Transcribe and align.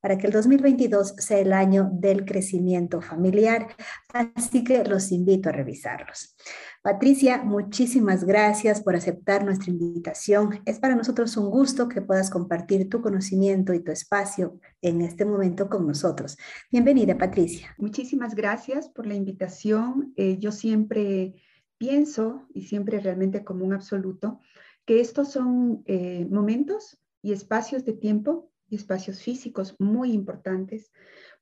para 0.00 0.18
que 0.18 0.26
el 0.26 0.32
2022 0.32 1.14
sea 1.18 1.38
el 1.38 1.52
año 1.52 1.90
del 1.92 2.24
crecimiento 2.24 3.00
familiar, 3.00 3.68
así 4.12 4.64
que 4.64 4.84
los 4.84 5.12
invito 5.12 5.48
a 5.48 5.52
revisarlos. 5.52 6.36
Patricia, 6.82 7.42
muchísimas 7.42 8.24
gracias 8.24 8.80
por 8.80 8.96
aceptar 8.96 9.44
nuestra 9.44 9.70
invitación. 9.70 10.60
Es 10.64 10.78
para 10.78 10.94
nosotros 10.94 11.36
un 11.36 11.50
gusto 11.50 11.88
que 11.88 12.00
puedas 12.00 12.30
compartir 12.30 12.88
tu 12.88 13.02
conocimiento 13.02 13.74
y 13.74 13.80
tu 13.84 13.92
espacio 13.92 14.58
en 14.80 15.02
este 15.02 15.26
momento 15.26 15.68
con 15.68 15.86
nosotros. 15.86 16.38
Bienvenida, 16.72 17.18
Patricia. 17.18 17.74
Muchísimas 17.76 18.34
gracias 18.34 18.88
por 18.88 19.06
la 19.06 19.14
invitación. 19.14 20.14
Eh, 20.16 20.38
yo 20.38 20.52
siempre 20.52 21.34
pienso, 21.76 22.46
y 22.54 22.62
siempre 22.62 23.00
realmente 23.00 23.44
como 23.44 23.64
un 23.64 23.74
absoluto, 23.74 24.40
que 24.86 25.00
estos 25.00 25.32
son 25.32 25.82
eh, 25.86 26.26
momentos 26.30 26.98
y 27.22 27.32
espacios 27.32 27.84
de 27.84 27.92
tiempo 27.92 28.49
y 28.70 28.76
espacios 28.76 29.20
físicos 29.20 29.76
muy 29.78 30.12
importantes, 30.12 30.90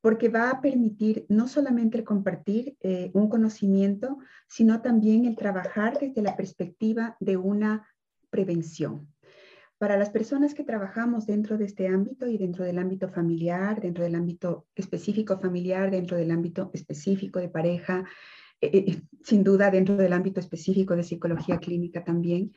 porque 0.00 0.28
va 0.28 0.50
a 0.50 0.60
permitir 0.60 1.26
no 1.28 1.46
solamente 1.46 1.98
el 1.98 2.04
compartir 2.04 2.76
eh, 2.80 3.10
un 3.14 3.28
conocimiento, 3.28 4.18
sino 4.48 4.80
también 4.80 5.24
el 5.24 5.36
trabajar 5.36 5.98
desde 6.00 6.22
la 6.22 6.36
perspectiva 6.36 7.16
de 7.20 7.36
una 7.36 7.86
prevención. 8.30 9.08
Para 9.78 9.96
las 9.96 10.10
personas 10.10 10.54
que 10.54 10.64
trabajamos 10.64 11.26
dentro 11.26 11.56
de 11.56 11.66
este 11.66 11.86
ámbito 11.86 12.26
y 12.26 12.36
dentro 12.36 12.64
del 12.64 12.78
ámbito 12.78 13.08
familiar, 13.08 13.80
dentro 13.80 14.02
del 14.02 14.16
ámbito 14.16 14.66
específico 14.74 15.38
familiar, 15.38 15.90
dentro 15.90 16.16
del 16.16 16.32
ámbito 16.32 16.70
específico 16.74 17.38
de 17.38 17.48
pareja, 17.48 18.04
eh, 18.60 18.70
eh, 18.72 19.02
sin 19.22 19.44
duda 19.44 19.70
dentro 19.70 19.96
del 19.96 20.12
ámbito 20.12 20.40
específico 20.40 20.96
de 20.96 21.04
psicología 21.04 21.58
clínica 21.58 22.02
también, 22.02 22.52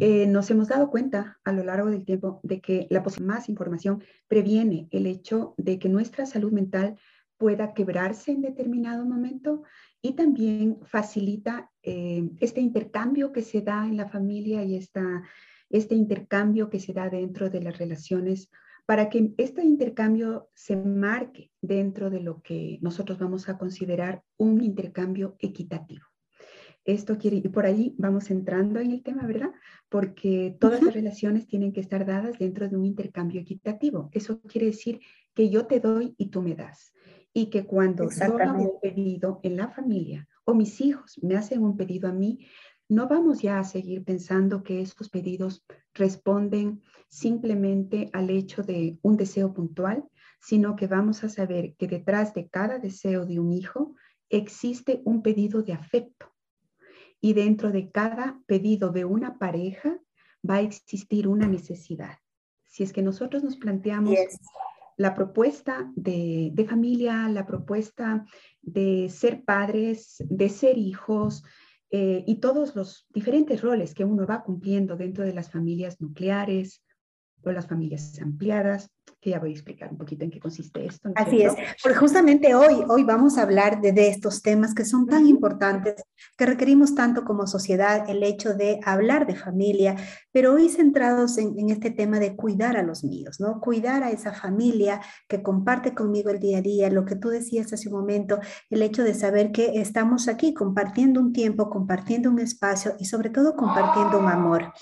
eh, 0.00 0.26
nos 0.26 0.50
hemos 0.50 0.68
dado 0.68 0.90
cuenta 0.90 1.38
a 1.44 1.52
lo 1.52 1.64
largo 1.64 1.90
del 1.90 2.04
tiempo 2.04 2.40
de 2.42 2.60
que 2.60 2.86
la 2.90 3.04
más 3.20 3.48
información 3.48 4.02
previene 4.26 4.88
el 4.90 5.06
hecho 5.06 5.54
de 5.58 5.78
que 5.78 5.88
nuestra 5.88 6.26
salud 6.26 6.52
mental 6.52 6.96
pueda 7.36 7.74
quebrarse 7.74 8.30
en 8.30 8.40
determinado 8.40 9.04
momento 9.04 9.62
y 10.00 10.12
también 10.12 10.78
facilita 10.84 11.70
eh, 11.82 12.28
este 12.40 12.60
intercambio 12.60 13.32
que 13.32 13.42
se 13.42 13.60
da 13.60 13.86
en 13.86 13.96
la 13.96 14.08
familia 14.08 14.64
y 14.64 14.76
esta, 14.76 15.22
este 15.68 15.94
intercambio 15.94 16.70
que 16.70 16.80
se 16.80 16.92
da 16.92 17.10
dentro 17.10 17.50
de 17.50 17.60
las 17.60 17.78
relaciones 17.78 18.48
para 18.86 19.08
que 19.08 19.32
este 19.38 19.62
intercambio 19.62 20.50
se 20.54 20.76
marque 20.76 21.50
dentro 21.60 22.10
de 22.10 22.20
lo 22.20 22.42
que 22.42 22.78
nosotros 22.80 23.18
vamos 23.18 23.48
a 23.48 23.58
considerar 23.58 24.22
un 24.36 24.62
intercambio 24.62 25.36
equitativo. 25.38 26.11
Esto 26.84 27.16
quiere, 27.16 27.36
y 27.36 27.48
por 27.48 27.64
ahí 27.64 27.94
vamos 27.96 28.30
entrando 28.30 28.80
en 28.80 28.90
el 28.90 29.02
tema, 29.02 29.24
¿verdad? 29.24 29.52
Porque 29.88 30.56
todas 30.58 30.82
las 30.82 30.92
relaciones 30.92 31.46
tienen 31.46 31.72
que 31.72 31.80
estar 31.80 32.04
dadas 32.04 32.38
dentro 32.38 32.68
de 32.68 32.76
un 32.76 32.84
intercambio 32.84 33.40
equitativo. 33.40 34.10
Eso 34.12 34.40
quiere 34.42 34.66
decir 34.66 35.00
que 35.32 35.48
yo 35.48 35.66
te 35.66 35.78
doy 35.78 36.14
y 36.18 36.26
tú 36.26 36.42
me 36.42 36.56
das. 36.56 36.92
Y 37.32 37.50
que 37.50 37.64
cuando 37.64 38.08
yo 38.10 38.36
hago 38.38 38.62
un 38.62 38.80
pedido 38.80 39.38
en 39.44 39.56
la 39.56 39.68
familia 39.68 40.28
o 40.44 40.54
mis 40.54 40.80
hijos 40.80 41.18
me 41.22 41.36
hacen 41.36 41.62
un 41.62 41.76
pedido 41.76 42.08
a 42.08 42.12
mí, 42.12 42.46
no 42.88 43.08
vamos 43.08 43.40
ya 43.40 43.60
a 43.60 43.64
seguir 43.64 44.04
pensando 44.04 44.64
que 44.64 44.82
estos 44.82 45.08
pedidos 45.08 45.64
responden 45.94 46.82
simplemente 47.08 48.10
al 48.12 48.28
hecho 48.28 48.62
de 48.64 48.98
un 49.02 49.16
deseo 49.16 49.54
puntual, 49.54 50.04
sino 50.40 50.74
que 50.74 50.88
vamos 50.88 51.22
a 51.22 51.28
saber 51.28 51.74
que 51.76 51.86
detrás 51.86 52.34
de 52.34 52.48
cada 52.48 52.78
deseo 52.78 53.24
de 53.24 53.38
un 53.38 53.52
hijo 53.52 53.94
existe 54.28 55.00
un 55.04 55.22
pedido 55.22 55.62
de 55.62 55.74
afecto 55.74 56.31
y 57.22 57.32
dentro 57.34 57.70
de 57.70 57.90
cada 57.90 58.42
pedido 58.46 58.90
de 58.90 59.06
una 59.06 59.38
pareja 59.38 59.98
va 60.48 60.56
a 60.56 60.60
existir 60.60 61.28
una 61.28 61.46
necesidad. 61.46 62.18
Si 62.66 62.82
es 62.82 62.92
que 62.92 63.00
nosotros 63.00 63.44
nos 63.44 63.56
planteamos 63.56 64.18
la 64.96 65.14
propuesta 65.14 65.90
de, 65.94 66.66
familia, 66.68 67.28
la 67.28 67.46
propuesta 67.46 68.26
de 68.60 69.08
ser 69.08 69.44
padres, 69.44 70.16
de 70.28 70.48
ser 70.48 70.76
hijos 70.76 71.44
eh, 71.90 72.24
y 72.26 72.40
todos 72.40 72.74
los 72.74 73.06
diferentes 73.14 73.62
roles 73.62 73.94
que 73.94 74.04
uno 74.04 74.26
va 74.26 74.42
cumpliendo 74.42 74.96
dentro 74.96 75.24
de 75.24 75.32
las 75.32 75.50
familias 75.50 76.00
nucleares 76.00 76.82
o 77.44 77.52
las 77.52 77.66
familias 77.66 78.18
ampliadas, 78.20 78.90
que 79.20 79.30
ya 79.30 79.38
voy 79.38 79.50
a 79.50 79.52
explicar 79.52 79.90
un 79.90 79.98
poquito 79.98 80.24
en 80.24 80.30
qué 80.30 80.40
consiste 80.40 80.84
esto. 80.84 81.12
Así 81.14 81.42
es, 81.42 81.54
porque 81.82 81.96
justamente 81.96 82.54
hoy, 82.54 82.84
hoy 82.88 83.04
vamos 83.04 83.38
a 83.38 83.42
hablar 83.42 83.80
de, 83.80 83.92
de, 83.92 84.08
estos 84.08 84.42
temas 84.42 84.74
que 84.74 84.84
son 84.84 85.06
tan 85.06 85.26
importantes, 85.26 86.02
que 86.36 86.44
requerimos 86.44 86.94
tanto 86.94 87.24
como 87.24 87.46
sociedad 87.46 88.10
el 88.10 88.22
hecho 88.24 88.54
de 88.54 88.80
hablar 88.84 89.26
de 89.26 89.36
familia, 89.36 89.94
pero 90.32 90.54
hoy 90.54 90.68
centrados 90.68 91.38
en, 91.38 91.56
en, 91.58 91.70
este 91.70 91.90
tema 91.90 92.18
de 92.18 92.34
cuidar 92.34 92.76
a 92.76 92.82
los 92.82 93.04
míos, 93.04 93.38
¿no? 93.38 93.60
Cuidar 93.60 94.02
a 94.02 94.10
esa 94.10 94.32
familia 94.32 95.00
que 95.28 95.42
comparte 95.42 95.94
conmigo 95.94 96.30
el 96.30 96.40
día 96.40 96.58
a 96.58 96.62
día, 96.62 96.90
lo 96.90 97.04
que 97.04 97.14
tú 97.14 97.28
decías 97.28 97.72
hace 97.72 97.88
un 97.88 98.00
momento, 98.00 98.40
el 98.70 98.82
hecho 98.82 99.04
de 99.04 99.14
saber 99.14 99.52
que 99.52 99.80
estamos 99.80 100.26
aquí 100.26 100.52
compartiendo 100.52 101.20
un 101.20 101.32
tiempo, 101.32 101.70
compartiendo 101.70 102.28
un 102.28 102.40
espacio 102.40 102.96
y 102.98 103.04
sobre 103.04 103.30
todo 103.30 103.54
compartiendo 103.54 104.18
un 104.18 104.26
amor. 104.26 104.72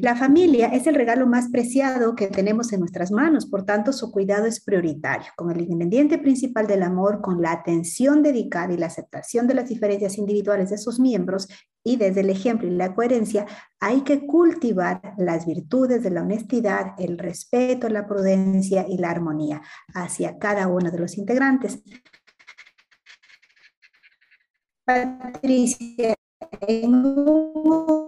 La 0.00 0.16
familia 0.16 0.68
es 0.68 0.86
el 0.86 0.94
regalo 0.94 1.26
más 1.26 1.48
preciado 1.50 2.14
que 2.14 2.28
tenemos 2.28 2.72
en 2.72 2.80
nuestras 2.80 3.10
manos, 3.10 3.46
por 3.46 3.64
tanto 3.64 3.92
su 3.92 4.10
cuidado 4.10 4.46
es 4.46 4.60
prioritario, 4.60 5.26
con 5.36 5.50
el 5.50 5.60
ingrediente 5.60 6.18
principal 6.18 6.66
del 6.66 6.82
amor, 6.82 7.20
con 7.20 7.42
la 7.42 7.52
atención 7.52 8.22
dedicada 8.22 8.72
y 8.72 8.76
la 8.76 8.86
aceptación 8.86 9.46
de 9.46 9.54
las 9.54 9.68
diferencias 9.68 10.18
individuales 10.18 10.70
de 10.70 10.78
sus 10.78 10.98
miembros 10.98 11.48
y 11.84 11.96
desde 11.96 12.20
el 12.20 12.30
ejemplo 12.30 12.66
y 12.66 12.72
la 12.72 12.94
coherencia 12.94 13.46
hay 13.78 14.00
que 14.00 14.26
cultivar 14.26 15.14
las 15.18 15.46
virtudes 15.46 16.02
de 16.02 16.10
la 16.10 16.22
honestidad, 16.22 16.94
el 16.98 17.16
respeto, 17.16 17.88
la 17.88 18.06
prudencia 18.08 18.86
y 18.88 18.98
la 18.98 19.10
armonía 19.10 19.62
hacia 19.94 20.38
cada 20.38 20.66
uno 20.66 20.90
de 20.90 20.98
los 20.98 21.16
integrantes. 21.16 21.82
Patricia, 24.84 26.14
en 26.60 26.94
un 26.94 28.05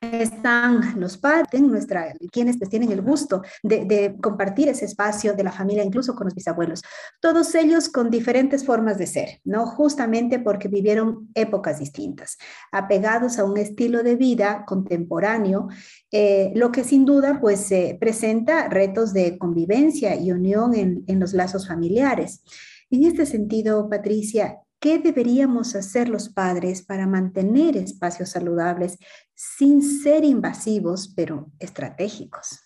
están 0.00 1.00
los 1.00 1.16
padres, 1.16 1.60
nuestra, 1.60 2.14
quienes 2.30 2.58
pues, 2.58 2.70
tienen 2.70 2.92
el 2.92 3.02
gusto 3.02 3.42
de, 3.62 4.16
compartir 4.22 4.68
ese 4.68 4.84
espacio 4.84 5.34
de 5.34 5.44
la 5.44 5.52
familia, 5.52 5.84
incluso 5.84 6.14
con 6.14 6.26
los 6.26 6.34
bisabuelos. 6.34 6.82
Todos 7.20 7.54
ellos 7.54 7.88
con 7.88 8.10
diferentes 8.10 8.64
formas 8.64 8.98
de 8.98 9.06
ser, 9.06 9.40
¿no? 9.44 9.66
Justamente 9.66 10.38
porque 10.38 10.68
vivieron 10.68 11.28
épocas 11.34 11.78
distintas, 11.78 12.38
apegados 12.72 13.38
a 13.38 13.44
un 13.44 13.56
estilo 13.56 14.02
de 14.02 14.16
vida 14.16 14.64
contemporáneo, 14.66 15.68
eh, 16.10 16.52
lo 16.54 16.72
que 16.72 16.84
sin 16.84 17.04
duda 17.04 17.38
pues 17.40 17.68
presenta 18.00 18.68
retos 18.68 19.12
de 19.12 19.38
convivencia 19.38 20.14
y 20.16 20.32
unión 20.32 20.74
en, 20.74 21.04
en 21.06 21.20
los 21.20 21.32
lazos 21.32 21.68
familiares. 21.68 22.42
En 22.90 23.04
este 23.04 23.26
sentido, 23.26 23.88
Patricia, 23.90 24.58
¿Qué 24.80 24.98
deberíamos 24.98 25.74
hacer 25.74 26.08
los 26.08 26.28
padres 26.28 26.82
para 26.82 27.06
mantener 27.06 27.76
espacios 27.76 28.30
saludables 28.30 28.96
sin 29.34 29.82
ser 29.82 30.24
invasivos, 30.24 31.12
pero 31.16 31.50
estratégicos? 31.58 32.60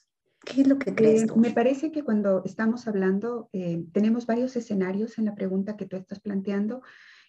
¿Qué 0.45 0.63
es 0.63 0.67
lo 0.67 0.79
que 0.79 0.95
crees 0.95 1.23
eh, 1.23 1.27
tú? 1.27 1.37
me 1.37 1.53
parece 1.53 1.91
que 1.91 2.05
cuando 2.05 2.43
estamos 2.45 2.87
hablando, 2.87 3.49
eh, 3.53 3.85
tenemos 3.93 4.27
varios 4.27 4.57
escenarios 4.57 5.19
en 5.19 5.25
la 5.25 5.35
pregunta 5.35 5.77
que 5.77 5.87
tú 5.87 5.97
estás 5.97 6.21
planteando 6.21 6.83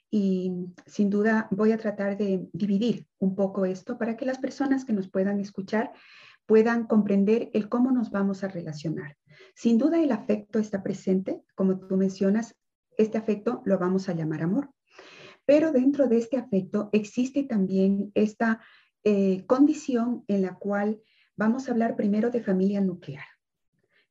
y 0.09 0.51
sin 0.85 1.09
duda 1.09 1.47
voy 1.51 1.71
a 1.71 1.77
tratar 1.77 2.17
de 2.17 2.47
dividir 2.51 3.07
un 3.19 3.35
poco 3.35 3.65
esto 3.65 3.97
para 3.97 4.17
que 4.17 4.25
las 4.25 4.39
personas 4.39 4.83
que 4.83 4.93
nos 4.93 5.09
puedan 5.09 5.39
escuchar 5.39 5.93
puedan 6.45 6.87
comprender 6.87 7.49
el 7.53 7.69
cómo 7.69 7.91
nos 7.91 8.11
vamos 8.11 8.43
a 8.43 8.49
relacionar. 8.49 9.15
Sin 9.55 9.77
duda 9.77 10.01
el 10.01 10.11
afecto 10.11 10.59
está 10.59 10.83
presente, 10.83 11.41
como 11.55 11.79
tú 11.79 11.95
mencionas, 11.95 12.55
este 12.97 13.17
afecto 13.17 13.61
lo 13.65 13.77
vamos 13.77 14.09
a 14.09 14.13
llamar 14.13 14.43
amor. 14.43 14.69
Pero 15.45 15.71
dentro 15.71 16.07
de 16.07 16.17
este 16.17 16.37
afecto 16.37 16.89
existe 16.93 17.43
también 17.43 18.11
esta 18.13 18.61
eh, 19.03 19.45
condición 19.45 20.23
en 20.27 20.41
la 20.41 20.55
cual 20.55 21.01
vamos 21.35 21.67
a 21.67 21.71
hablar 21.71 21.95
primero 21.95 22.29
de 22.29 22.41
familia 22.41 22.79
nuclear. 22.79 23.25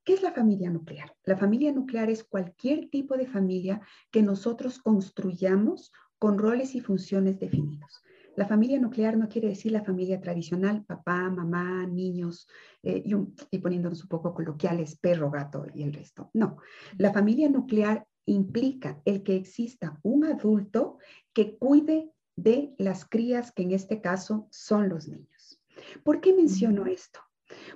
¿Qué 0.04 0.14
es 0.14 0.22
la 0.22 0.32
familia 0.32 0.68
nuclear? 0.68 1.14
La 1.24 1.36
familia 1.36 1.72
nuclear 1.72 2.10
es 2.10 2.24
cualquier 2.24 2.90
tipo 2.90 3.16
de 3.16 3.26
familia 3.26 3.80
que 4.10 4.22
nosotros 4.22 4.80
construyamos 4.80 5.92
con 6.18 6.38
roles 6.38 6.74
y 6.74 6.80
funciones 6.80 7.38
definidos. 7.38 8.02
La 8.36 8.46
familia 8.46 8.80
nuclear 8.80 9.16
no 9.16 9.28
quiere 9.28 9.48
decir 9.48 9.72
la 9.72 9.84
familia 9.84 10.20
tradicional, 10.20 10.84
papá, 10.84 11.28
mamá, 11.30 11.86
niños, 11.86 12.48
eh, 12.82 13.02
y, 13.04 13.14
y, 13.50 13.58
poniéndonos 13.58 14.02
un 14.02 14.08
poco 14.08 14.34
coloquiales, 14.34 14.98
perro, 14.98 15.30
gato 15.30 15.66
y 15.74 15.82
el 15.82 15.92
resto. 15.92 16.30
No, 16.32 16.56
la 16.96 17.12
familia 17.12 17.48
nuclear 17.48 18.06
implica 18.26 19.00
el 19.04 19.22
que 19.22 19.36
exista 19.36 19.98
un 20.02 20.24
adulto 20.24 20.98
que 21.32 21.56
cuide 21.58 22.12
de 22.36 22.74
las 22.78 23.04
crías, 23.04 23.52
que 23.52 23.62
en 23.62 23.72
este 23.72 24.00
caso 24.00 24.48
son 24.50 24.88
los 24.88 25.08
niños. 25.08 25.60
¿Por 26.04 26.20
qué 26.20 26.32
menciono 26.32 26.86
esto? 26.86 27.20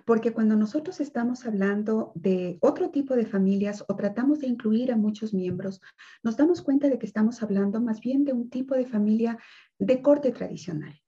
Porque 0.04 0.32
cuando 0.32 0.56
nosotros 0.56 1.00
estamos 1.00 1.44
hablando 1.44 2.12
de 2.14 2.58
otro 2.60 2.90
tipo 2.90 3.14
de 3.14 3.26
familias 3.26 3.84
o 3.88 3.96
tratamos 3.96 4.40
de 4.40 4.46
incluir 4.46 4.90
a 4.90 4.96
muchos 4.96 5.34
miembros, 5.34 5.80
nos 6.22 6.36
damos 6.36 6.62
cuenta 6.62 6.88
de 6.88 6.98
que 6.98 7.06
estamos 7.06 7.42
hablando 7.42 7.80
más 7.80 8.00
bien 8.00 8.24
de 8.24 8.32
un 8.32 8.48
tipo 8.48 8.74
de 8.74 8.86
familia 8.86 9.38
de 9.78 10.00
corte 10.00 10.32
tradicional. 10.32 10.98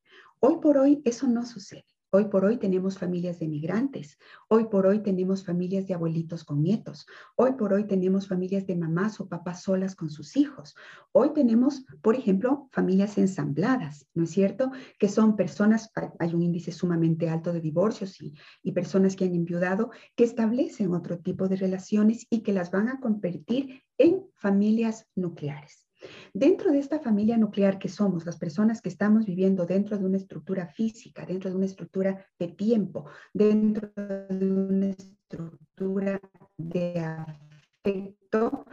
Hoy 0.40 0.58
por 0.60 0.76
hoy 0.76 1.00
eso 1.04 1.26
no 1.26 1.44
sucede. 1.46 1.86
Hoy 2.10 2.24
por 2.24 2.46
hoy 2.46 2.56
tenemos 2.56 2.96
familias 2.96 3.38
de 3.38 3.48
migrantes, 3.48 4.18
hoy 4.48 4.64
por 4.70 4.86
hoy 4.86 5.02
tenemos 5.02 5.44
familias 5.44 5.86
de 5.86 5.92
abuelitos 5.92 6.42
con 6.42 6.62
nietos, 6.62 7.06
hoy 7.36 7.52
por 7.52 7.74
hoy 7.74 7.86
tenemos 7.86 8.26
familias 8.26 8.66
de 8.66 8.76
mamás 8.76 9.20
o 9.20 9.28
papás 9.28 9.64
solas 9.64 9.94
con 9.94 10.08
sus 10.08 10.34
hijos, 10.38 10.74
hoy 11.12 11.34
tenemos, 11.34 11.84
por 12.00 12.14
ejemplo, 12.14 12.66
familias 12.72 13.18
ensambladas, 13.18 14.06
¿no 14.14 14.24
es 14.24 14.30
cierto? 14.30 14.70
Que 14.98 15.10
son 15.10 15.36
personas, 15.36 15.92
hay 16.18 16.34
un 16.34 16.40
índice 16.40 16.72
sumamente 16.72 17.28
alto 17.28 17.52
de 17.52 17.60
divorcios 17.60 18.18
y, 18.22 18.32
y 18.62 18.72
personas 18.72 19.14
que 19.14 19.26
han 19.26 19.34
enviudado, 19.34 19.90
que 20.16 20.24
establecen 20.24 20.94
otro 20.94 21.18
tipo 21.18 21.46
de 21.46 21.56
relaciones 21.56 22.26
y 22.30 22.40
que 22.40 22.54
las 22.54 22.70
van 22.70 22.88
a 22.88 23.00
convertir 23.00 23.82
en 23.98 24.24
familias 24.34 25.06
nucleares. 25.14 25.87
Dentro 26.32 26.70
de 26.72 26.78
esta 26.78 27.00
familia 27.00 27.36
nuclear 27.36 27.78
que 27.78 27.88
somos, 27.88 28.24
las 28.24 28.38
personas 28.38 28.80
que 28.80 28.88
estamos 28.88 29.26
viviendo 29.26 29.66
dentro 29.66 29.98
de 29.98 30.04
una 30.04 30.16
estructura 30.16 30.66
física, 30.68 31.26
dentro 31.26 31.50
de 31.50 31.56
una 31.56 31.66
estructura 31.66 32.26
de 32.38 32.48
tiempo, 32.48 33.06
dentro 33.32 33.90
de 33.96 34.52
una 34.52 34.90
estructura 34.90 36.20
de 36.56 37.00
afecto 37.00 38.64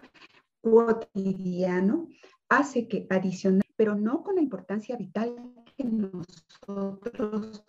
cotidiano, 0.61 2.07
hace 2.49 2.87
que 2.87 3.07
adicional, 3.09 3.63
pero 3.75 3.95
no 3.95 4.23
con 4.23 4.35
la 4.35 4.41
importancia 4.41 4.95
vital 4.95 5.35
que 5.75 5.83
nosotros 5.83 7.65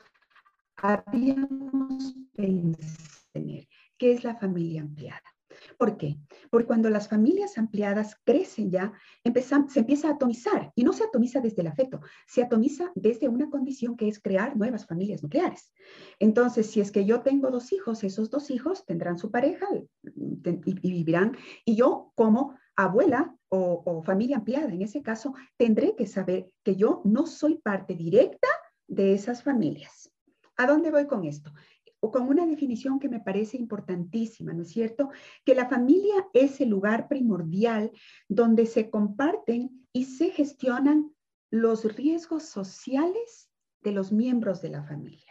habíamos 0.76 2.14
pensado 2.34 3.06
tener, 3.32 3.66
que 3.98 4.12
es 4.12 4.24
la 4.24 4.36
familia 4.36 4.82
ampliada. 4.82 5.35
¿Por 5.78 5.96
qué? 5.96 6.16
Porque 6.50 6.66
cuando 6.66 6.90
las 6.90 7.08
familias 7.08 7.58
ampliadas 7.58 8.16
crecen 8.24 8.70
ya, 8.70 8.92
se 9.68 9.80
empieza 9.80 10.08
a 10.08 10.12
atomizar 10.12 10.72
y 10.74 10.84
no 10.84 10.92
se 10.92 11.04
atomiza 11.04 11.40
desde 11.40 11.62
el 11.62 11.68
afecto, 11.68 12.00
se 12.26 12.42
atomiza 12.42 12.90
desde 12.94 13.28
una 13.28 13.50
condición 13.50 13.96
que 13.96 14.08
es 14.08 14.20
crear 14.20 14.56
nuevas 14.56 14.86
familias 14.86 15.22
nucleares. 15.22 15.72
Entonces, 16.18 16.70
si 16.70 16.80
es 16.80 16.90
que 16.92 17.04
yo 17.04 17.20
tengo 17.20 17.50
dos 17.50 17.72
hijos, 17.72 18.04
esos 18.04 18.30
dos 18.30 18.50
hijos 18.50 18.84
tendrán 18.86 19.18
su 19.18 19.30
pareja 19.30 19.66
y, 19.74 20.90
vivirán, 20.90 21.36
y 21.64 21.76
yo 21.76 22.12
como 22.14 22.56
abuela 22.76 23.34
o, 23.48 23.82
o 23.84 24.02
familia 24.02 24.36
ampliada, 24.36 24.72
en 24.72 24.82
ese 24.82 25.02
caso, 25.02 25.34
tendré 25.56 25.94
que 25.96 26.06
saber 26.06 26.50
que 26.62 26.76
yo 26.76 27.02
no 27.04 27.26
soy 27.26 27.58
parte 27.58 27.94
directa 27.94 28.48
de 28.86 29.14
esas 29.14 29.42
familias. 29.42 30.12
¿A 30.58 30.66
dónde 30.66 30.90
voy 30.90 31.06
con 31.06 31.24
esto? 31.24 31.52
O 32.06 32.12
con 32.12 32.28
una 32.28 32.46
definición 32.46 33.00
que 33.00 33.08
me 33.08 33.18
parece 33.18 33.56
importantísima, 33.56 34.52
¿no 34.52 34.62
es 34.62 34.70
cierto? 34.70 35.10
Que 35.44 35.56
la 35.56 35.68
familia 35.68 36.28
es 36.32 36.60
el 36.60 36.68
lugar 36.68 37.08
primordial 37.08 37.90
donde 38.28 38.66
se 38.66 38.90
comparten 38.90 39.84
y 39.92 40.04
se 40.04 40.30
gestionan 40.30 41.12
los 41.50 41.84
riesgos 41.96 42.44
sociales 42.44 43.50
de 43.82 43.90
los 43.90 44.12
miembros 44.12 44.62
de 44.62 44.68
la 44.68 44.84
familia 44.84 45.25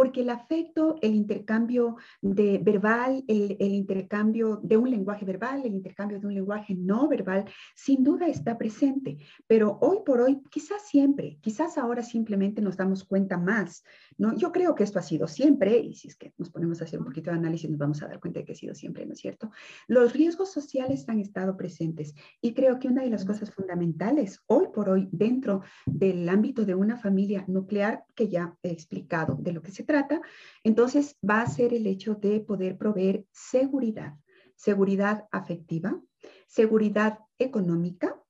porque 0.00 0.22
el 0.22 0.30
afecto, 0.30 0.96
el 1.02 1.14
intercambio 1.14 1.96
de 2.22 2.56
verbal, 2.56 3.22
el, 3.28 3.60
intercambio 3.60 4.58
de 4.62 4.78
un 4.78 4.90
lenguaje 4.90 5.26
verbal, 5.26 5.60
el 5.62 5.74
intercambio 5.74 6.18
de 6.18 6.26
un 6.26 6.32
lenguaje 6.32 6.74
no 6.74 7.06
verbal, 7.06 7.44
sin 7.74 8.02
duda 8.02 8.26
está 8.26 8.56
presente, 8.56 9.18
pero 9.46 9.76
hoy 9.82 9.98
por 10.06 10.22
hoy, 10.22 10.40
quizás 10.50 10.88
siempre, 10.88 11.36
quizás 11.42 11.76
ahora 11.76 12.02
simplemente 12.02 12.62
nos 12.62 12.78
damos 12.78 13.04
cuenta 13.04 13.36
más, 13.36 13.84
¿no? 14.16 14.34
Yo 14.34 14.52
creo 14.52 14.74
que 14.74 14.84
esto 14.84 14.98
ha 14.98 15.02
sido 15.02 15.28
siempre, 15.28 15.76
y 15.76 15.94
si 15.94 16.08
es 16.08 16.16
que 16.16 16.32
nos 16.38 16.48
ponemos 16.48 16.80
a 16.80 16.84
hacer 16.84 16.98
un 16.98 17.04
poquito 17.04 17.30
de 17.30 17.36
análisis, 17.36 17.68
nos 17.68 17.78
vamos 17.78 18.02
a 18.02 18.08
dar 18.08 18.20
cuenta 18.20 18.40
de 18.40 18.46
que 18.46 18.52
ha 18.52 18.56
sido 18.56 18.74
siempre, 18.74 19.04
¿no 19.04 19.12
es 19.12 19.18
cierto? 19.18 19.50
Los 19.86 20.14
riesgos 20.14 20.50
sociales 20.50 21.06
han 21.10 21.20
estado 21.20 21.58
presentes 21.58 22.14
y 22.40 22.54
creo 22.54 22.78
que 22.78 22.88
una 22.88 23.02
de 23.02 23.10
las 23.10 23.26
cosas 23.26 23.50
fundamentales 23.50 24.42
hoy 24.46 24.68
por 24.72 24.88
hoy 24.88 25.10
dentro 25.12 25.60
del 25.84 26.26
ámbito 26.30 26.64
de 26.64 26.74
una 26.74 26.96
familia 26.96 27.44
nuclear, 27.48 28.04
que 28.14 28.28
ya 28.28 28.56
he 28.62 28.70
explicado 28.70 29.36
de 29.38 29.52
lo 29.52 29.60
que 29.60 29.72
se 29.72 29.89
trata, 29.90 30.20
entonces 30.62 31.18
va 31.28 31.42
a 31.42 31.48
ser 31.48 31.74
el 31.74 31.84
hecho 31.88 32.14
de 32.14 32.38
poder 32.38 32.78
proveer 32.78 33.26
seguridad, 33.32 34.14
seguridad 34.54 35.26
afectiva, 35.32 36.00
seguridad 36.46 37.18
económica 37.38 38.22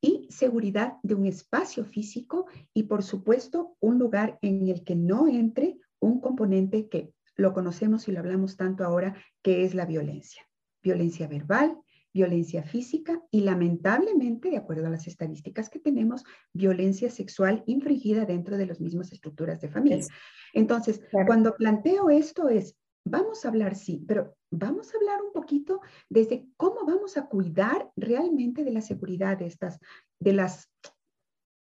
y 0.00 0.28
seguridad 0.30 0.98
de 1.02 1.16
un 1.16 1.26
espacio 1.26 1.84
físico 1.84 2.46
y 2.72 2.84
por 2.84 3.02
supuesto 3.02 3.76
un 3.80 3.98
lugar 3.98 4.38
en 4.40 4.68
el 4.68 4.84
que 4.84 4.94
no 4.94 5.26
entre 5.26 5.80
un 5.98 6.20
componente 6.20 6.88
que 6.88 7.12
lo 7.34 7.52
conocemos 7.54 8.06
y 8.06 8.12
lo 8.12 8.20
hablamos 8.20 8.56
tanto 8.56 8.84
ahora, 8.84 9.16
que 9.42 9.64
es 9.64 9.74
la 9.74 9.86
violencia. 9.86 10.46
Violencia 10.80 11.26
verbal, 11.26 11.76
violencia 12.12 12.62
física 12.62 13.22
y 13.30 13.40
lamentablemente, 13.40 14.50
de 14.50 14.56
acuerdo 14.56 14.86
a 14.86 14.90
las 14.90 15.06
estadísticas 15.06 15.70
que 15.70 15.78
tenemos, 15.78 16.24
violencia 16.52 17.10
sexual 17.10 17.62
infringida 17.66 18.24
dentro 18.24 18.56
de 18.56 18.66
las 18.66 18.80
mismas 18.80 19.12
estructuras 19.12 19.60
de 19.60 19.68
familia. 19.68 20.06
Entonces, 20.52 21.00
cuando 21.26 21.54
planteo 21.54 22.10
esto 22.10 22.48
es, 22.48 22.76
vamos 23.04 23.44
a 23.44 23.48
hablar, 23.48 23.76
sí, 23.76 24.04
pero 24.06 24.36
vamos 24.50 24.92
a 24.92 24.96
hablar 24.96 25.22
un 25.22 25.32
poquito 25.32 25.80
desde 26.08 26.46
cómo 26.56 26.84
vamos 26.84 27.16
a 27.16 27.26
cuidar 27.26 27.90
realmente 27.96 28.64
de 28.64 28.72
la 28.72 28.80
seguridad 28.80 29.38
de 29.38 29.46
estas, 29.46 29.78
de 30.18 30.32
las 30.32 30.70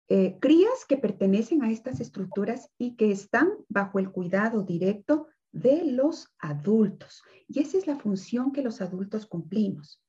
eh, 0.10 0.38
crías 0.40 0.86
que 0.88 0.98
pertenecen 0.98 1.64
a 1.64 1.72
estas 1.72 2.00
estructuras 2.00 2.72
y 2.78 2.96
que 2.96 3.12
están 3.12 3.50
bajo 3.68 4.00
el 4.00 4.12
cuidado 4.12 4.64
directo 4.64 5.28
de 5.52 5.84
los 5.84 6.34
adultos. 6.40 7.24
Y 7.48 7.60
esa 7.60 7.78
es 7.78 7.88
la 7.88 7.98
función 7.98 8.52
que 8.52 8.62
los 8.62 8.80
adultos 8.82 9.26
cumplimos. 9.26 10.02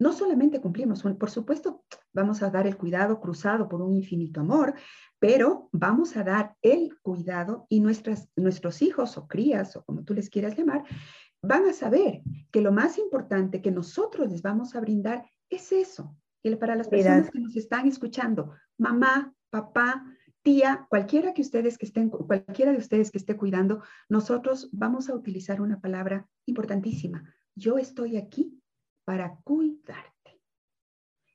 No 0.00 0.14
solamente 0.14 0.62
cumplimos, 0.62 1.02
por 1.02 1.30
supuesto, 1.30 1.84
vamos 2.14 2.42
a 2.42 2.48
dar 2.48 2.66
el 2.66 2.78
cuidado 2.78 3.20
cruzado 3.20 3.68
por 3.68 3.82
un 3.82 3.94
infinito 3.94 4.40
amor, 4.40 4.74
pero 5.18 5.68
vamos 5.72 6.16
a 6.16 6.24
dar 6.24 6.56
el 6.62 6.98
cuidado 7.02 7.66
y 7.68 7.80
nuestras, 7.80 8.30
nuestros 8.34 8.80
hijos 8.80 9.18
o 9.18 9.28
crías 9.28 9.76
o 9.76 9.84
como 9.84 10.02
tú 10.02 10.14
les 10.14 10.30
quieras 10.30 10.56
llamar, 10.56 10.84
van 11.42 11.66
a 11.66 11.74
saber 11.74 12.22
que 12.50 12.62
lo 12.62 12.72
más 12.72 12.96
importante 12.96 13.60
que 13.60 13.70
nosotros 13.70 14.30
les 14.30 14.40
vamos 14.40 14.74
a 14.74 14.80
brindar 14.80 15.26
es 15.50 15.70
eso. 15.70 16.16
Y 16.42 16.56
para 16.56 16.76
las 16.76 16.88
personas 16.88 17.30
que 17.30 17.38
nos 17.38 17.54
están 17.54 17.86
escuchando, 17.86 18.54
mamá, 18.78 19.34
papá, 19.50 20.02
tía, 20.42 20.86
cualquiera 20.88 21.34
que 21.34 21.42
ustedes 21.42 21.76
que 21.76 21.84
estén, 21.84 22.08
cualquiera 22.08 22.72
de 22.72 22.78
ustedes 22.78 23.10
que 23.10 23.18
esté 23.18 23.36
cuidando, 23.36 23.82
nosotros 24.08 24.70
vamos 24.72 25.10
a 25.10 25.14
utilizar 25.14 25.60
una 25.60 25.78
palabra 25.78 26.26
importantísima. 26.46 27.22
Yo 27.54 27.76
estoy 27.76 28.16
aquí 28.16 28.59
para 29.10 29.40
cuidarte. 29.42 30.40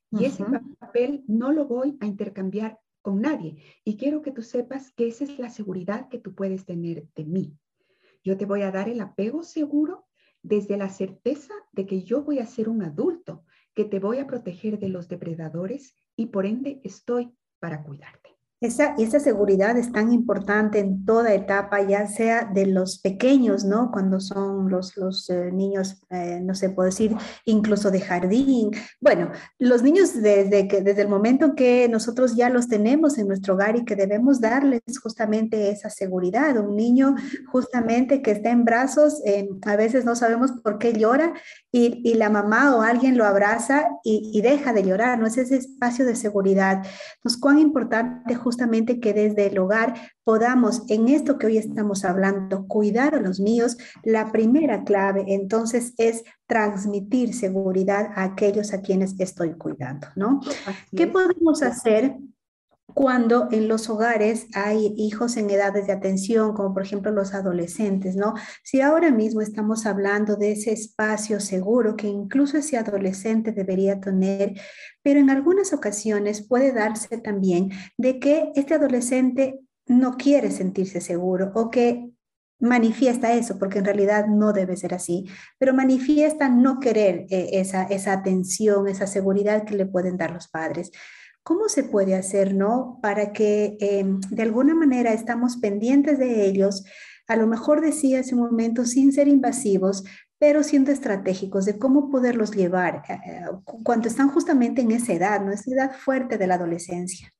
Y 0.09 0.23
ese 0.23 0.45
papel 0.79 1.25
no 1.27 1.51
lo 1.51 1.65
voy 1.65 1.97
a 1.99 2.05
intercambiar 2.05 2.79
con 3.01 3.19
nadie. 3.19 3.61
Y 3.83 3.97
quiero 3.97 4.21
que 4.21 4.31
tú 4.31 4.43
sepas 4.43 4.93
que 4.93 5.09
esa 5.09 5.25
es 5.25 5.37
la 5.39 5.49
seguridad 5.49 6.07
que 6.07 6.17
tú 6.17 6.33
puedes 6.33 6.65
tener 6.65 7.09
de 7.17 7.25
mí. 7.25 7.53
Yo 8.23 8.37
te 8.37 8.45
voy 8.45 8.61
a 8.61 8.71
dar 8.71 8.87
el 8.87 9.01
apego 9.01 9.43
seguro 9.43 10.07
desde 10.41 10.77
la 10.77 10.87
certeza 10.87 11.53
de 11.73 11.85
que 11.85 12.03
yo 12.03 12.23
voy 12.23 12.39
a 12.39 12.45
ser 12.45 12.69
un 12.69 12.81
adulto, 12.81 13.43
que 13.73 13.83
te 13.83 13.99
voy 13.99 14.19
a 14.19 14.27
proteger 14.27 14.79
de 14.79 14.87
los 14.87 15.09
depredadores 15.09 15.97
y 16.15 16.27
por 16.27 16.45
ende 16.45 16.79
estoy 16.85 17.35
para 17.59 17.83
cuidarte. 17.83 18.34
Esa, 18.65 18.95
esa 18.97 19.19
seguridad 19.19 19.77
es 19.77 19.91
tan 19.91 20.11
importante 20.11 20.79
en 20.79 21.05
toda 21.05 21.35
etapa, 21.35 21.83
ya 21.83 22.07
sea 22.07 22.45
de 22.45 22.65
los 22.65 22.97
pequeños, 22.97 23.63
¿no? 23.63 23.91
Cuando 23.91 24.19
son 24.19 24.71
los, 24.71 24.97
los 24.97 25.29
eh, 25.29 25.51
niños, 25.51 26.01
eh, 26.09 26.39
no 26.41 26.55
sé, 26.55 26.71
puedo 26.71 26.87
decir, 26.87 27.15
incluso 27.45 27.91
de 27.91 28.01
jardín. 28.01 28.71
Bueno, 28.99 29.29
los 29.59 29.83
niños 29.83 30.19
desde, 30.19 30.67
que, 30.67 30.81
desde 30.81 31.03
el 31.03 31.09
momento 31.09 31.45
en 31.45 31.55
que 31.55 31.87
nosotros 31.89 32.35
ya 32.35 32.49
los 32.49 32.67
tenemos 32.67 33.19
en 33.19 33.27
nuestro 33.27 33.53
hogar 33.53 33.75
y 33.75 33.85
que 33.85 33.95
debemos 33.95 34.41
darles 34.41 34.81
justamente 35.01 35.69
esa 35.69 35.91
seguridad. 35.91 36.57
Un 36.57 36.75
niño 36.75 37.15
justamente 37.51 38.23
que 38.23 38.31
está 38.31 38.49
en 38.49 38.65
brazos, 38.65 39.21
eh, 39.25 39.47
a 39.61 39.75
veces 39.75 40.05
no 40.05 40.15
sabemos 40.15 40.53
por 40.63 40.79
qué 40.79 40.93
llora 40.93 41.33
y, 41.77 41.99
y, 42.09 42.13
la 42.13 42.29
mamá 42.29 42.73
o 42.73 42.81
alguien 42.81 43.17
lo 43.17 43.25
abraza 43.25 43.89
y, 44.01 44.31
y 44.33 44.41
deja 44.41 44.71
de 44.71 44.81
llorar, 44.81 45.19
¿no? 45.19 45.27
Es 45.27 45.37
ese 45.37 45.57
espacio 45.57 46.05
de 46.05 46.15
seguridad. 46.15 46.87
Entonces, 47.17 47.41
cuán 47.41 47.59
importante 47.59 48.33
justamente 48.33 49.01
que 49.01 49.13
desde 49.13 49.47
el 49.47 49.59
hogar 49.59 49.93
podamos, 50.23 50.83
en 50.87 51.09
esto 51.09 51.37
que 51.37 51.47
hoy 51.47 51.57
estamos 51.57 52.05
hablando, 52.05 52.65
cuidar 52.65 53.13
a 53.15 53.19
los 53.19 53.41
míos, 53.41 53.75
la 54.03 54.31
primera 54.31 54.85
clave 54.85 55.25
entonces 55.27 55.93
es 55.97 56.23
transmitir 56.47 57.33
seguridad 57.33 58.09
a 58.15 58.23
aquellos 58.23 58.73
a 58.73 58.79
quienes 58.79 59.19
estoy 59.19 59.51
cuidando, 59.55 60.07
¿no? 60.15 60.39
¿Qué 60.95 61.07
podemos 61.07 61.61
hacer? 61.61 62.15
Cuando 62.93 63.49
en 63.51 63.67
los 63.67 63.89
hogares 63.89 64.47
hay 64.53 64.93
hijos 64.95 65.37
en 65.37 65.49
edades 65.49 65.87
de 65.87 65.93
atención, 65.93 66.53
como 66.53 66.73
por 66.73 66.83
ejemplo 66.83 67.11
los 67.11 67.33
adolescentes, 67.33 68.15
¿no? 68.15 68.35
Si 68.63 68.79
ahora 68.81 69.11
mismo 69.11 69.41
estamos 69.41 69.85
hablando 69.85 70.35
de 70.35 70.53
ese 70.53 70.71
espacio 70.71 71.39
seguro 71.39 71.95
que 71.95 72.07
incluso 72.07 72.57
ese 72.57 72.77
adolescente 72.77 73.51
debería 73.51 73.99
tener, 73.99 74.53
pero 75.01 75.19
en 75.19 75.29
algunas 75.29 75.73
ocasiones 75.73 76.47
puede 76.47 76.71
darse 76.71 77.17
también 77.17 77.71
de 77.97 78.19
que 78.19 78.51
este 78.55 78.75
adolescente 78.75 79.59
no 79.87 80.15
quiere 80.15 80.51
sentirse 80.51 81.01
seguro 81.01 81.51
o 81.55 81.69
que 81.69 82.11
manifiesta 82.59 83.33
eso, 83.33 83.59
porque 83.59 83.79
en 83.79 83.85
realidad 83.85 84.27
no 84.27 84.53
debe 84.53 84.77
ser 84.77 84.93
así, 84.93 85.25
pero 85.57 85.73
manifiesta 85.73 86.49
no 86.49 86.79
querer 86.79 87.25
eh, 87.29 87.49
esa, 87.53 87.83
esa 87.83 88.13
atención, 88.13 88.87
esa 88.87 89.07
seguridad 89.07 89.65
que 89.65 89.75
le 89.75 89.85
pueden 89.85 90.17
dar 90.17 90.31
los 90.31 90.47
padres. 90.47 90.91
¿Cómo 91.45 91.69
se 91.69 91.83
puede 91.83 92.15
hacer, 92.15 92.55
no? 92.55 92.97
Para 93.03 93.31
que 93.31 93.77
em, 93.79 94.19
de 94.31 94.41
alguna 94.41 94.73
manera 94.73 95.13
estamos 95.13 95.57
pendientes 95.57 96.17
de 96.17 96.43
ellos, 96.43 96.83
a 97.27 97.35
lo 97.35 97.45
mejor 97.45 97.81
decía 97.81 98.21
hace 98.21 98.33
un 98.33 98.41
momento, 98.41 98.83
sin 98.85 99.13
ser 99.13 99.27
invasivos, 99.27 100.03
pero 100.39 100.63
siendo 100.63 100.91
estratégicos 100.91 101.65
de 101.65 101.77
cómo 101.77 102.09
poderlos 102.09 102.49
llevar 102.55 103.03
eh, 103.07 103.19
eh, 103.27 103.41
cuando 103.83 104.07
están 104.07 104.29
justamente 104.29 104.81
en 104.81 104.89
esa 104.89 105.13
edad, 105.13 105.45
¿no? 105.45 105.51
Esa 105.51 105.71
edad 105.71 105.91
fuerte 105.95 106.39
de 106.39 106.47
la 106.47 106.55
adolescencia 106.55 107.31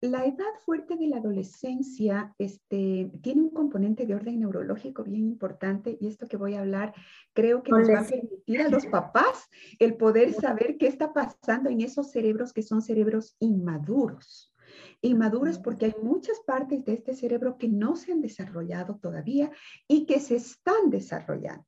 la 0.00 0.24
edad 0.24 0.52
fuerte 0.64 0.96
de 0.96 1.08
la 1.08 1.18
adolescencia 1.18 2.34
este, 2.38 3.10
tiene 3.22 3.42
un 3.42 3.50
componente 3.50 4.06
de 4.06 4.14
orden 4.14 4.40
neurológico 4.40 5.04
bien 5.04 5.26
importante 5.26 5.98
y 6.00 6.06
esto 6.06 6.26
que 6.26 6.38
voy 6.38 6.54
a 6.54 6.60
hablar 6.60 6.94
creo 7.34 7.62
que 7.62 7.70
nos 7.70 7.88
va 7.88 8.00
a 8.00 8.06
permitir 8.06 8.62
a 8.62 8.68
los 8.68 8.86
papás 8.86 9.48
el 9.78 9.96
poder 9.96 10.32
saber 10.32 10.78
qué 10.78 10.86
está 10.86 11.12
pasando 11.12 11.68
en 11.68 11.82
esos 11.82 12.10
cerebros 12.10 12.52
que 12.52 12.62
son 12.62 12.80
cerebros 12.80 13.36
inmaduros. 13.40 14.54
Inmaduros 15.02 15.58
porque 15.58 15.86
hay 15.86 15.94
muchas 16.02 16.40
partes 16.46 16.84
de 16.84 16.94
este 16.94 17.14
cerebro 17.14 17.58
que 17.58 17.68
no 17.68 17.96
se 17.96 18.12
han 18.12 18.20
desarrollado 18.20 18.98
todavía 19.02 19.50
y 19.86 20.06
que 20.06 20.20
se 20.20 20.36
están 20.36 20.88
desarrollando. 20.88 21.64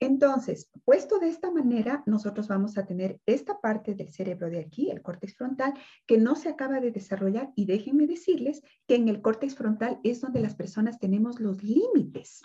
Entonces, 0.00 0.70
puesto 0.86 1.18
de 1.18 1.28
esta 1.28 1.50
manera, 1.50 2.02
nosotros 2.06 2.48
vamos 2.48 2.78
a 2.78 2.86
tener 2.86 3.20
esta 3.26 3.60
parte 3.60 3.94
del 3.94 4.10
cerebro 4.10 4.48
de 4.48 4.60
aquí, 4.60 4.90
el 4.90 5.02
córtex 5.02 5.36
frontal, 5.36 5.74
que 6.06 6.16
no 6.16 6.36
se 6.36 6.48
acaba 6.48 6.80
de 6.80 6.90
desarrollar 6.90 7.52
y 7.54 7.66
déjenme 7.66 8.06
decirles 8.06 8.62
que 8.88 8.94
en 8.94 9.08
el 9.08 9.20
córtex 9.20 9.54
frontal 9.54 10.00
es 10.02 10.22
donde 10.22 10.40
las 10.40 10.54
personas 10.54 10.98
tenemos 10.98 11.38
los 11.38 11.62
límites. 11.62 12.42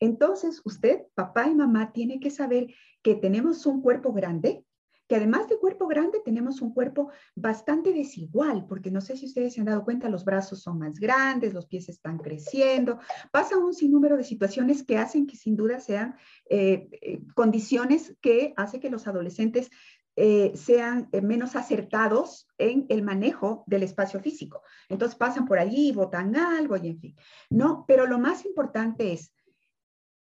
Entonces, 0.00 0.60
usted, 0.64 1.02
papá 1.14 1.48
y 1.48 1.54
mamá, 1.54 1.92
tiene 1.92 2.18
que 2.18 2.30
saber 2.30 2.74
que 3.00 3.14
tenemos 3.14 3.64
un 3.66 3.80
cuerpo 3.80 4.12
grande, 4.12 4.65
que 5.08 5.16
además 5.16 5.48
de 5.48 5.58
cuerpo 5.58 5.86
grande 5.86 6.20
tenemos 6.24 6.60
un 6.60 6.72
cuerpo 6.72 7.10
bastante 7.34 7.92
desigual, 7.92 8.66
porque 8.66 8.90
no 8.90 9.00
sé 9.00 9.16
si 9.16 9.26
ustedes 9.26 9.54
se 9.54 9.60
han 9.60 9.66
dado 9.66 9.84
cuenta, 9.84 10.08
los 10.08 10.24
brazos 10.24 10.62
son 10.62 10.78
más 10.78 10.98
grandes, 10.98 11.54
los 11.54 11.66
pies 11.66 11.88
están 11.88 12.18
creciendo, 12.18 12.98
pasa 13.30 13.56
un 13.56 13.74
sinnúmero 13.74 14.16
de 14.16 14.24
situaciones 14.24 14.82
que 14.82 14.98
hacen 14.98 15.26
que 15.26 15.36
sin 15.36 15.56
duda 15.56 15.80
sean 15.80 16.16
eh, 16.50 16.88
eh, 17.02 17.20
condiciones 17.34 18.16
que 18.20 18.52
hacen 18.56 18.80
que 18.80 18.90
los 18.90 19.06
adolescentes 19.06 19.70
eh, 20.18 20.52
sean 20.54 21.10
menos 21.22 21.56
acertados 21.56 22.48
en 22.56 22.86
el 22.88 23.02
manejo 23.02 23.64
del 23.66 23.82
espacio 23.82 24.18
físico. 24.18 24.62
Entonces 24.88 25.14
pasan 25.14 25.44
por 25.44 25.58
allí, 25.58 25.92
botan 25.92 26.34
algo 26.36 26.76
y 26.78 26.88
en 26.88 26.98
fin. 26.98 27.16
No, 27.50 27.84
pero 27.86 28.06
lo 28.06 28.18
más 28.18 28.46
importante 28.46 29.12
es 29.12 29.30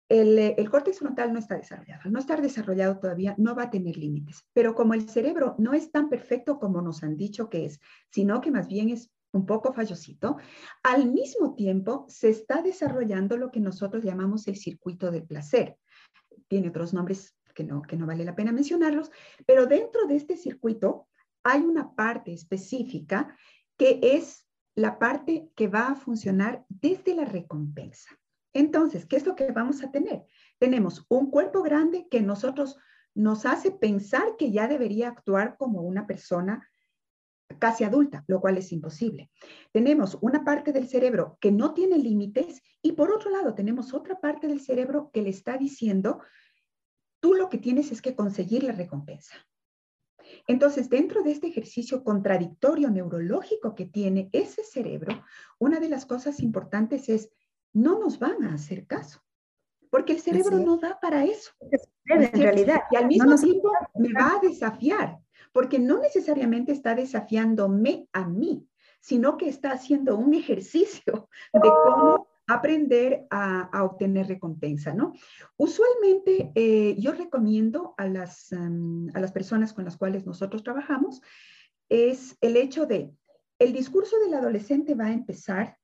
el, 0.09 0.69
córtex 0.69 0.99
frontal 0.99 1.31
no 1.31 1.39
está 1.39 1.55
desarrollado. 1.55 2.01
Al 2.03 2.11
no 2.11 2.19
estar 2.19 2.41
desarrollado 2.41 2.99
todavía, 2.99 3.35
no 3.37 3.55
va 3.55 3.63
a 3.63 3.69
tener 3.69 3.95
límites. 3.95 4.43
Pero 4.53 4.73
como 4.73 4.95
el 4.95 5.07
cerebro 5.07 5.55
no 5.59 5.73
es 5.73 5.91
tan 5.91 6.09
perfecto 6.09 6.59
como 6.59 6.81
nos 6.81 7.03
han 7.03 7.15
dicho 7.15 7.49
que 7.49 7.65
es, 7.65 7.79
sino 8.11 8.41
que 8.41 8.51
más 8.51 8.67
bien 8.67 8.89
es 8.89 9.11
un 9.31 9.45
poco 9.45 9.71
fallosito, 9.71 10.37
al 10.81 11.11
mismo 11.11 11.53
tiempo 11.53 12.05
se 12.09 12.29
está 12.29 12.63
desarrollando 12.63 13.37
lo 13.37 13.51
que 13.51 13.59
nosotros 13.59 14.03
llamamos 14.03 14.47
el 14.47 14.55
circuito 14.55 15.11
del 15.11 15.23
placer. 15.23 15.77
Tiene 16.47 16.69
otros 16.69 16.95
nombres 16.95 17.35
que 17.53 17.63
no, 17.63 17.83
que 17.83 17.95
no 17.95 18.07
vale 18.07 18.25
la 18.25 18.35
pena 18.35 18.51
mencionarlos, 18.51 19.11
pero 19.45 19.67
dentro 19.67 20.07
de 20.07 20.15
este 20.15 20.35
circuito 20.35 21.07
hay 21.43 21.61
una 21.61 21.93
parte 21.93 22.33
específica 22.33 23.37
que 23.77 23.99
es 24.01 24.47
la 24.75 24.97
parte 24.97 25.51
que 25.55 25.67
va 25.67 25.89
a 25.89 25.95
funcionar 25.95 26.65
desde 26.69 27.13
la 27.13 27.25
recompensa. 27.25 28.09
Entonces, 28.53 29.05
¿qué 29.05 29.15
es 29.15 29.25
lo 29.25 29.35
que 29.35 29.51
vamos 29.51 29.83
a 29.83 29.91
tener? 29.91 30.25
Tenemos 30.57 31.05
un 31.09 31.29
cuerpo 31.29 31.61
grande 31.61 32.07
que 32.09 32.21
nosotros 32.21 32.77
nos 33.13 33.45
hace 33.45 33.71
pensar 33.71 34.35
que 34.37 34.51
ya 34.51 34.67
debería 34.67 35.09
actuar 35.09 35.57
como 35.57 35.81
una 35.81 36.07
persona 36.07 36.67
casi 37.57 37.83
adulta, 37.83 38.23
lo 38.27 38.39
cual 38.39 38.57
es 38.57 38.71
imposible. 38.71 39.31
Tenemos 39.71 40.17
una 40.21 40.43
parte 40.43 40.71
del 40.71 40.87
cerebro 40.87 41.37
que 41.41 41.51
no 41.51 41.73
tiene 41.73 41.97
límites 41.97 42.61
y 42.81 42.93
por 42.93 43.11
otro 43.11 43.31
lado 43.31 43.55
tenemos 43.55 43.93
otra 43.93 44.19
parte 44.19 44.47
del 44.47 44.61
cerebro 44.61 45.09
que 45.11 45.21
le 45.21 45.29
está 45.29 45.57
diciendo, 45.57 46.21
tú 47.19 47.33
lo 47.33 47.49
que 47.49 47.57
tienes 47.57 47.91
es 47.91 48.01
que 48.01 48.15
conseguir 48.15 48.63
la 48.63 48.73
recompensa. 48.73 49.35
Entonces, 50.47 50.89
dentro 50.89 51.23
de 51.23 51.31
este 51.31 51.47
ejercicio 51.47 52.03
contradictorio 52.03 52.91
neurológico 52.91 53.73
que 53.73 53.85
tiene 53.85 54.29
ese 54.31 54.63
cerebro, 54.63 55.23
una 55.57 55.79
de 55.79 55.89
las 55.89 56.05
cosas 56.05 56.39
importantes 56.39 57.09
es 57.09 57.31
no 57.73 57.99
nos 57.99 58.19
van 58.19 58.43
a 58.43 58.53
hacer 58.53 58.85
caso, 58.85 59.21
porque 59.89 60.13
el 60.13 60.19
cerebro 60.19 60.59
no 60.59 60.77
da 60.77 60.99
para 60.99 61.25
eso. 61.25 61.51
En 62.05 62.31
realidad. 62.33 62.81
Y 62.91 62.95
al 62.95 63.07
mismo 63.07 63.35
tiempo 63.35 63.71
me 63.95 64.13
va 64.13 64.37
a 64.37 64.39
desafiar, 64.41 65.19
porque 65.51 65.79
no 65.79 65.99
necesariamente 65.99 66.71
está 66.71 66.95
desafiándome 66.95 68.07
a 68.13 68.25
mí, 68.25 68.67
sino 68.99 69.37
que 69.37 69.49
está 69.49 69.71
haciendo 69.71 70.17
un 70.17 70.33
ejercicio 70.33 71.29
de 71.53 71.69
cómo 71.83 72.27
aprender 72.49 73.27
a, 73.29 73.83
obtener 73.83 74.27
recompensa, 74.27 74.93
¿no? 74.93 75.13
Usualmente 75.55 76.51
eh, 76.55 76.95
yo 76.97 77.13
recomiendo 77.13 77.93
a 77.97 78.07
las, 78.07 78.51
em, 78.51 79.07
a 79.13 79.19
las 79.19 79.31
personas 79.31 79.71
con 79.71 79.85
las 79.85 79.97
cuales 79.97 80.25
nosotros 80.25 80.63
trabajamos 80.63 81.21
es 81.89 82.37
el 82.41 82.57
hecho 82.57 82.85
de, 82.85 83.11
el 83.59 83.73
discurso 83.73 84.17
del 84.19 84.33
adolescente 84.33 84.95
va 84.95 85.05
a 85.05 85.13
empezar 85.13 85.77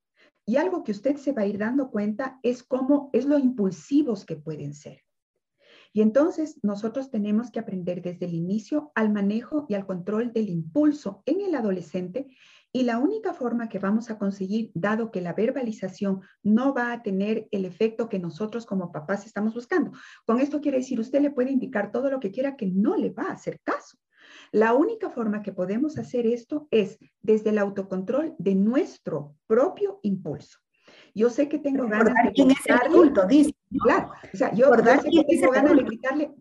y 0.46 0.56
algo 0.56 0.84
que 0.84 0.92
usted 0.92 1.16
se 1.16 1.32
va 1.32 1.42
a 1.42 1.46
ir 1.46 1.58
dando 1.58 1.90
cuenta 1.90 2.38
es 2.42 2.62
cómo 2.62 3.10
es 3.12 3.26
lo 3.26 3.38
impulsivos 3.38 4.24
que 4.24 4.36
pueden 4.36 4.72
ser. 4.72 5.02
Y 5.92 6.02
entonces 6.02 6.60
nosotros 6.62 7.10
tenemos 7.10 7.50
que 7.50 7.58
aprender 7.58 8.02
desde 8.02 8.26
el 8.26 8.34
inicio 8.34 8.92
al 8.94 9.10
manejo 9.10 9.66
y 9.68 9.74
al 9.74 9.86
control 9.86 10.32
del 10.32 10.50
impulso 10.50 11.22
en 11.26 11.40
el 11.40 11.54
adolescente 11.54 12.28
y 12.70 12.82
la 12.82 12.98
única 12.98 13.32
forma 13.32 13.70
que 13.70 13.78
vamos 13.78 14.10
a 14.10 14.18
conseguir, 14.18 14.70
dado 14.74 15.10
que 15.10 15.22
la 15.22 15.32
verbalización 15.32 16.20
no 16.42 16.74
va 16.74 16.92
a 16.92 17.02
tener 17.02 17.48
el 17.50 17.64
efecto 17.64 18.08
que 18.10 18.18
nosotros 18.18 18.66
como 18.66 18.92
papás 18.92 19.24
estamos 19.24 19.54
buscando. 19.54 19.92
Con 20.26 20.38
esto 20.40 20.60
quiere 20.60 20.78
decir, 20.78 21.00
usted 21.00 21.22
le 21.22 21.30
puede 21.30 21.50
indicar 21.50 21.90
todo 21.90 22.10
lo 22.10 22.20
que 22.20 22.30
quiera 22.30 22.56
que 22.56 22.66
no 22.66 22.96
le 22.96 23.10
va 23.10 23.30
a 23.30 23.32
hacer 23.32 23.60
caso. 23.64 23.96
La 24.52 24.74
única 24.74 25.10
forma 25.10 25.42
que 25.42 25.52
podemos 25.52 25.98
hacer 25.98 26.26
esto 26.26 26.68
es 26.70 26.98
desde 27.20 27.50
el 27.50 27.58
autocontrol 27.58 28.34
de 28.38 28.54
nuestro 28.54 29.36
propio 29.46 30.00
impulso. 30.02 30.58
Yo 31.14 31.30
sé 31.30 31.48
que 31.48 31.58
tengo 31.58 31.88
ganas 31.88 32.14
de 32.24 32.32
quién 32.32 32.50
es 32.50 32.66
el 32.66 32.74
adulto, 32.74 33.26
dice. 33.26 33.54
Claro, 33.82 34.10
o 34.32 34.36
sea, 34.36 34.54
yo, 34.54 34.72
sé 34.74 35.10
que 35.10 35.24
tengo 35.24 35.50
ganas 35.50 35.76
de 35.76 35.82
gritarle, 35.82 36.34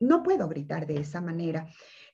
no 0.00 0.22
puedo 0.22 0.48
gritar 0.48 0.86
de 0.86 1.00
esa 1.00 1.20
manera. 1.20 1.66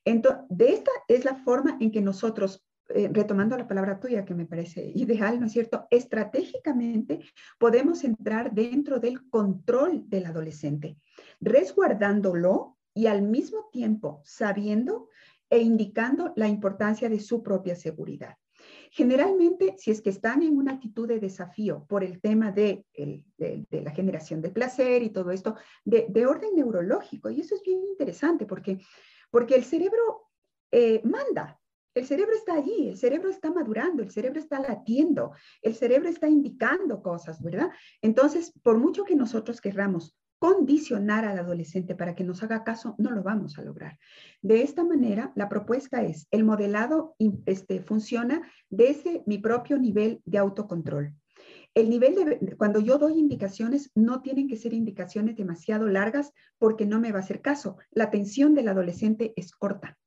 Entonces, 0.04 0.44
de 0.48 0.72
esta 0.72 0.90
es 1.08 1.24
la 1.24 1.34
forma 1.34 1.76
en 1.80 1.90
que 1.90 2.00
nosotros 2.00 2.64
eh, 2.90 3.10
retomando 3.12 3.54
la 3.58 3.68
palabra 3.68 4.00
tuya 4.00 4.24
que 4.24 4.34
me 4.34 4.46
parece 4.46 4.90
ideal, 4.94 5.38
¿no 5.38 5.46
es 5.46 5.52
cierto? 5.52 5.86
Estratégicamente 5.90 7.20
podemos 7.58 8.02
entrar 8.02 8.52
dentro 8.52 8.98
del 8.98 9.28
control 9.28 10.08
del 10.08 10.24
adolescente, 10.24 10.96
resguardándolo 11.38 12.77
y 12.98 13.06
al 13.06 13.22
mismo 13.22 13.68
tiempo 13.70 14.20
sabiendo 14.24 15.08
e 15.48 15.60
indicando 15.60 16.32
la 16.34 16.48
importancia 16.48 17.08
de 17.08 17.20
su 17.20 17.44
propia 17.44 17.76
seguridad. 17.76 18.34
Generalmente, 18.90 19.76
si 19.78 19.92
es 19.92 20.02
que 20.02 20.10
están 20.10 20.42
en 20.42 20.58
una 20.58 20.72
actitud 20.72 21.06
de 21.06 21.20
desafío 21.20 21.86
por 21.88 22.02
el 22.02 22.20
tema 22.20 22.50
de, 22.50 22.84
la 23.70 23.92
generación 23.92 24.42
de 24.42 24.50
placer 24.50 25.04
y 25.04 25.10
todo 25.10 25.30
esto, 25.30 25.54
de, 25.84 26.26
orden 26.26 26.56
neurológico, 26.56 27.30
y 27.30 27.40
eso 27.40 27.54
es 27.54 27.62
bien 27.62 27.84
interesante 27.84 28.46
porque, 28.46 28.80
porque 29.30 29.54
el 29.54 29.62
cerebro 29.62 30.26
eh, 30.72 31.00
manda, 31.04 31.60
el 31.94 32.04
cerebro 32.04 32.34
está 32.34 32.54
allí, 32.54 32.88
el 32.88 32.96
cerebro 32.96 33.30
está 33.30 33.52
madurando, 33.52 34.02
el 34.02 34.10
cerebro 34.10 34.40
está 34.40 34.58
latiendo, 34.58 35.34
el 35.62 35.76
cerebro 35.76 36.08
está 36.08 36.26
indicando 36.26 37.00
cosas, 37.00 37.40
¿verdad? 37.40 37.70
Entonces, 38.02 38.52
por 38.64 38.76
mucho 38.76 39.04
que 39.04 39.14
nosotros 39.14 39.60
querramos 39.60 40.16
condicionar 40.38 41.24
al 41.24 41.38
adolescente 41.38 41.94
para 41.94 42.14
que 42.14 42.24
nos 42.24 42.42
haga 42.42 42.64
caso, 42.64 42.94
no 42.98 43.10
lo 43.10 43.22
vamos 43.22 43.58
a 43.58 43.62
lograr. 43.62 43.98
De 44.40 44.62
esta 44.62 44.84
manera, 44.84 45.32
la 45.34 45.48
propuesta 45.48 46.02
es, 46.02 46.28
el 46.30 46.44
modelado 46.44 47.16
este, 47.46 47.80
funciona 47.80 48.42
desde 48.70 49.22
mi 49.26 49.38
propio 49.38 49.78
nivel 49.78 50.22
de 50.24 50.38
autocontrol. 50.38 51.14
El 51.74 51.90
nivel 51.90 52.14
de, 52.14 52.56
cuando 52.56 52.80
yo 52.80 52.98
doy 52.98 53.18
indicaciones, 53.18 53.90
no 53.94 54.22
tienen 54.22 54.48
que 54.48 54.56
ser 54.56 54.72
indicaciones 54.72 55.36
demasiado 55.36 55.86
largas 55.86 56.32
porque 56.58 56.86
no 56.86 57.00
me 57.00 57.12
va 57.12 57.18
a 57.18 57.22
hacer 57.22 57.40
caso. 57.40 57.76
La 57.90 58.04
atención 58.04 58.54
del 58.54 58.68
adolescente 58.68 59.32
es 59.36 59.52
corta. 59.52 59.98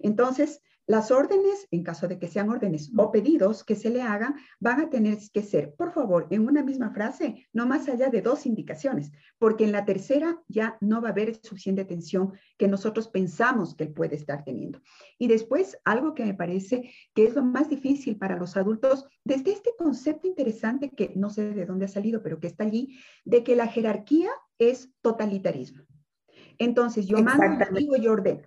Entonces, 0.00 0.60
las 0.86 1.10
órdenes, 1.10 1.66
en 1.70 1.82
caso 1.82 2.08
de 2.08 2.18
que 2.18 2.28
sean 2.28 2.50
órdenes 2.50 2.90
o 2.96 3.10
pedidos 3.10 3.64
que 3.64 3.74
se 3.74 3.90
le 3.90 4.02
hagan, 4.02 4.34
van 4.60 4.80
a 4.80 4.90
tener 4.90 5.18
que 5.32 5.42
ser, 5.42 5.74
por 5.74 5.92
favor, 5.92 6.26
en 6.30 6.46
una 6.46 6.62
misma 6.62 6.90
frase, 6.90 7.48
no 7.52 7.66
más 7.66 7.88
allá 7.88 8.10
de 8.10 8.20
dos 8.20 8.44
indicaciones, 8.44 9.10
porque 9.38 9.64
en 9.64 9.72
la 9.72 9.84
tercera 9.84 10.42
ya 10.48 10.76
no 10.80 11.00
va 11.00 11.08
a 11.08 11.12
haber 11.12 11.36
suficiente 11.42 11.82
atención 11.82 12.32
que 12.58 12.68
nosotros 12.68 13.08
pensamos 13.08 13.74
que 13.74 13.84
él 13.84 13.92
puede 13.92 14.16
estar 14.16 14.44
teniendo. 14.44 14.80
Y 15.18 15.28
después, 15.28 15.78
algo 15.84 16.14
que 16.14 16.24
me 16.24 16.34
parece 16.34 16.90
que 17.14 17.24
es 17.24 17.34
lo 17.34 17.42
más 17.42 17.70
difícil 17.70 18.18
para 18.18 18.36
los 18.36 18.56
adultos, 18.56 19.06
desde 19.24 19.52
este 19.52 19.70
concepto 19.78 20.28
interesante 20.28 20.90
que 20.90 21.12
no 21.16 21.30
sé 21.30 21.54
de 21.54 21.66
dónde 21.66 21.86
ha 21.86 21.88
salido, 21.88 22.22
pero 22.22 22.40
que 22.40 22.46
está 22.46 22.64
allí, 22.64 22.98
de 23.24 23.42
que 23.42 23.56
la 23.56 23.68
jerarquía 23.68 24.30
es 24.58 24.92
totalitarismo. 25.00 25.84
Entonces, 26.58 27.06
yo 27.06 27.18
mando, 27.22 27.66
digo, 27.74 27.96
yo 27.96 28.12
ordeno. 28.12 28.46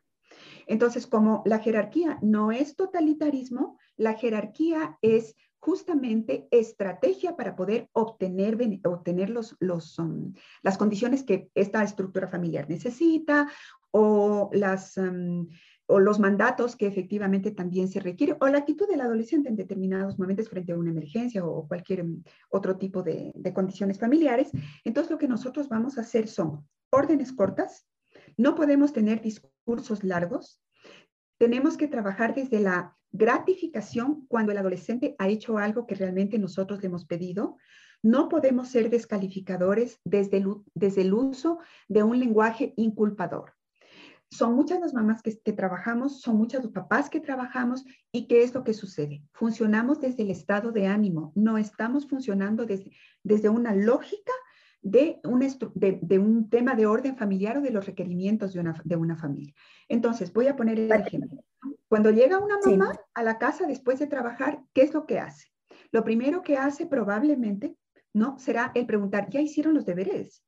Entonces, 0.67 1.07
como 1.07 1.41
la 1.45 1.59
jerarquía 1.59 2.19
no 2.21 2.51
es 2.51 2.75
totalitarismo, 2.75 3.77
la 3.95 4.13
jerarquía 4.13 4.97
es 5.01 5.36
justamente 5.59 6.47
estrategia 6.51 7.36
para 7.36 7.55
poder 7.55 7.89
obtener, 7.93 8.57
obtener 8.86 9.29
los, 9.29 9.55
um, 10.00 10.33
las 10.62 10.77
condiciones 10.77 11.24
que 11.24 11.50
esta 11.55 11.83
estructura 11.83 12.27
familiar 12.27 12.69
necesita 12.69 13.50
o, 13.91 14.50
las, 14.53 14.97
um, 14.97 15.47
o 15.88 16.00
los 16.00 16.19
mandatos 16.19 16.75
que 16.75 16.88
efectivamente 16.88 17.51
también 17.51 17.88
se 17.88 18.00
requiere 18.00 18.38
o 18.39 18.47
la 18.47 18.59
actitud 18.59 18.88
del 18.88 19.01
adolescente 19.01 19.50
en 19.50 19.55
determinados 19.55 20.19
momentos 20.19 20.50
frente 20.50 20.74
a 20.74 20.77
una 20.77 20.91
emergencia 20.91 21.45
o 21.45 21.67
cualquier 21.67 22.03
um, 22.03 22.24
otro 22.50 22.77
tipo 22.77 23.01
de, 23.01 23.31
de 23.36 23.53
condiciones 23.53 24.00
familiares. 24.00 24.51
Entonces, 24.83 25.12
lo 25.12 25.17
que 25.17 25.27
nosotros 25.27 25.67
vamos 25.69 25.97
a 25.97 26.01
hacer 26.01 26.27
son 26.27 26.67
órdenes 26.91 27.33
cortas, 27.33 27.88
no 28.38 28.55
podemos 28.55 28.93
tener 28.93 29.21
discursos 29.67 30.03
largos. 30.05 30.62
Tenemos 31.38 31.75
que 31.75 31.89
trabajar 31.89 32.33
desde 32.33 32.62
la 32.62 32.95
gratificación 33.12 34.25
cuando 34.27 34.53
el 34.53 34.57
adolescente 34.57 35.15
ha 35.19 35.27
hecho 35.27 35.57
algo 35.57 35.86
que 35.86 35.95
realmente 35.95 36.39
nosotros 36.39 36.79
le 36.81 36.88
hemos 36.88 37.05
pedido. 37.05 37.57
No 38.01 38.29
podemos 38.29 38.70
ser 38.70 38.89
descalificadores 38.89 40.00
desde 40.05 40.37
el, 40.37 40.53
desde 40.74 41.01
el 41.01 41.13
uso 41.13 41.59
de 41.89 42.01
un 42.03 42.18
lenguaje 42.18 42.74
inculpador. 42.77 43.53
Son 44.31 44.55
muchas 44.55 44.79
las 44.79 44.94
mamás 44.94 45.22
que, 45.22 45.53
trabajamos, 45.53 46.22
son 46.22 46.37
muchos 46.37 46.63
los 46.63 46.72
papás 46.72 47.09
que 47.09 47.20
trabajamos 47.20 47.83
y 48.11 48.27
¿qué 48.27 48.44
es 48.44 48.53
lo 48.53 48.63
que 48.63 48.74
sucede? 48.74 49.24
Funcionamos 49.33 50.00
desde 50.00 50.24
el 50.24 50.31
estado 50.31 50.72
de 50.72 50.87
ánimo, 50.87 51.33
no 51.35 51.57
estamos 51.57 52.07
funcionando 52.07 52.65
desde, 52.65 52.92
desde 53.24 53.50
una 53.50 53.74
lógica 53.74 54.33
de 54.81 55.20
un, 55.24 55.40
de, 55.75 56.20
un 56.20 56.50
tema 56.50 56.75
de 56.75 56.85
orden 56.85 57.18
familiar 57.18 57.57
o 57.57 57.61
de 57.61 57.72
los 57.72 57.85
requerimientos 57.85 58.53
de 58.53 58.59
una, 58.59 58.81
de 58.83 58.96
una 58.96 59.16
familia. 59.16 59.53
Entonces, 59.87 60.31
voy 60.31 60.48
a 60.48 60.55
poner 60.55 60.79
el 60.79 60.92
ejemplo. 60.92 61.44
Cuando 61.87 62.11
llega 62.11 62.40
una 62.40 62.57
mamá 62.63 62.94
a 63.13 63.24
la 63.24 63.37
casa 63.37 63.66
después 63.66 64.00
de 64.00 64.07
trabajar, 64.07 64.61
¿qué 64.74 64.83
es 64.83 64.94
lo 64.94 65.05
que 65.05 65.20
hace? 65.20 65.48
Lo 65.92 66.03
primero 66.03 66.42
que 66.42 66.57
hace 66.57 66.85
probablemente, 66.85 67.75
¿no? 68.13 68.37
Será 68.40 68.72
el 68.75 68.85
preguntar, 68.85 69.29
¿ya 69.29 69.42
hicieron 69.42 69.74
los 69.74 69.85
deberes? 69.85 70.44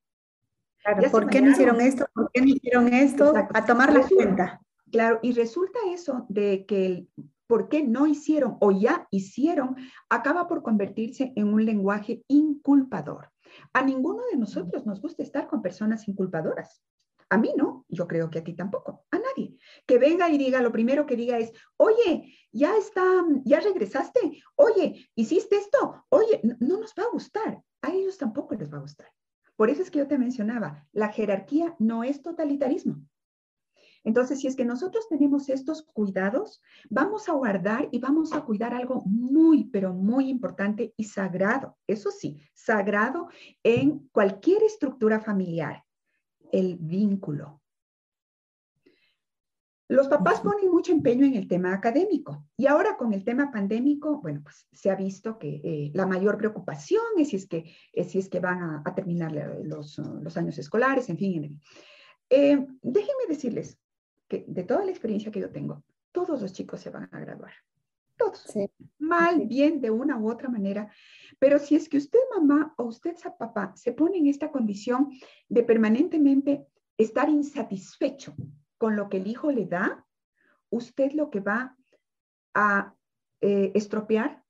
Claro, 0.82 1.10
¿por 1.10 1.28
qué 1.28 1.42
no 1.42 1.50
hicieron 1.50 1.80
esto? 1.80 2.06
¿Por 2.14 2.30
qué 2.32 2.40
no 2.40 2.46
hicieron 2.48 2.92
esto? 2.92 3.34
A 3.54 3.64
tomar 3.66 3.92
la 3.92 4.06
cuenta. 4.06 4.60
Claro, 4.90 5.20
y 5.22 5.32
resulta 5.32 5.78
eso 5.92 6.26
de 6.28 6.64
que 6.66 6.86
el 6.86 7.08
por 7.50 7.68
qué 7.68 7.82
no 7.82 8.06
hicieron 8.06 8.56
o 8.60 8.70
ya 8.70 9.08
hicieron 9.10 9.74
acaba 10.08 10.46
por 10.46 10.62
convertirse 10.62 11.32
en 11.34 11.52
un 11.52 11.64
lenguaje 11.64 12.22
inculpador. 12.28 13.32
A 13.72 13.82
ninguno 13.82 14.22
de 14.30 14.36
nosotros 14.36 14.86
nos 14.86 15.00
gusta 15.00 15.22
estar 15.22 15.46
con 15.46 15.62
personas 15.62 16.08
inculpadoras. 16.08 16.82
A 17.28 17.38
mí 17.38 17.52
no, 17.56 17.86
yo 17.88 18.08
creo 18.08 18.28
que 18.28 18.40
a 18.40 18.44
ti 18.44 18.54
tampoco, 18.54 19.04
a 19.10 19.18
nadie. 19.18 19.56
Que 19.86 19.98
venga 19.98 20.28
y 20.28 20.36
diga, 20.36 20.60
lo 20.60 20.72
primero 20.72 21.06
que 21.06 21.14
diga 21.14 21.38
es, 21.38 21.52
oye, 21.76 22.34
ya 22.50 22.76
está, 22.76 23.04
ya 23.44 23.60
regresaste, 23.60 24.42
oye, 24.56 25.08
hiciste 25.14 25.56
esto, 25.56 26.04
oye, 26.08 26.40
no 26.58 26.78
nos 26.78 26.92
va 26.98 27.04
a 27.04 27.12
gustar, 27.12 27.62
a 27.82 27.92
ellos 27.92 28.18
tampoco 28.18 28.56
les 28.56 28.72
va 28.72 28.78
a 28.78 28.82
gustar. 28.82 29.08
Por 29.54 29.70
eso 29.70 29.82
es 29.82 29.90
que 29.92 30.00
yo 30.00 30.08
te 30.08 30.18
mencionaba, 30.18 30.88
la 30.90 31.10
jerarquía 31.10 31.76
no 31.78 32.02
es 32.02 32.20
totalitarismo. 32.20 33.00
Entonces, 34.04 34.40
si 34.40 34.46
es 34.46 34.56
que 34.56 34.64
nosotros 34.64 35.08
tenemos 35.08 35.48
estos 35.48 35.82
cuidados, 35.82 36.62
vamos 36.88 37.28
a 37.28 37.32
guardar 37.32 37.88
y 37.92 37.98
vamos 37.98 38.32
a 38.32 38.42
cuidar 38.42 38.74
algo 38.74 39.02
muy, 39.04 39.64
pero 39.64 39.92
muy 39.92 40.28
importante 40.28 40.94
y 40.96 41.04
sagrado. 41.04 41.76
Eso 41.86 42.10
sí, 42.10 42.40
sagrado 42.54 43.28
en 43.62 44.08
cualquier 44.12 44.62
estructura 44.62 45.20
familiar, 45.20 45.84
el 46.50 46.76
vínculo. 46.78 47.60
Los 49.90 50.06
papás 50.06 50.40
ponen 50.40 50.70
mucho 50.70 50.92
empeño 50.92 51.26
en 51.26 51.34
el 51.34 51.48
tema 51.48 51.74
académico 51.74 52.46
y 52.56 52.68
ahora 52.68 52.96
con 52.96 53.12
el 53.12 53.24
tema 53.24 53.50
pandémico, 53.50 54.20
bueno, 54.20 54.40
pues 54.44 54.68
se 54.70 54.88
ha 54.88 54.94
visto 54.94 55.36
que 55.36 55.60
eh, 55.64 55.90
la 55.94 56.06
mayor 56.06 56.38
preocupación 56.38 57.02
es 57.18 57.30
si 57.30 57.36
es 57.36 57.48
que, 57.48 57.74
si 58.04 58.20
es 58.20 58.28
que 58.28 58.38
van 58.38 58.82
a, 58.84 58.94
terminar 58.94 59.32
los, 59.64 59.98
años 60.36 60.58
escolares, 60.58 61.10
en 61.10 61.18
fin. 61.18 61.60
Eh, 62.30 62.64
déjenme 62.82 63.26
decirles, 63.28 63.80
que 64.30 64.44
de 64.46 64.62
toda 64.62 64.84
la 64.84 64.92
experiencia 64.92 65.32
que 65.32 65.40
yo 65.40 65.50
tengo, 65.50 65.82
todos 66.12 66.40
los 66.40 66.52
chicos 66.52 66.80
se 66.80 66.90
van 66.90 67.08
a 67.12 67.18
graduar. 67.18 67.52
Todos. 68.16 68.46
Mal, 68.98 69.46
bien, 69.46 69.80
de 69.80 69.90
una 69.90 70.16
u 70.18 70.30
otra 70.30 70.48
manera. 70.48 70.92
Pero 71.38 71.58
si 71.58 71.74
es 71.74 71.88
que 71.88 71.96
usted, 71.96 72.20
mamá, 72.36 72.74
o 72.76 72.84
usted, 72.84 73.16
papá, 73.38 73.72
se 73.74 73.92
pone 73.92 74.18
en 74.18 74.28
esta 74.28 74.52
condición 74.52 75.10
de 75.48 75.64
permanentemente 75.64 76.66
estar 76.96 77.28
insatisfecho 77.28 78.36
con 78.78 78.94
lo 78.94 79.08
que 79.08 79.16
el 79.16 79.26
hijo 79.26 79.50
le 79.50 79.66
da, 79.66 80.06
usted 80.68 81.12
lo 81.12 81.30
que 81.30 81.40
va 81.40 81.76
a 82.54 82.94
eh, 83.40 83.72
estropear 83.74 84.44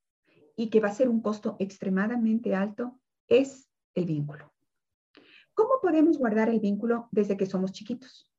y 0.57 0.69
que 0.69 0.81
va 0.81 0.89
a 0.89 0.95
ser 0.95 1.09
un 1.09 1.23
costo 1.23 1.57
extremadamente 1.59 2.55
alto 2.55 3.01
es 3.29 3.71
el 3.95 4.05
vínculo. 4.05 4.53
¿Cómo 5.55 5.81
podemos 5.81 6.19
guardar 6.19 6.51
el 6.51 6.61
vínculo 6.61 7.09
desde 7.13 7.37
que 7.37 7.47
somos 7.47 7.73
chiquitos? 7.73 8.30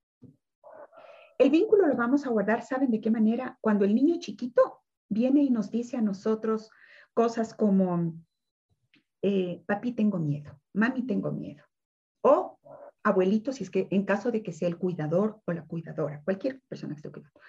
El 1.41 1.49
vínculo 1.49 1.87
lo 1.87 1.95
vamos 1.95 2.27
a 2.27 2.29
guardar, 2.29 2.61
¿saben 2.61 2.91
de 2.91 3.01
qué 3.01 3.09
manera? 3.09 3.57
Cuando 3.61 3.83
el 3.83 3.95
niño 3.95 4.17
chiquito 4.19 4.83
viene 5.09 5.41
y 5.41 5.49
nos 5.49 5.71
dice 5.71 5.97
a 5.97 6.01
nosotros 6.01 6.69
cosas 7.15 7.55
como, 7.55 8.13
eh, 9.23 9.63
papi, 9.65 9.93
tengo 9.93 10.19
miedo, 10.19 10.61
mami, 10.73 11.01
tengo 11.01 11.31
miedo. 11.31 11.63
O 12.21 12.59
abuelito, 13.01 13.53
si 13.53 13.63
es 13.63 13.71
que 13.71 13.87
en 13.89 14.05
caso 14.05 14.29
de 14.29 14.43
que 14.43 14.53
sea 14.53 14.67
el 14.67 14.77
cuidador 14.77 15.41
o 15.45 15.51
la 15.51 15.65
cuidadora, 15.65 16.21
cualquier 16.23 16.61
persona 16.67 16.93
que 16.93 16.97
esté 16.97 17.09
cuidando. 17.09 17.39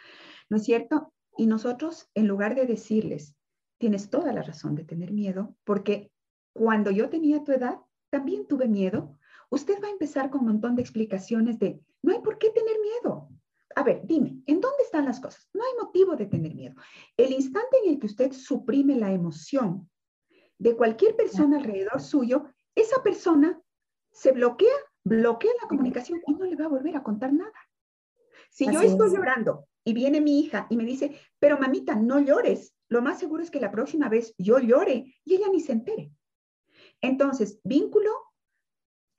¿No 0.48 0.56
es 0.56 0.64
cierto? 0.64 1.12
Y 1.36 1.46
nosotros, 1.46 2.08
en 2.14 2.28
lugar 2.28 2.54
de 2.54 2.64
decirles, 2.64 3.36
tienes 3.76 4.08
toda 4.08 4.32
la 4.32 4.40
razón 4.40 4.74
de 4.74 4.84
tener 4.84 5.12
miedo, 5.12 5.54
porque 5.64 6.10
cuando 6.54 6.90
yo 6.90 7.10
tenía 7.10 7.44
tu 7.44 7.52
edad, 7.52 7.78
también 8.08 8.46
tuve 8.46 8.68
miedo, 8.68 9.18
usted 9.50 9.82
va 9.82 9.88
a 9.88 9.92
empezar 9.92 10.30
con 10.30 10.40
un 10.40 10.46
montón 10.46 10.76
de 10.76 10.80
explicaciones 10.80 11.58
de, 11.58 11.78
no 12.00 12.14
hay 12.14 12.20
por 12.20 12.38
qué 12.38 12.48
tener 12.48 12.76
miedo. 12.80 13.28
A 13.74 13.82
ver, 13.82 14.02
dime, 14.04 14.42
¿en 14.46 14.60
dónde 14.60 14.82
están 14.84 15.04
las 15.04 15.20
cosas? 15.20 15.48
No 15.52 15.62
hay 15.64 15.84
motivo 15.84 16.16
de 16.16 16.26
tener 16.26 16.54
miedo. 16.54 16.74
El 17.16 17.32
instante 17.32 17.76
en 17.84 17.92
el 17.92 17.98
que 17.98 18.06
usted 18.06 18.32
suprime 18.32 18.96
la 18.96 19.12
emoción 19.12 19.88
de 20.58 20.76
cualquier 20.76 21.16
persona 21.16 21.58
alrededor 21.58 22.00
suyo, 22.00 22.46
esa 22.74 23.02
persona 23.02 23.60
se 24.12 24.32
bloquea, 24.32 24.74
bloquea 25.04 25.50
la 25.60 25.68
comunicación 25.68 26.20
y 26.26 26.34
no 26.34 26.44
le 26.44 26.56
va 26.56 26.66
a 26.66 26.68
volver 26.68 26.96
a 26.96 27.02
contar 27.02 27.32
nada. 27.32 27.52
Si 28.50 28.70
yo 28.70 28.80
estoy 28.80 29.10
llorando 29.10 29.66
y 29.84 29.94
viene 29.94 30.20
mi 30.20 30.40
hija 30.40 30.66
y 30.70 30.76
me 30.76 30.84
dice, 30.84 31.18
pero 31.38 31.58
mamita, 31.58 31.96
no 31.96 32.20
llores, 32.20 32.74
lo 32.88 33.02
más 33.02 33.18
seguro 33.18 33.42
es 33.42 33.50
que 33.50 33.60
la 33.60 33.72
próxima 33.72 34.08
vez 34.08 34.34
yo 34.38 34.58
llore 34.58 35.16
y 35.24 35.34
ella 35.34 35.48
ni 35.50 35.60
se 35.60 35.72
entere. 35.72 36.12
Entonces, 37.00 37.60
vínculo, 37.64 38.10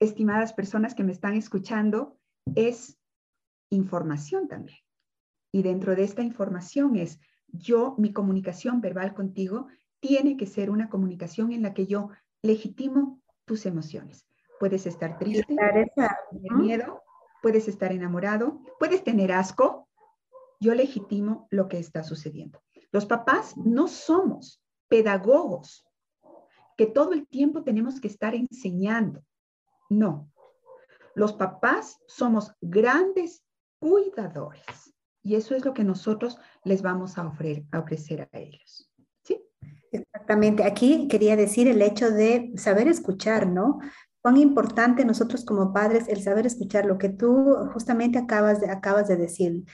estimadas 0.00 0.52
personas 0.52 0.94
que 0.94 1.04
me 1.04 1.12
están 1.12 1.34
escuchando, 1.34 2.18
es 2.54 2.98
información 3.74 4.48
también. 4.48 4.78
Y 5.52 5.62
dentro 5.62 5.94
de 5.94 6.04
esta 6.04 6.22
información 6.22 6.96
es, 6.96 7.20
yo, 7.48 7.94
mi 7.98 8.12
comunicación 8.12 8.80
verbal 8.80 9.14
contigo 9.14 9.68
tiene 10.00 10.36
que 10.36 10.46
ser 10.46 10.70
una 10.70 10.88
comunicación 10.88 11.52
en 11.52 11.62
la 11.62 11.74
que 11.74 11.86
yo 11.86 12.10
legitimo 12.42 13.20
tus 13.44 13.66
emociones. 13.66 14.26
Puedes 14.58 14.86
estar 14.86 15.18
triste, 15.18 15.54
tener 15.54 15.92
miedo, 16.56 17.02
puedes 17.42 17.68
estar 17.68 17.92
enamorado, 17.92 18.60
puedes 18.78 19.04
tener 19.04 19.32
asco. 19.32 19.88
Yo 20.60 20.74
legitimo 20.74 21.46
lo 21.50 21.68
que 21.68 21.78
está 21.78 22.02
sucediendo. 22.02 22.60
Los 22.90 23.06
papás 23.06 23.56
no 23.56 23.88
somos 23.88 24.62
pedagogos 24.88 25.84
que 26.76 26.86
todo 26.86 27.12
el 27.12 27.26
tiempo 27.26 27.62
tenemos 27.62 28.00
que 28.00 28.08
estar 28.08 28.34
enseñando. 28.34 29.22
No. 29.88 30.30
Los 31.14 31.32
papás 31.34 32.00
somos 32.06 32.52
grandes 32.60 33.43
cuidadores. 33.84 34.94
Y 35.22 35.34
eso 35.34 35.54
es 35.54 35.64
lo 35.64 35.74
que 35.74 35.84
nosotros 35.84 36.38
les 36.64 36.80
vamos 36.80 37.18
a 37.18 37.26
ofrecer 37.26 37.64
a, 37.70 37.80
ofrecer 37.80 38.22
a 38.22 38.38
ellos. 38.38 38.90
¿Sí? 39.22 39.38
Exactamente. 39.92 40.64
Aquí 40.64 41.06
quería 41.06 41.36
decir 41.36 41.68
el 41.68 41.82
hecho 41.82 42.10
de 42.10 42.52
saber 42.56 42.88
escuchar, 42.88 43.46
¿no? 43.46 43.78
Cuán 44.22 44.38
importante 44.38 45.04
nosotros 45.04 45.44
como 45.44 45.74
padres 45.74 46.08
el 46.08 46.22
saber 46.22 46.46
escuchar 46.46 46.86
lo 46.86 46.96
que 46.96 47.10
tú 47.10 47.56
justamente 47.74 48.18
acabas 48.18 48.62
de, 48.62 48.70
acabas 48.70 49.06
de 49.06 49.16
decir. 49.16 49.64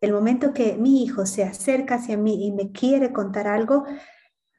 El 0.00 0.12
momento 0.12 0.52
que 0.52 0.76
mi 0.76 1.04
hijo 1.04 1.24
se 1.24 1.44
acerca 1.44 1.94
hacia 1.94 2.16
mí 2.16 2.46
y 2.46 2.50
me 2.50 2.72
quiere 2.72 3.12
contar 3.12 3.46
algo, 3.46 3.84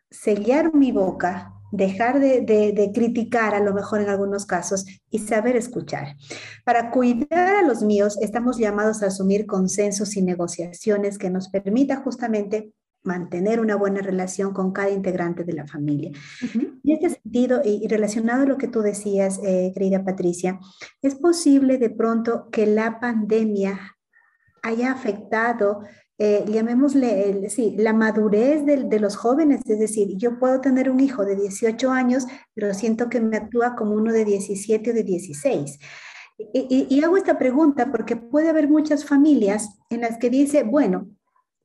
sellar 0.10 0.74
mi 0.74 0.94
boca, 0.94 1.61
dejar 1.72 2.20
de, 2.20 2.92
criticar 2.94 3.56
a 3.56 3.60
lo 3.60 3.74
mejor 3.74 4.02
en 4.02 4.10
algunos 4.10 4.46
casos 4.46 4.86
y 5.10 5.20
saber 5.20 5.56
escuchar. 5.56 6.16
Para 6.66 6.92
cuidar 6.92 7.56
a 7.56 7.62
los 7.64 7.82
míos, 7.82 8.18
estamos 8.22 8.58
llamados 8.58 9.02
a 9.02 9.08
asumir 9.08 9.46
consensos 9.46 10.16
y 10.18 10.22
negociaciones 10.22 11.18
que 11.18 11.30
nos 11.30 11.50
permita 11.50 11.98
justamente 11.98 12.74
mantener 13.04 13.60
una 13.60 13.76
buena 13.76 14.02
relación 14.02 14.54
con 14.54 14.72
cada 14.72 14.92
integrante 14.92 15.44
de 15.44 15.54
la 15.54 15.66
familia. 15.66 16.12
En 16.54 16.80
este 16.84 17.10
sentido, 17.10 17.62
y, 17.64 17.88
relacionado 17.88 18.44
a 18.44 18.46
lo 18.46 18.58
que 18.58 18.68
tú 18.68 18.82
decías, 18.82 19.40
eh, 19.44 19.72
querida 19.74 20.04
Patricia, 20.04 20.60
es 21.02 21.16
posible 21.16 21.78
de 21.78 21.90
pronto 21.90 22.50
que 22.52 22.68
la 22.68 23.00
pandemia 23.00 23.98
haya 24.62 24.92
afectado 24.92 25.82
eh, 26.24 26.46
llamémosle, 26.48 27.50
sí, 27.50 27.74
la 27.80 27.94
madurez 27.94 28.64
de, 28.64 29.00
los 29.00 29.16
jóvenes, 29.16 29.62
es 29.68 29.80
decir, 29.80 30.18
yo 30.18 30.38
puedo 30.38 30.62
tener 30.62 30.92
un 30.92 31.00
hijo 31.00 31.26
de 31.26 31.36
18 31.36 31.90
años, 31.90 32.28
pero 32.54 32.76
siento 32.76 33.10
que 33.10 33.20
me 33.20 33.38
actúa 33.38 33.76
como 33.76 33.96
uno 33.96 34.14
de 34.14 34.24
17 34.24 34.92
o 34.92 34.94
de 34.94 35.02
16. 35.04 35.80
Y, 36.54 36.86
y 36.88 37.04
hago 37.04 37.18
esta 37.18 37.40
pregunta 37.40 37.90
porque 37.90 38.18
puede 38.18 38.50
haber 38.50 38.70
muchas 38.70 39.04
familias 39.04 39.80
en 39.90 40.02
las 40.02 40.20
que 40.20 40.30
dice, 40.30 40.62
bueno, 40.62 41.08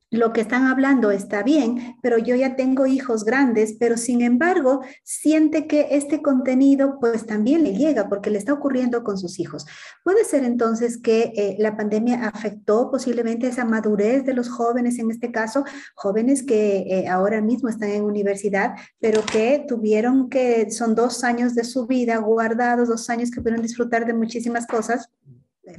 lo 0.09 0.31
que 0.31 0.39
están 0.39 0.67
hablando 0.67 1.11
está 1.11 1.43
bien, 1.43 1.97
pero 2.01 2.17
yo 2.17 2.35
ya 2.35 2.55
tengo 2.55 2.85
hijos 2.85 3.25
grandes, 3.25 3.75
pero 3.77 3.97
sin 3.97 4.21
embargo 4.21 4.81
siente 5.03 5.67
que 5.67 5.87
este 5.91 6.21
contenido 6.21 6.97
pues 6.99 7.25
también 7.25 7.63
le 7.63 7.73
llega 7.73 8.07
porque 8.07 8.29
le 8.29 8.37
está 8.37 8.53
ocurriendo 8.53 9.03
con 9.03 9.17
sus 9.17 9.37
hijos. 9.39 9.65
Puede 10.05 10.23
ser 10.23 10.45
entonces 10.45 10.97
que 10.97 11.33
eh, 11.35 11.55
la 11.59 11.75
pandemia 11.75 12.25
afectó 12.25 12.89
posiblemente 12.89 13.47
esa 13.47 13.65
madurez 13.65 14.25
de 14.25 14.33
los 14.33 14.49
jóvenes, 14.49 14.97
en 14.97 15.11
este 15.11 15.31
caso, 15.31 15.65
jóvenes 15.95 16.43
que 16.43 16.85
eh, 16.89 17.07
ahora 17.09 17.41
mismo 17.41 17.67
están 17.67 17.89
en 17.89 18.03
universidad, 18.03 18.75
pero 18.99 19.21
que 19.25 19.65
tuvieron 19.67 20.29
que, 20.29 20.71
son 20.71 20.95
dos 20.95 21.23
años 21.25 21.53
de 21.53 21.65
su 21.65 21.85
vida 21.85 22.17
guardados, 22.17 22.87
dos 22.87 23.09
años 23.09 23.29
que 23.29 23.41
pudieron 23.41 23.61
disfrutar 23.61 24.05
de 24.05 24.13
muchísimas 24.13 24.65
cosas 24.67 25.09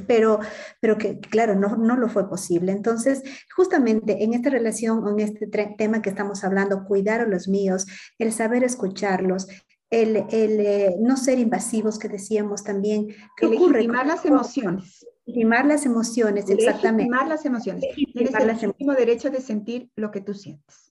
pero, 0.07 0.41
pero 0.81 0.99
que 0.99 1.21
claro, 1.21 1.55
no, 1.55 1.77
no 1.77 1.97
lo 1.97 2.09
fue 2.09 2.29
posible. 2.29 2.73
Entonces, 2.73 3.23
justamente 3.55 4.25
en 4.25 4.35
esta 4.35 4.51
relación, 4.51 5.07
en 5.09 5.21
este 5.21 5.47
tema 5.47 6.03
que 6.03 6.11
estamos 6.11 6.45
hablando, 6.45 6.85
cuidar 6.85 7.21
a 7.21 7.27
los 7.27 7.49
míos, 7.49 7.87
el 8.19 8.33
saber 8.33 8.65
escucharlos, 8.65 9.49
el, 9.91 10.25
el 10.31 10.61
eh, 10.61 10.97
no 11.01 11.17
ser 11.17 11.39
invasivos 11.39 11.99
que 11.99 12.09
decíamos 12.09 12.63
también. 12.63 13.09
¿Qué 13.37 13.47
ocurre? 13.47 13.85
las 13.87 14.25
emociones. 14.25 15.07
Legitimar 15.29 15.67
las 15.67 15.85
emociones, 15.85 16.49
exactamente. 16.49 17.03
Legitimar 17.05 17.29
las 17.29 17.45
emociones. 17.45 17.85
Tienes 17.95 18.63
el 18.63 18.75
mismo 18.79 18.95
derecho 18.95 19.29
de 19.29 19.43
sentir 19.43 19.91
lo 19.95 20.11
que 20.11 20.23
tú 20.23 20.33
sientes. 20.33 20.91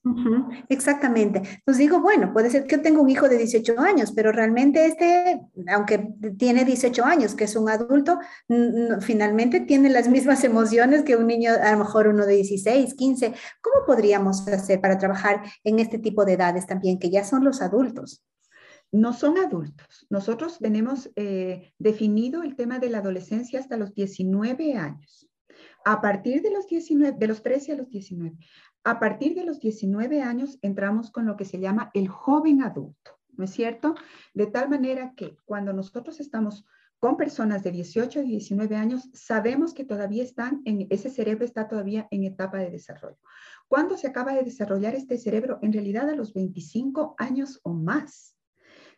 exactamente. 0.69 1.39
Entonces 1.39 1.79
digo, 1.79 1.99
bueno, 2.01 2.33
puede 2.33 2.51
ser 2.51 2.67
que 2.67 2.75
yo 2.75 2.81
tenga 2.83 3.01
un 3.01 3.09
hijo 3.09 3.27
de 3.27 3.39
18 3.39 3.79
años, 3.79 4.11
pero 4.11 4.31
realmente 4.31 4.85
este, 4.85 5.41
aunque 5.73 6.13
tiene 6.37 6.65
18 6.65 7.03
años, 7.03 7.33
que 7.33 7.45
es 7.45 7.55
un 7.55 7.67
adulto, 7.67 8.19
finalmente 9.01 9.61
tiene 9.61 9.89
las 9.89 10.07
mismas 10.17 10.43
emociones 10.43 11.01
que 11.01 11.15
un 11.15 11.25
niño, 11.25 11.53
a 11.59 11.71
lo 11.71 11.79
mejor 11.79 12.07
uno 12.07 12.27
de 12.27 12.35
16, 12.35 12.93
15. 12.93 13.33
¿Cómo 13.61 13.87
podríamos 13.87 14.47
hacer 14.47 14.79
para 14.79 14.99
trabajar 14.99 15.41
en 15.63 15.79
este 15.79 15.97
tipo 15.97 16.25
de 16.25 16.33
edades 16.33 16.67
también, 16.67 16.99
que 16.99 17.09
ya 17.09 17.23
son 17.23 17.43
los 17.43 17.63
adultos? 17.63 18.23
No 18.91 19.13
son 19.13 19.37
adultos. 19.37 20.07
Nosotros 20.09 20.59
tenemos 20.59 21.09
eh, 21.15 21.73
definido 21.77 22.43
el 22.43 22.55
tema 22.55 22.79
de 22.79 22.89
la 22.89 22.99
adolescencia 22.99 23.59
hasta 23.59 23.77
los 23.77 23.93
19 23.93 24.75
años. 24.75 25.29
A 25.85 26.01
partir 26.01 26.41
de 26.41 26.51
los 26.51 26.67
19, 26.67 27.17
de 27.17 27.27
los 27.27 27.43
13 27.43 27.73
a 27.73 27.75
los 27.75 27.89
19. 27.89 28.37
A 28.83 28.99
partir 28.99 29.35
de 29.35 29.43
los 29.43 29.59
19 29.59 30.21
años 30.21 30.59
entramos 30.61 31.11
con 31.11 31.25
lo 31.25 31.35
que 31.35 31.45
se 31.45 31.59
llama 31.59 31.91
el 31.93 32.07
joven 32.07 32.61
adulto, 32.61 33.19
¿no 33.35 33.43
es 33.43 33.51
cierto? 33.51 33.95
De 34.33 34.47
tal 34.47 34.69
manera 34.69 35.13
que 35.15 35.37
cuando 35.45 35.73
nosotros 35.73 36.19
estamos 36.19 36.65
con 36.99 37.17
personas 37.17 37.63
de 37.63 37.71
18 37.71 38.21
a 38.21 38.23
19 38.23 38.75
años, 38.75 39.09
sabemos 39.13 39.73
que 39.73 39.83
todavía 39.83 40.23
están 40.23 40.61
en, 40.65 40.87
ese 40.89 41.09
cerebro 41.09 41.45
está 41.45 41.67
todavía 41.67 42.07
en 42.11 42.23
etapa 42.23 42.57
de 42.57 42.71
desarrollo. 42.71 43.19
¿Cuándo 43.67 43.97
se 43.97 44.07
acaba 44.07 44.33
de 44.33 44.43
desarrollar 44.43 44.95
este 44.95 45.17
cerebro? 45.17 45.59
En 45.61 45.73
realidad 45.73 46.09
a 46.09 46.15
los 46.15 46.33
25 46.33 47.15
años 47.17 47.59
o 47.63 47.73
más 47.73 48.36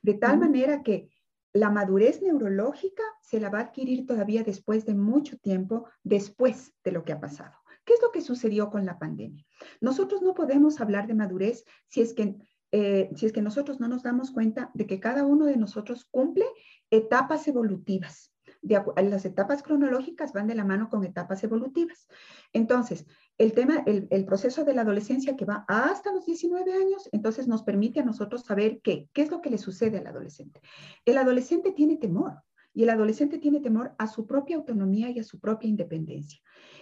de 0.01 0.13
tal 0.13 0.37
manera 0.37 0.83
que 0.83 1.09
la 1.53 1.69
madurez 1.69 2.21
neurológica 2.21 3.03
se 3.21 3.39
la 3.39 3.49
va 3.49 3.59
a 3.59 3.63
adquirir 3.63 4.05
todavía 4.05 4.43
después 4.43 4.85
de 4.85 4.93
mucho 4.93 5.37
tiempo, 5.37 5.87
después 6.03 6.73
de 6.83 6.91
lo 6.91 7.03
que 7.03 7.13
ha 7.13 7.19
pasado. 7.19 7.55
¿Qué 7.85 7.93
es 7.93 8.01
lo 8.01 8.11
que 8.11 8.21
sucedió 8.21 8.69
con 8.69 8.85
la 8.85 8.99
pandemia? 8.99 9.45
Nosotros 9.81 10.21
no 10.21 10.35
podemos 10.35 10.79
hablar 10.79 11.07
de 11.07 11.15
madurez 11.15 11.65
si 11.87 12.01
es 12.01 12.13
que, 12.13 12.35
eh, 12.71 13.09
si 13.15 13.25
es 13.25 13.31
que 13.31 13.41
nosotros 13.41 13.79
no 13.79 13.87
nos 13.87 14.03
damos 14.03 14.31
cuenta 14.31 14.69
de 14.75 14.85
que 14.85 14.99
cada 14.99 15.25
uno 15.25 15.45
de 15.45 15.57
nosotros 15.57 16.05
cumple 16.11 16.45
etapas 16.91 17.47
evolutivas 17.47 18.31
las 18.61 19.25
etapas 19.25 19.63
cronológicas 19.63 20.33
van 20.33 20.47
de 20.47 20.55
la 20.55 20.65
mano 20.65 20.89
con 20.89 21.03
etapas 21.03 21.43
evolutivas. 21.43 22.07
Entonces, 22.53 23.05
el 23.37 23.53
tema, 23.53 23.83
el, 23.85 24.25
proceso 24.25 24.65
de 24.65 24.73
la 24.73 24.81
adolescencia 24.81 25.35
que 25.35 25.45
va 25.45 25.65
hasta 25.67 26.11
los 26.11 26.25
19 26.25 26.73
años, 26.73 27.07
entonces 27.11 27.47
nos 27.47 27.63
permite 27.63 28.01
a 28.01 28.05
nosotros 28.05 28.43
saber 28.43 28.81
qué, 28.81 29.09
qué 29.13 29.21
es 29.21 29.31
lo 29.31 29.41
que 29.41 29.49
le 29.49 29.57
sucede 29.57 29.97
al 29.97 30.07
adolescente. 30.07 30.61
El 31.05 31.17
adolescente 31.17 31.71
tiene 31.71 31.97
temor 31.97 32.43
y 32.73 32.83
el 32.83 32.89
adolescente 32.89 33.39
tiene 33.39 33.61
temor 33.61 33.95
a 33.97 34.07
su 34.07 34.25
propia 34.27 34.57
autonomía 34.57 35.09
y 35.09 35.19
a 35.19 35.23
su 35.23 35.39
propia 35.39 35.69
independencia. 35.69 36.39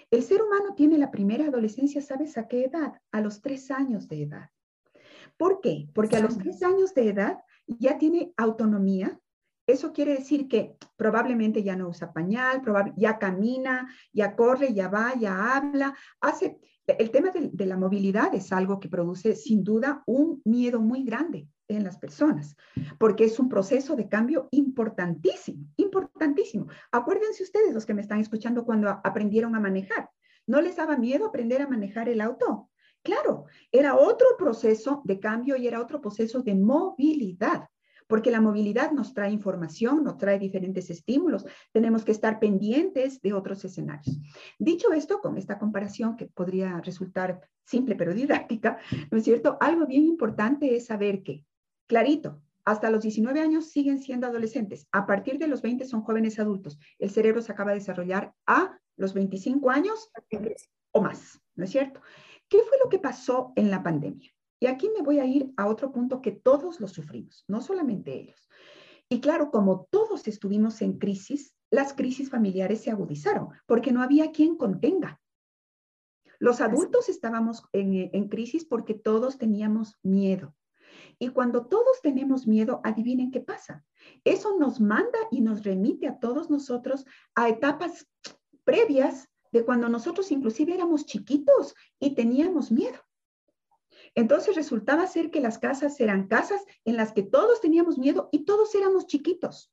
El 0.09 0.23
ser 0.23 0.41
humano 0.41 0.73
tiene 0.75 0.97
la 0.97 1.11
primera 1.11 1.47
adolescencia, 1.47 2.01
¿sabes 2.01 2.37
a 2.37 2.47
qué 2.47 2.65
edad? 2.65 2.93
A 3.11 3.21
los 3.21 3.41
tres 3.41 3.71
años 3.71 4.07
de 4.07 4.23
edad. 4.23 4.49
¿Por 5.37 5.61
qué? 5.61 5.89
Porque 5.93 6.17
a 6.17 6.21
los 6.21 6.37
tres 6.37 6.63
años 6.63 6.93
de 6.93 7.09
edad 7.09 7.39
ya 7.67 7.97
tiene 7.97 8.33
autonomía, 8.37 9.19
eso 9.67 9.91
quiere 9.91 10.13
decir 10.13 10.47
que 10.47 10.77
probablemente 10.95 11.61
ya 11.61 11.75
no 11.75 11.89
usa 11.89 12.13
pañal, 12.13 12.61
ya 12.95 13.19
camina, 13.19 13.87
ya 14.13 14.35
corre, 14.35 14.73
ya 14.73 14.87
va, 14.87 15.13
ya 15.15 15.55
habla, 15.55 15.95
hace... 16.21 16.57
El 16.87 17.11
tema 17.11 17.31
de, 17.31 17.65
la 17.65 17.75
movilidad 17.75 18.33
es 18.33 18.53
algo 18.53 18.79
que 18.79 18.87
produce 18.87 19.35
sin 19.35 19.61
duda 19.61 20.03
un 20.05 20.41
miedo 20.45 20.79
muy 20.79 21.03
grande 21.03 21.49
en 21.67 21.83
las 21.83 21.97
personas, 21.97 22.55
porque 22.97 23.25
es 23.25 23.39
un 23.39 23.49
proceso 23.49 23.97
de 23.97 24.07
cambio 24.07 24.47
importantísimo, 24.51 25.65
importantísimo. 25.75 26.67
Acuérdense 26.93 27.43
ustedes, 27.43 27.73
los 27.73 27.85
que 27.85 27.93
me 27.93 27.99
están 27.99 28.21
escuchando, 28.21 28.63
cuando 28.63 28.89
aprendieron 29.03 29.53
a 29.53 29.59
manejar. 29.59 30.09
¿No 30.45 30.61
les 30.61 30.77
daba 30.77 30.95
miedo 30.95 31.25
aprender 31.25 31.61
a 31.61 31.67
manejar 31.67 32.07
el 32.07 32.21
auto? 32.21 32.69
Claro, 33.03 33.47
era 33.69 33.97
otro 33.97 34.27
proceso 34.37 35.01
de 35.03 35.19
cambio 35.19 35.57
y 35.57 35.67
era 35.67 35.81
otro 35.81 35.99
proceso 35.99 36.41
de 36.41 36.55
movilidad 36.55 37.67
porque 38.07 38.31
la 38.31 38.41
movilidad 38.41 38.91
nos 38.91 39.13
trae 39.13 39.31
información, 39.31 40.03
nos 40.03 40.17
trae 40.17 40.39
diferentes 40.39 40.89
estímulos, 40.89 41.45
tenemos 41.71 42.03
que 42.03 42.11
estar 42.11 42.39
pendientes 42.39 43.21
de 43.21 43.33
otros 43.33 43.63
escenarios. 43.65 44.19
Dicho 44.57 44.93
esto, 44.93 45.19
con 45.19 45.37
esta 45.37 45.59
comparación 45.59 46.15
que 46.15 46.27
podría 46.27 46.79
resultar 46.81 47.41
simple 47.63 47.95
pero 47.95 48.13
didáctica, 48.13 48.77
¿no 49.11 49.17
es 49.17 49.23
cierto? 49.23 49.57
Algo 49.59 49.85
bien 49.85 50.05
importante 50.05 50.75
es 50.75 50.85
saber 50.85 51.21
que, 51.21 51.45
clarito, 51.87 52.41
hasta 52.65 52.89
los 52.89 53.01
19 53.01 53.39
años 53.39 53.67
siguen 53.67 53.99
siendo 53.99 54.27
adolescentes, 54.27 54.87
a 54.91 55.05
partir 55.05 55.37
de 55.37 55.47
los 55.47 55.61
20 55.61 55.85
son 55.85 56.01
jóvenes 56.01 56.37
adultos, 56.39 56.77
el 56.99 57.09
cerebro 57.09 57.41
se 57.41 57.51
acaba 57.51 57.71
de 57.71 57.79
desarrollar 57.79 58.33
a 58.45 58.77
los 58.97 59.13
25 59.13 59.69
años 59.69 60.11
o 60.91 61.01
más, 61.01 61.39
¿no 61.55 61.63
es 61.63 61.69
cierto? 61.69 62.01
¿Qué 62.49 62.57
fue 62.67 62.77
lo 62.83 62.89
que 62.89 62.99
pasó 62.99 63.53
en 63.55 63.69
la 63.69 63.83
pandemia? 63.83 64.31
Y 64.59 64.67
aquí 64.67 64.89
me 64.95 65.03
voy 65.03 65.19
a 65.19 65.25
ir 65.25 65.53
a 65.57 65.67
otro 65.67 65.91
punto 65.91 66.21
que 66.21 66.31
todos 66.31 66.79
lo 66.79 66.87
sufrimos, 66.87 67.43
no 67.47 67.61
solamente 67.61 68.13
ellos. 68.13 68.49
Y 69.09 69.21
claro, 69.21 69.51
como 69.51 69.87
todos 69.89 70.27
estuvimos 70.27 70.81
en 70.81 70.97
crisis, 70.97 71.53
las 71.69 71.93
crisis 71.93 72.29
familiares 72.29 72.81
se 72.81 72.91
agudizaron 72.91 73.49
porque 73.65 73.91
no 73.91 74.01
había 74.01 74.31
quien 74.31 74.57
contenga. 74.57 75.21
Los 76.39 76.61
adultos 76.61 77.09
estábamos 77.09 77.63
en, 77.73 78.09
en 78.13 78.27
crisis 78.29 78.65
porque 78.65 78.93
todos 78.93 79.37
teníamos 79.37 79.97
miedo. 80.03 80.55
Y 81.19 81.29
cuando 81.29 81.65
todos 81.65 82.01
tenemos 82.01 82.47
miedo, 82.47 82.81
adivinen 82.83 83.31
qué 83.31 83.39
pasa. 83.39 83.83
Eso 84.23 84.57
nos 84.57 84.79
manda 84.79 85.19
y 85.31 85.41
nos 85.41 85.63
remite 85.63 86.07
a 86.07 86.19
todos 86.19 86.49
nosotros 86.49 87.05
a 87.35 87.49
etapas 87.49 88.07
previas 88.63 89.27
de 89.51 89.65
cuando 89.65 89.89
nosotros 89.89 90.31
inclusive 90.31 90.73
éramos 90.73 91.05
chiquitos 91.05 91.73
y 91.99 92.13
teníamos 92.13 92.71
miedo. 92.71 92.99
Entonces 94.17 94.55
resultaba 94.55 95.05
ser 95.05 95.29
que 95.29 95.41
las 95.41 95.59
casas 95.59 95.99
eran 95.99 96.27
casas 96.27 96.65
en 96.85 96.97
las 96.97 97.11
que 97.11 97.21
todos 97.21 97.61
teníamos 97.61 97.99
miedo 97.99 98.29
y 98.31 98.45
todos 98.45 98.73
éramos 98.73 99.05
chiquitos. 99.05 99.71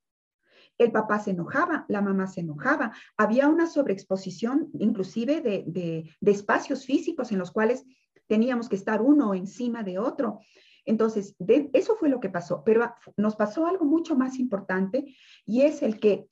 El 0.77 0.93
papá 0.93 1.19
se 1.19 1.31
enojaba, 1.31 1.87
la 1.89 2.03
mamá 2.03 2.27
se 2.27 2.41
enojaba, 2.41 2.93
había 3.17 3.49
una 3.49 3.67
sobreexposición 3.67 4.69
inclusive 4.75 5.41
de, 5.41 6.15
espacios 6.21 6.85
físicos 6.85 7.33
en 7.33 7.39
los 7.39 7.53
cuales 7.53 7.87
teníamos 8.27 8.69
que 8.69 8.77
estar 8.77 9.01
uno 9.01 9.33
encima 9.33 9.83
de 9.83 9.99
otro. 9.99 10.41
Entonces, 10.85 11.35
eso 11.73 11.97
fue 11.97 12.11
lo 12.11 12.21
que 12.21 12.29
pasó, 12.29 12.63
pero 12.67 12.95
nos 13.17 13.37
pasó 13.37 13.65
algo 13.65 13.87
mucho 13.87 14.15
más 14.15 14.39
importante 14.39 15.17
y 15.47 15.63
es 15.63 15.83
el 15.83 15.99
que 15.99 16.29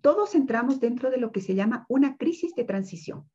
todos 0.00 0.36
entramos 0.36 0.78
dentro 0.78 1.10
de 1.10 1.18
lo 1.18 1.32
que 1.32 1.40
se 1.40 1.56
llama 1.56 1.84
una 1.88 2.16
crisis 2.16 2.54
de 2.54 2.62
transición. 2.62 3.28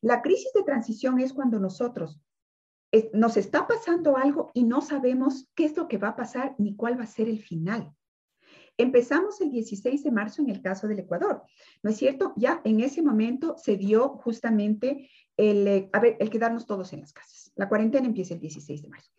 La 0.00 0.22
crisis 0.22 0.50
de 0.54 0.62
transición 0.62 1.20
es 1.20 1.34
cuando 1.34 1.60
nosotros 1.60 2.18
nos 3.12 3.36
está 3.36 3.66
pasando 3.66 4.16
algo 4.16 4.50
y 4.54 4.64
no 4.64 4.80
sabemos 4.80 5.48
qué 5.54 5.64
es 5.64 5.76
lo 5.76 5.88
que 5.88 5.98
va 5.98 6.08
a 6.08 6.16
pasar 6.16 6.54
ni 6.58 6.76
cuál 6.76 6.98
va 6.98 7.04
a 7.04 7.06
ser 7.06 7.28
el 7.28 7.40
final. 7.40 7.92
Empezamos 8.78 9.40
el 9.40 9.50
16 9.50 10.02
de 10.02 10.10
marzo 10.10 10.42
en 10.42 10.48
el 10.48 10.62
caso 10.62 10.88
del 10.88 11.00
Ecuador, 11.00 11.42
¿no 11.82 11.90
es 11.90 11.96
cierto? 11.96 12.32
Ya 12.36 12.60
en 12.64 12.80
ese 12.80 13.02
momento 13.02 13.54
se 13.58 13.76
dio 13.76 14.10
justamente 14.10 15.10
el, 15.36 15.68
eh, 15.68 15.90
el 16.18 16.30
quedarnos 16.30 16.66
todos 16.66 16.92
en 16.92 17.00
las 17.00 17.12
casas. 17.12 17.52
La 17.54 17.68
cuarentena 17.68 18.06
empieza 18.06 18.34
el 18.34 18.40
16 18.40 18.82
de 18.82 18.88
marzo. 18.88 19.10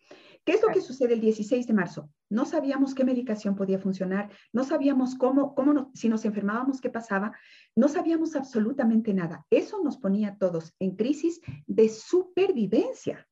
¿Qué 0.44 0.52
es 0.52 0.62
lo 0.62 0.68
que 0.68 0.82
sucede 0.82 1.14
el 1.14 1.20
16 1.20 1.66
de 1.66 1.72
marzo? 1.72 2.10
No 2.28 2.44
sabíamos 2.44 2.94
qué 2.94 3.04
medicación 3.04 3.56
podía 3.56 3.78
funcionar, 3.78 4.30
no 4.52 4.64
sabíamos 4.64 5.14
cómo, 5.14 5.54
cómo 5.54 5.90
si 5.94 6.08
nos 6.08 6.24
enfermábamos, 6.26 6.82
qué 6.82 6.90
pasaba, 6.90 7.32
no 7.74 7.88
sabíamos 7.88 8.36
absolutamente 8.36 9.14
nada. 9.14 9.46
Eso 9.50 9.82
nos 9.82 9.96
ponía 9.96 10.30
a 10.30 10.36
todos 10.36 10.74
en 10.80 10.96
crisis 10.96 11.40
de 11.66 11.88
supervivencia. 11.88 13.26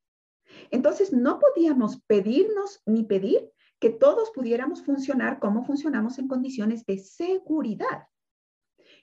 Entonces, 0.70 1.12
no 1.12 1.38
podíamos 1.38 2.00
pedirnos 2.06 2.82
ni 2.86 3.04
pedir 3.04 3.50
que 3.78 3.90
todos 3.90 4.30
pudiéramos 4.30 4.82
funcionar 4.82 5.40
como 5.40 5.64
funcionamos 5.64 6.18
en 6.18 6.28
condiciones 6.28 6.86
de 6.86 6.98
seguridad. 6.98 8.06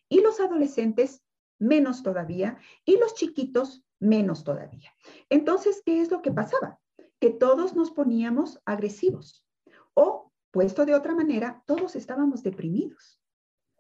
Y 0.08 0.22
los 0.22 0.40
adolescentes, 0.40 1.22
menos 1.60 2.02
todavía, 2.02 2.58
y 2.86 2.98
los 2.98 3.14
chiquitos, 3.14 3.84
menos 4.00 4.44
todavía. 4.44 4.94
Entonces, 5.30 5.82
¿qué 5.86 6.02
es 6.02 6.10
lo 6.10 6.22
que 6.22 6.32
pasaba? 6.32 6.80
Que 7.20 7.30
todos 7.30 7.76
nos 7.76 7.92
poníamos 7.92 8.62
agresivos 8.66 9.46
o, 9.94 10.32
puesto 10.52 10.86
de 10.86 10.96
otra 10.96 11.14
manera, 11.14 11.62
todos 11.66 11.96
estábamos 11.96 12.42
deprimidos, 12.42 13.20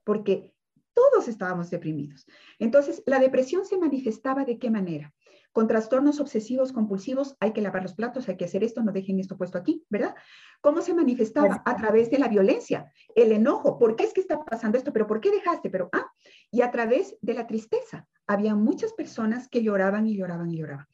porque 0.03 0.53
todos 0.93 1.27
estábamos 1.29 1.69
deprimidos. 1.69 2.25
Entonces, 2.59 3.01
la 3.05 3.19
depresión 3.19 3.65
se 3.65 3.77
manifestaba 3.77 4.43
de 4.43 4.59
qué 4.59 4.69
manera? 4.69 5.13
Con 5.51 5.67
trastornos 5.67 6.19
obsesivos 6.19 6.71
compulsivos 6.71 7.35
hay 7.39 7.53
que 7.53 7.61
lavar 7.61 7.81
los 7.81 7.93
platos, 7.93 8.29
hay 8.29 8.37
que 8.37 8.45
hacer 8.45 8.63
esto, 8.63 8.83
no 8.83 8.91
dejen 8.91 9.19
esto 9.19 9.37
puesto 9.37 9.57
aquí, 9.57 9.83
¿verdad? 9.89 10.15
¿Cómo 10.61 10.81
se 10.81 10.93
manifestaba? 10.93 11.61
A 11.65 11.75
través 11.75 12.11
de 12.11 12.19
la 12.19 12.27
violencia, 12.27 12.91
el 13.15 13.31
enojo, 13.31 13.79
¿por 13.79 13.95
qué 13.95 14.03
es 14.03 14.13
que 14.13 14.21
está 14.21 14.43
pasando 14.45 14.77
esto? 14.77 14.93
¿Pero 14.93 15.07
por 15.07 15.19
qué 15.21 15.31
dejaste? 15.31 15.69
Pero, 15.69 15.89
ah, 15.91 16.05
y 16.51 16.61
a 16.61 16.71
través 16.71 17.17
de 17.21 17.33
la 17.33 17.47
tristeza. 17.47 18.07
Había 18.27 18.53
muchas 18.53 18.93
personas 18.93 19.47
que 19.47 19.63
lloraban 19.63 20.05
y 20.05 20.15
lloraban 20.15 20.51
y 20.51 20.57
lloraban. 20.57 20.85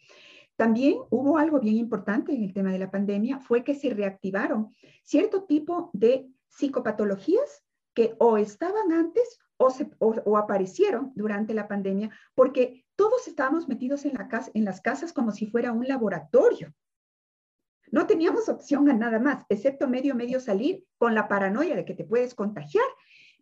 También 0.56 1.00
hubo 1.10 1.38
algo 1.38 1.60
bien 1.60 1.76
importante 1.76 2.34
en 2.34 2.44
el 2.44 2.54
tema 2.54 2.72
de 2.72 2.80
la 2.80 2.92
pandemia, 2.92 3.40
fue 3.40 3.64
que 3.64 3.76
se 3.76 3.90
reactivaron 3.90 4.74
cierto 5.04 5.44
tipo 5.44 5.90
de 5.92 6.30
psicopatologías 6.48 7.64
que 7.94 8.16
o 8.20 8.38
estaban 8.38 8.94
antes 8.94 9.40
o, 9.58 9.74
o, 10.00 10.38
aparecieron 10.38 11.12
durante 11.16 11.54
la 11.54 11.68
pandemia 11.68 12.10
porque 12.34 12.85
todos 12.96 13.28
estábamos 13.28 13.68
metidos 13.68 14.06
en, 14.06 14.14
la 14.14 14.28
casa, 14.28 14.52
en 14.54 14.66
las 14.66 14.82
casas 14.82 15.14
como 15.14 15.32
si 15.32 15.48
fuera 15.48 15.72
un 15.72 15.88
laboratorio. 15.88 16.74
No 17.92 18.08
teníamos 18.08 18.50
opción 18.50 18.90
a 18.90 18.94
nada 18.94 19.20
más, 19.20 19.46
excepto 19.50 19.88
medio, 19.88 20.16
medio 20.16 20.40
salir 20.40 20.84
con 20.98 21.14
la 21.14 21.28
paranoia 21.28 21.76
de 21.76 21.86
que 21.86 21.94
te 21.94 22.04
puedes 22.04 22.34
contagiar. 22.34 22.86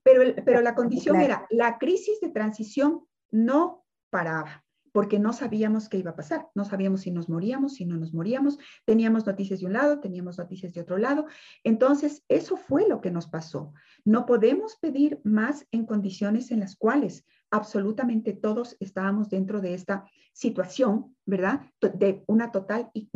Pero, 0.03 0.35
pero 0.43 0.61
la 0.61 0.75
condición 0.75 1.21
era, 1.21 1.47
la 1.49 1.77
crisis 1.77 2.19
de 2.19 2.29
transición 2.29 3.05
no 3.31 3.85
paraba 4.09 4.63
porque 4.93 5.17
no 5.19 5.33
sabíamos 5.33 5.89
qué 5.89 5.97
iba 5.97 6.11
a 6.11 6.15
pasar, 6.15 6.47
no 6.53 6.63
sabíamos 6.63 7.01
si 7.01 7.11
nos 7.11 7.27
moríamos, 7.27 7.73
si 7.73 7.85
no 7.85 7.97
nos 7.97 8.13
moríamos, 8.13 8.59
teníamos 8.85 9.25
noticias 9.25 9.59
de 9.59 9.65
un 9.65 9.73
lado, 9.73 9.99
teníamos 9.99 10.37
noticias 10.37 10.71
de 10.71 10.81
otro 10.81 10.97
lado. 10.97 11.25
Entonces, 11.63 12.23
eso 12.29 12.55
fue 12.55 12.87
lo 12.87 13.01
que 13.01 13.09
nos 13.09 13.27
pasó. 13.27 13.73
No 14.05 14.27
podemos 14.27 14.77
pedir 14.77 15.19
más 15.23 15.67
en 15.71 15.87
condiciones 15.87 16.51
en 16.51 16.59
las 16.59 16.75
cuales 16.75 17.25
absolutamente 17.53 18.33
todos 18.33 18.75
estábamos 18.79 19.29
dentro 19.29 19.61
de 19.61 19.75
esta 19.75 20.09
situación, 20.33 21.15
¿verdad? 21.23 21.61
De 21.79 22.23
una 22.25 22.51
total 22.51 22.89
y, 22.95 23.11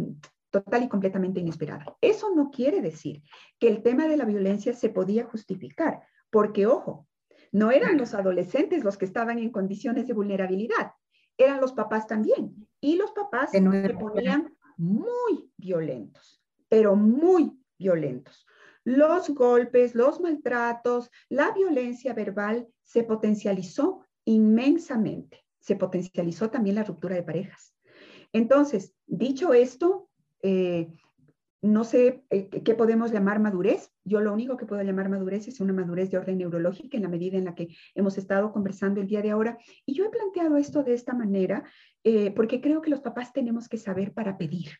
total 0.51 0.83
y 0.83 0.87
completamente 0.87 1.39
inesperada. 1.39 1.97
Eso 2.01 2.33
no 2.35 2.51
quiere 2.51 2.79
decir 2.81 3.23
que 3.57 3.67
el 3.67 3.81
tema 3.81 4.07
de 4.07 4.15
la 4.15 4.25
violencia 4.25 4.73
se 4.73 4.89
podía 4.89 5.25
justificar, 5.25 6.01
porque, 6.29 6.67
ojo, 6.67 7.07
no 7.51 7.71
eran 7.71 7.97
los 7.97 8.13
adolescentes 8.13 8.83
los 8.83 8.95
que 8.95 9.05
estaban 9.05 9.39
en 9.39 9.49
condiciones 9.49 10.05
de 10.05 10.13
vulnerabilidad, 10.13 10.91
eran 11.35 11.59
los 11.59 11.73
papás 11.73 12.05
también. 12.05 12.67
Y 12.79 12.95
los 12.95 13.11
papás 13.13 13.49
se 13.51 13.61
ponían 13.99 14.55
muy 14.77 15.51
violentos, 15.57 16.43
pero 16.69 16.95
muy 16.95 17.59
violentos. 17.79 18.45
Los 18.83 19.31
golpes, 19.31 19.95
los 19.95 20.21
maltratos, 20.21 21.09
la 21.27 21.51
violencia 21.51 22.13
verbal 22.13 22.67
se 22.83 23.03
potencializó 23.03 24.06
inmensamente. 24.27 25.45
Se 25.59 25.75
potencializó 25.75 26.49
también 26.49 26.75
la 26.75 26.83
ruptura 26.83 27.15
de 27.15 27.23
parejas. 27.23 27.73
Entonces, 28.33 28.93
dicho 29.05 29.53
esto, 29.53 30.09
eh, 30.43 30.91
no 31.61 31.85
sé 31.85 32.25
eh, 32.29 32.49
qué 32.49 32.75
podemos 32.75 33.11
llamar 33.11 33.39
madurez. 33.39 33.91
Yo 34.03 34.19
lo 34.19 34.33
único 34.33 34.57
que 34.57 34.65
puedo 34.65 34.83
llamar 34.83 35.09
madurez 35.09 35.47
es 35.47 35.61
una 35.61 35.71
madurez 35.71 36.11
de 36.11 36.17
orden 36.17 36.39
neurológica 36.39 36.97
en 36.97 37.03
la 37.03 37.09
medida 37.09 37.37
en 37.37 37.45
la 37.45 37.55
que 37.55 37.69
hemos 37.95 38.17
estado 38.17 38.51
conversando 38.51 38.99
el 38.99 39.07
día 39.07 39.21
de 39.21 39.31
ahora. 39.31 39.57
Y 39.85 39.93
yo 39.93 40.05
he 40.05 40.09
planteado 40.09 40.57
esto 40.57 40.83
de 40.83 40.93
esta 40.93 41.13
manera 41.13 41.63
eh, 42.03 42.31
porque 42.31 42.59
creo 42.59 42.81
que 42.81 42.89
los 42.89 42.99
papás 42.99 43.31
tenemos 43.31 43.69
que 43.69 43.77
saber 43.77 44.13
para 44.13 44.37
pedir. 44.37 44.71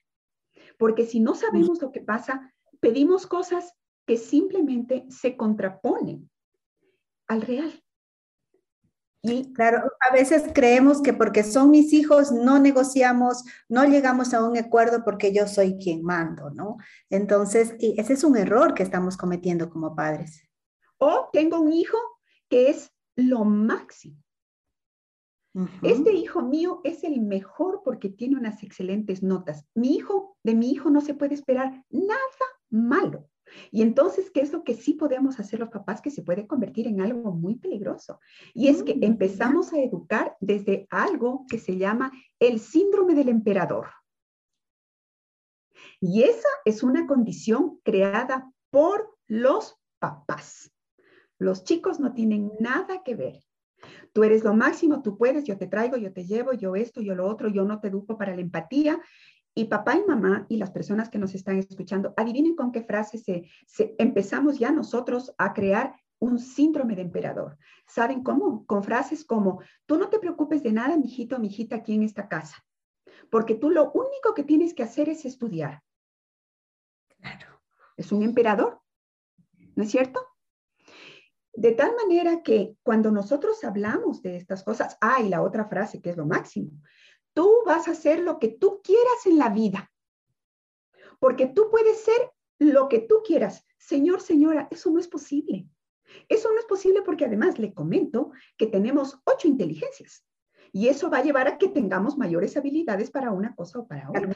Porque 0.78 1.06
si 1.06 1.22
no 1.22 1.36
sabemos 1.36 1.82
lo 1.82 1.92
que 1.92 2.02
pasa, 2.02 2.54
pedimos 2.82 3.26
cosas 3.28 3.74
que 4.06 4.18
simplemente 4.18 5.06
se 5.10 5.38
contraponen 5.38 6.30
al 7.28 7.42
real. 7.42 7.82
Y 9.24 9.52
claro, 9.54 9.92
a 10.08 10.14
veces 10.14 10.44
creemos 10.54 11.02
que 11.02 11.14
porque 11.14 11.44
son 11.44 11.72
mis 11.72 11.92
hijos 11.92 12.32
no 12.32 12.60
negociamos, 12.60 13.44
no 13.68 13.84
llegamos 13.86 14.34
a 14.34 14.44
un 14.44 14.58
acuerdo 14.58 15.04
porque 15.04 15.34
yo 15.34 15.48
soy 15.48 15.78
quien 15.78 16.04
mando, 16.04 16.50
¿no? 16.52 16.78
Entonces, 17.10 17.76
y 17.80 18.00
ese 18.00 18.14
es 18.14 18.24
un 18.24 18.38
error 18.38 18.74
que 18.74 18.84
estamos 18.84 19.18
cometiendo 19.18 19.70
como 19.70 19.96
padres. 19.96 20.44
O 20.98 21.30
tengo 21.34 21.60
un 21.60 21.74
hijo 21.74 21.98
que 22.50 22.70
es 22.70 22.92
lo 23.16 23.44
máximo. 23.44 24.18
Este 25.82 26.14
hijo 26.14 26.44
mío 26.44 26.82
es 26.84 27.04
el 27.04 27.20
mejor 27.20 27.82
porque 27.84 28.10
tiene 28.10 28.38
unas 28.38 28.62
excelentes 28.62 29.24
notas. 29.24 29.66
Mi 29.74 29.96
hijo, 29.96 30.38
de 30.44 30.54
mi 30.54 30.70
hijo 30.70 30.92
no 30.92 31.02
se 31.02 31.16
puede 31.16 31.34
esperar 31.34 31.84
nada 31.90 32.20
malo. 32.70 33.28
Y 33.72 33.82
entonces, 33.82 34.30
¿qué 34.32 34.42
es 34.42 34.52
lo 34.52 34.64
que 34.64 34.74
sí 34.74 34.94
podemos 34.94 35.40
hacer 35.40 35.60
los 35.60 35.70
papás 35.70 36.02
que 36.02 36.12
se 36.12 36.22
puede 36.22 36.48
convertir 36.48 36.88
en 36.88 37.02
algo 37.02 37.32
muy 37.32 37.56
peligroso? 37.56 38.20
Y 38.54 38.68
es 38.68 38.84
que 38.84 38.96
mm, 38.96 39.04
empezamos 39.04 39.74
a 39.74 39.80
educar 39.80 40.36
desde 40.40 40.88
algo 40.90 41.46
que 41.50 41.60
se 41.60 41.78
llama 41.78 42.12
el 42.40 42.60
síndrome 42.60 43.16
del 43.16 43.30
emperador. 43.30 43.88
Y 46.00 46.24
esa 46.24 46.50
es 46.66 46.84
una 46.84 47.08
condición 47.08 47.80
creada 47.84 48.52
por 48.70 49.18
los 49.28 49.78
papás. 50.00 50.72
Los 51.40 51.64
chicos 51.64 52.00
no 52.00 52.14
tienen 52.14 52.52
nada 52.60 53.04
que 53.04 53.16
ver. 53.16 53.44
Tú 54.14 54.24
eres 54.24 54.44
lo 54.44 54.54
máximo, 54.54 55.02
tú 55.04 55.18
puedes, 55.18 55.44
yo 55.44 55.58
te 55.58 55.68
traigo, 55.68 55.98
yo 55.98 56.12
te 56.12 56.26
llevo, 56.26 56.54
yo 56.54 56.76
esto, 56.76 57.02
yo 57.02 57.14
lo 57.14 57.28
otro, 57.28 57.50
yo 57.50 57.64
no 57.64 57.80
te 57.80 57.90
educo 57.90 58.18
para 58.18 58.36
la 58.36 58.42
empatía. 58.42 59.00
Y 59.58 59.66
papá 59.66 59.98
y 59.98 60.06
mamá 60.06 60.46
y 60.50 60.58
las 60.58 60.70
personas 60.70 61.10
que 61.10 61.18
nos 61.18 61.34
están 61.34 61.58
escuchando, 61.58 62.14
adivinen 62.16 62.56
con 62.56 62.72
qué 62.72 62.84
frase 62.84 63.18
se, 63.18 63.96
empezamos 63.98 64.60
ya 64.60 64.72
nosotros 64.72 65.34
a 65.40 65.52
crear 65.56 65.96
un 66.20 66.38
síndrome 66.38 66.96
de 66.96 67.02
emperador. 67.02 67.58
¿Saben 67.88 68.22
cómo? 68.22 68.68
Con 68.68 68.84
frases 68.84 69.26
como, 69.26 69.62
tú 69.88 69.98
no 69.98 70.10
te 70.10 70.20
preocupes 70.20 70.62
de 70.62 70.74
nada, 70.74 70.96
mijito, 70.96 71.40
mijita, 71.40 71.78
aquí 71.78 71.96
en 71.96 72.04
esta 72.04 72.28
casa, 72.28 72.64
porque 73.32 73.56
tú 73.56 73.72
lo 73.72 73.92
único 73.94 74.36
que 74.36 74.44
tienes 74.44 74.76
que 74.76 74.84
hacer 74.84 75.10
es 75.10 75.26
estudiar. 75.26 75.82
Claro. 77.20 77.60
Es 77.96 78.12
un 78.12 78.22
emperador, 78.22 78.80
¿no 79.76 79.82
es 79.82 79.90
cierto? 79.90 80.22
De 81.52 81.72
tal 81.72 81.96
manera 81.96 82.44
que 82.44 82.78
cuando 82.84 83.10
nosotros 83.10 83.64
hablamos 83.64 84.22
de 84.22 84.38
estas 84.38 84.64
cosas, 84.64 85.00
hay 85.02 85.26
ah, 85.26 85.30
la 85.30 85.42
otra 85.42 85.66
frase 85.66 86.00
que 86.00 86.12
es 86.12 86.18
lo 86.18 86.28
máximo, 86.28 86.70
tú 87.38 87.62
vas 87.68 87.88
a 87.88 87.92
hacer 87.92 88.22
lo 88.22 88.40
que 88.40 88.48
tú 88.48 88.82
quieras 88.84 89.28
en 89.28 89.38
la 89.38 89.50
vida, 89.50 89.92
porque 91.20 91.46
tú 91.46 91.70
puedes 91.70 92.02
ser 92.02 92.32
lo 92.58 92.90
que 92.90 92.98
tú 92.98 93.22
quieras. 93.24 93.64
Señor, 93.78 94.22
señora, 94.22 94.68
eso 94.72 94.90
no 94.90 94.98
es 94.98 95.08
posible. 95.08 95.68
Eso 96.30 96.52
no 96.52 96.58
es 96.58 96.66
posible 96.66 97.04
porque 97.04 97.26
además 97.26 97.60
le 97.60 97.76
comento 97.76 98.32
que 98.58 98.66
tenemos 98.66 99.20
ocho 99.24 99.48
inteligencias. 99.48 100.26
Y 100.72 100.88
eso 100.88 101.12
va 101.12 101.20
a 101.20 101.24
llevar 101.24 101.48
a 101.48 101.60
que 101.60 101.68
tengamos 101.68 102.18
mayores 102.18 102.58
habilidades 102.58 103.12
para 103.12 103.30
una 103.30 103.54
cosa 103.54 103.78
o 103.78 103.88
para 103.88 104.10
otra. 104.10 104.36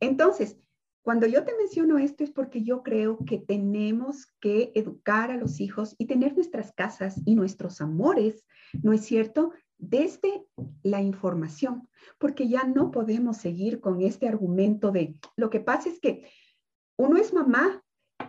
Entonces, 0.00 0.56
cuando 1.02 1.26
yo 1.26 1.44
te 1.44 1.54
menciono 1.58 1.98
esto 1.98 2.24
es 2.24 2.30
porque 2.30 2.62
yo 2.62 2.82
creo 2.82 3.18
que 3.26 3.36
tenemos 3.36 4.32
que 4.40 4.72
educar 4.74 5.30
a 5.30 5.36
los 5.36 5.60
hijos 5.60 5.94
y 5.98 6.06
tener 6.06 6.34
nuestras 6.34 6.72
casas 6.72 7.20
y 7.26 7.34
nuestros 7.34 7.82
amores, 7.82 8.46
¿no 8.82 8.94
es 8.94 9.04
cierto? 9.04 9.52
Desde 9.78 10.44
la 10.82 11.00
información, 11.00 11.88
porque 12.18 12.48
ya 12.48 12.64
no 12.64 12.90
podemos 12.90 13.36
seguir 13.36 13.80
con 13.80 14.02
este 14.02 14.28
argumento 14.28 14.90
de 14.90 15.16
lo 15.36 15.50
que 15.50 15.60
pasa 15.60 15.88
es 15.88 16.00
que 16.00 16.28
uno 16.96 17.16
es 17.16 17.32
mamá 17.32 17.82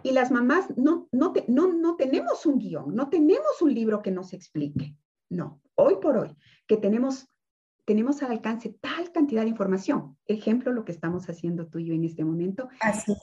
y 0.04 0.12
las 0.12 0.32
mamás 0.32 0.66
no, 0.78 1.10
no, 1.12 1.34
no, 1.48 1.74
no 1.74 1.96
tenemos 1.96 2.46
un 2.46 2.60
guion, 2.60 2.96
no 2.96 3.10
tenemos 3.10 3.62
un 3.62 3.74
libro 3.74 4.02
que 4.02 4.12
nos 4.12 4.34
explique. 4.34 4.96
No, 5.30 5.62
hoy 5.76 5.96
por 6.02 6.18
hoy, 6.18 6.36
que 6.68 6.78
tenemos 6.78 7.28
tenemos 7.90 8.22
al 8.22 8.30
alcance 8.30 8.70
tal 8.70 9.12
cantidad 9.12 9.42
de 9.42 9.50
información. 9.50 10.16
Ejemplo, 10.28 10.72
lo 10.72 10.86
que 10.86 10.92
estamos 10.92 11.28
haciendo 11.28 11.70
tú 11.70 11.80
y 11.80 11.86
yo 11.86 11.96
en 11.96 12.04
este 12.04 12.24
momento. 12.24 12.70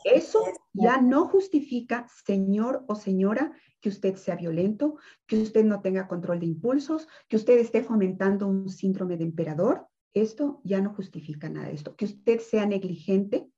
Eso 0.02 0.40
ya 0.72 1.00
no 1.00 1.28
justifica, 1.28 2.08
señor 2.24 2.84
o 2.88 2.96
señora, 2.96 3.52
que 3.80 3.90
usted 3.90 4.16
sea 4.16 4.34
violento, 4.34 4.96
que 5.28 5.40
usted 5.40 5.64
no 5.64 5.82
tenga 5.82 6.08
control 6.08 6.40
de 6.40 6.46
impulsos, 6.46 7.06
que 7.28 7.36
usted 7.36 7.60
esté 7.60 7.84
fomentando 7.84 8.48
un 8.48 8.68
síndrome 8.68 9.16
de 9.16 9.22
emperador. 9.22 9.86
Esto 10.12 10.60
ya 10.64 10.80
no 10.80 10.92
justifica 10.94 11.48
nada 11.48 11.68
de 11.68 11.74
esto. 11.74 11.94
Que 11.94 12.06
usted 12.06 12.40
sea 12.40 12.66
negligente, 12.66 13.48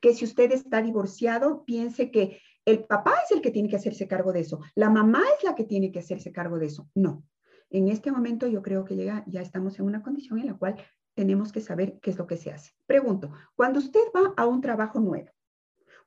que 0.00 0.14
si 0.14 0.24
usted 0.24 0.52
está 0.52 0.80
divorciado, 0.80 1.64
piense 1.64 2.12
que 2.12 2.38
el 2.64 2.84
papá 2.84 3.14
es 3.24 3.32
el 3.32 3.42
que 3.42 3.50
tiene 3.50 3.68
que 3.68 3.76
hacerse 3.76 4.06
cargo 4.06 4.32
de 4.32 4.40
eso, 4.42 4.60
la 4.76 4.90
mamá 4.90 5.24
es 5.36 5.42
la 5.42 5.56
que 5.56 5.64
tiene 5.64 5.90
que 5.90 5.98
hacerse 5.98 6.30
cargo 6.30 6.60
de 6.60 6.66
eso. 6.66 6.88
No, 6.94 7.24
en 7.70 7.88
este 7.88 8.12
momento 8.12 8.46
yo 8.46 8.62
creo 8.62 8.84
que 8.84 8.96
llega, 8.96 9.24
ya 9.26 9.40
estamos 9.40 9.78
en 9.78 9.86
una 9.86 10.02
condición 10.02 10.38
en 10.38 10.46
la 10.46 10.54
cual 10.54 10.76
tenemos 11.14 11.52
que 11.52 11.60
saber 11.60 11.98
qué 12.00 12.10
es 12.10 12.18
lo 12.18 12.26
que 12.26 12.36
se 12.36 12.50
hace. 12.50 12.72
Pregunto, 12.86 13.32
cuando 13.54 13.78
usted 13.78 14.00
va 14.14 14.34
a 14.36 14.46
un 14.46 14.60
trabajo 14.60 15.00
nuevo, 15.00 15.30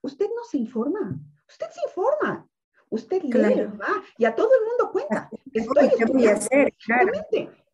usted 0.01 0.27
no 0.27 0.43
se 0.43 0.57
informa, 0.57 1.19
usted 1.47 1.67
se 1.71 1.81
informa, 1.87 2.47
usted 2.89 3.23
lee, 3.23 3.65
va, 3.79 4.03
y 4.17 4.25
a 4.25 4.35
todo 4.35 4.49
el 4.59 4.67
mundo 4.67 4.91
cuenta. 4.91 5.29
Estoy 5.51 5.89
¿Qué 5.97 6.05
voy 6.05 6.27
a 6.27 6.33
hacer? 6.33 6.73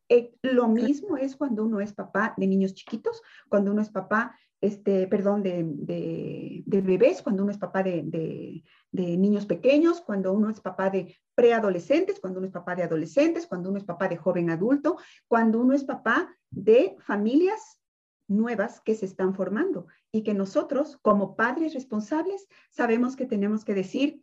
Eh, 0.07 0.35
lo 0.43 0.67
mismo 0.67 1.17
es 1.17 1.35
cuando 1.35 1.63
uno 1.63 1.79
es 1.79 1.93
papá 1.93 2.35
de 2.37 2.45
niños 2.45 2.75
chiquitos, 2.75 3.21
cuando 3.49 3.71
uno 3.71 3.81
es 3.81 3.89
papá 3.89 4.37
este, 4.61 5.07
perdón, 5.07 5.43
de, 5.43 6.63
bebés, 6.65 7.21
cuando 7.21 7.43
uno 7.43 7.51
es 7.51 7.57
papá 7.57 7.83
de, 7.83 8.63
niños 8.91 9.45
pequeños, 9.45 10.01
cuando 10.01 10.33
uno 10.33 10.49
es 10.49 10.59
papá 10.59 10.89
de 10.89 11.15
preadolescentes, 11.35 12.19
cuando 12.19 12.39
uno 12.39 12.47
es 12.47 12.53
papá 12.53 12.75
de 12.75 12.83
adolescentes, 12.83 13.47
cuando 13.47 13.69
uno 13.69 13.77
es 13.77 13.83
papá 13.83 14.07
de 14.07 14.17
joven 14.17 14.49
adulto, 14.49 14.97
cuando 15.27 15.59
uno 15.59 15.73
es 15.73 15.83
papá 15.83 16.35
de 16.49 16.95
familias 16.99 17.81
nuevas 18.27 18.81
que 18.81 18.95
se 18.95 19.05
están 19.05 19.35
formando 19.35 19.87
y 20.11 20.23
que 20.23 20.33
nosotros, 20.33 20.97
como 21.01 21.35
padres 21.35 21.73
responsables, 21.73 22.47
sabemos 22.71 23.15
que 23.15 23.25
tenemos 23.25 23.65
que 23.65 23.75
decir, 23.75 24.21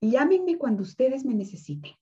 llámenme 0.00 0.58
cuando 0.58 0.82
ustedes 0.82 1.24
me 1.24 1.34
necesiten. 1.34 1.92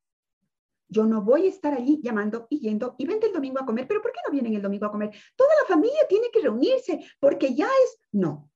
Yo 0.95 1.07
no 1.07 1.23
voy 1.23 1.47
a 1.47 1.49
estar 1.49 1.75
allí 1.75 2.01
llamando 2.03 2.47
y 2.49 2.61
yendo 2.61 2.95
y 2.99 3.05
vente 3.05 3.27
el 3.27 3.33
domingo 3.33 3.61
a 3.61 3.67
comer, 3.67 3.89
pero 3.89 4.01
¿por 4.01 4.13
qué 4.13 4.21
no 4.25 4.33
vienen 4.33 4.55
el 4.55 4.63
domingo 4.63 4.87
a 4.87 4.93
comer? 4.93 5.11
Toda 5.35 5.51
la 5.61 5.75
familia 5.75 6.07
tiene 6.09 6.29
que 6.33 6.41
reunirse 6.41 7.05
porque 7.19 7.53
ya 7.53 7.67
es, 7.67 7.99
no. 8.13 8.49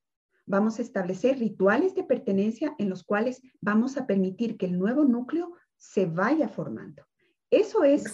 Vamos 0.47 0.79
a 0.79 0.83
establecer 0.83 1.39
rituales 1.41 1.97
de 1.97 2.05
pertenencia 2.05 2.77
en 2.79 2.89
los 2.89 3.03
cuales 3.03 3.43
vamos 3.61 3.97
a 3.97 4.07
permitir 4.07 4.57
que 4.57 4.67
el 4.67 4.79
nuevo 4.79 5.05
núcleo 5.05 5.53
se 5.77 6.07
vaya 6.07 6.49
formando. 6.49 7.05
Eso 7.51 7.83
es 7.83 8.05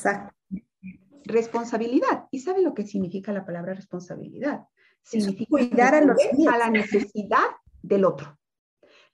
responsabilidad. 1.25 2.25
¿Y 2.31 2.41
sabe 2.41 2.63
lo 2.63 2.73
que 2.73 2.87
significa 2.87 3.31
la 3.31 3.45
palabra 3.45 3.75
responsabilidad? 3.75 4.65
Significa 5.03 5.51
cuidar 5.51 5.95
a, 5.95 6.01
los 6.01 6.17
a 6.51 6.59
la 6.59 6.71
necesidad 6.71 7.51
del 7.83 8.07
otro. 8.07 8.39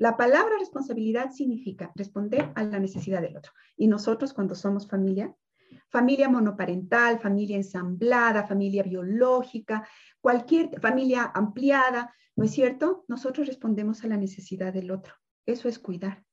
La 0.01 0.17
palabra 0.17 0.57
responsabilidad 0.59 1.31
significa 1.31 1.93
responder 1.95 2.51
a 2.55 2.65
la 2.65 2.79
necesidad 2.79 3.21
del 3.21 3.37
otro. 3.37 3.53
Y 3.77 3.87
nosotros 3.87 4.33
cuando 4.33 4.55
somos 4.55 4.89
familia, 4.89 5.37
familia 5.91 6.27
monoparental, 6.27 7.21
familia 7.21 7.59
ensamblada, 7.59 8.47
familia 8.47 8.83
biológica, 8.83 9.87
cualquier 10.19 10.81
familia 10.81 11.31
ampliada, 11.35 12.15
¿no 12.35 12.45
es 12.47 12.51
cierto? 12.51 13.05
Nosotros 13.09 13.47
respondemos 13.47 14.03
a 14.03 14.07
la 14.07 14.17
necesidad 14.17 14.73
del 14.73 14.91
otro. 14.91 15.13
Eso 15.45 15.69
es 15.69 15.79
cuidar. 15.79 16.25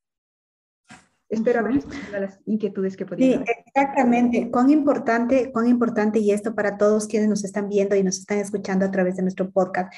Espero 1.28 1.60
haber 1.60 1.74
respondido 1.74 2.20
las 2.22 2.40
inquietudes 2.46 2.96
que 2.96 3.06
podían 3.06 3.44
Sí, 3.46 3.52
exactamente. 3.66 4.50
Cuán 4.50 4.70
importante, 4.70 5.52
cuán 5.52 5.68
importante, 5.68 6.20
y 6.20 6.32
esto 6.32 6.56
para 6.56 6.78
todos 6.78 7.06
quienes 7.06 7.28
nos 7.28 7.44
están 7.44 7.68
viendo 7.68 7.98
y 7.98 8.04
nos 8.04 8.20
están 8.20 8.38
escuchando 8.38 8.86
a 8.86 8.92
través 8.92 9.18
de 9.18 9.24
nuestro 9.24 9.52
podcast, 9.52 9.94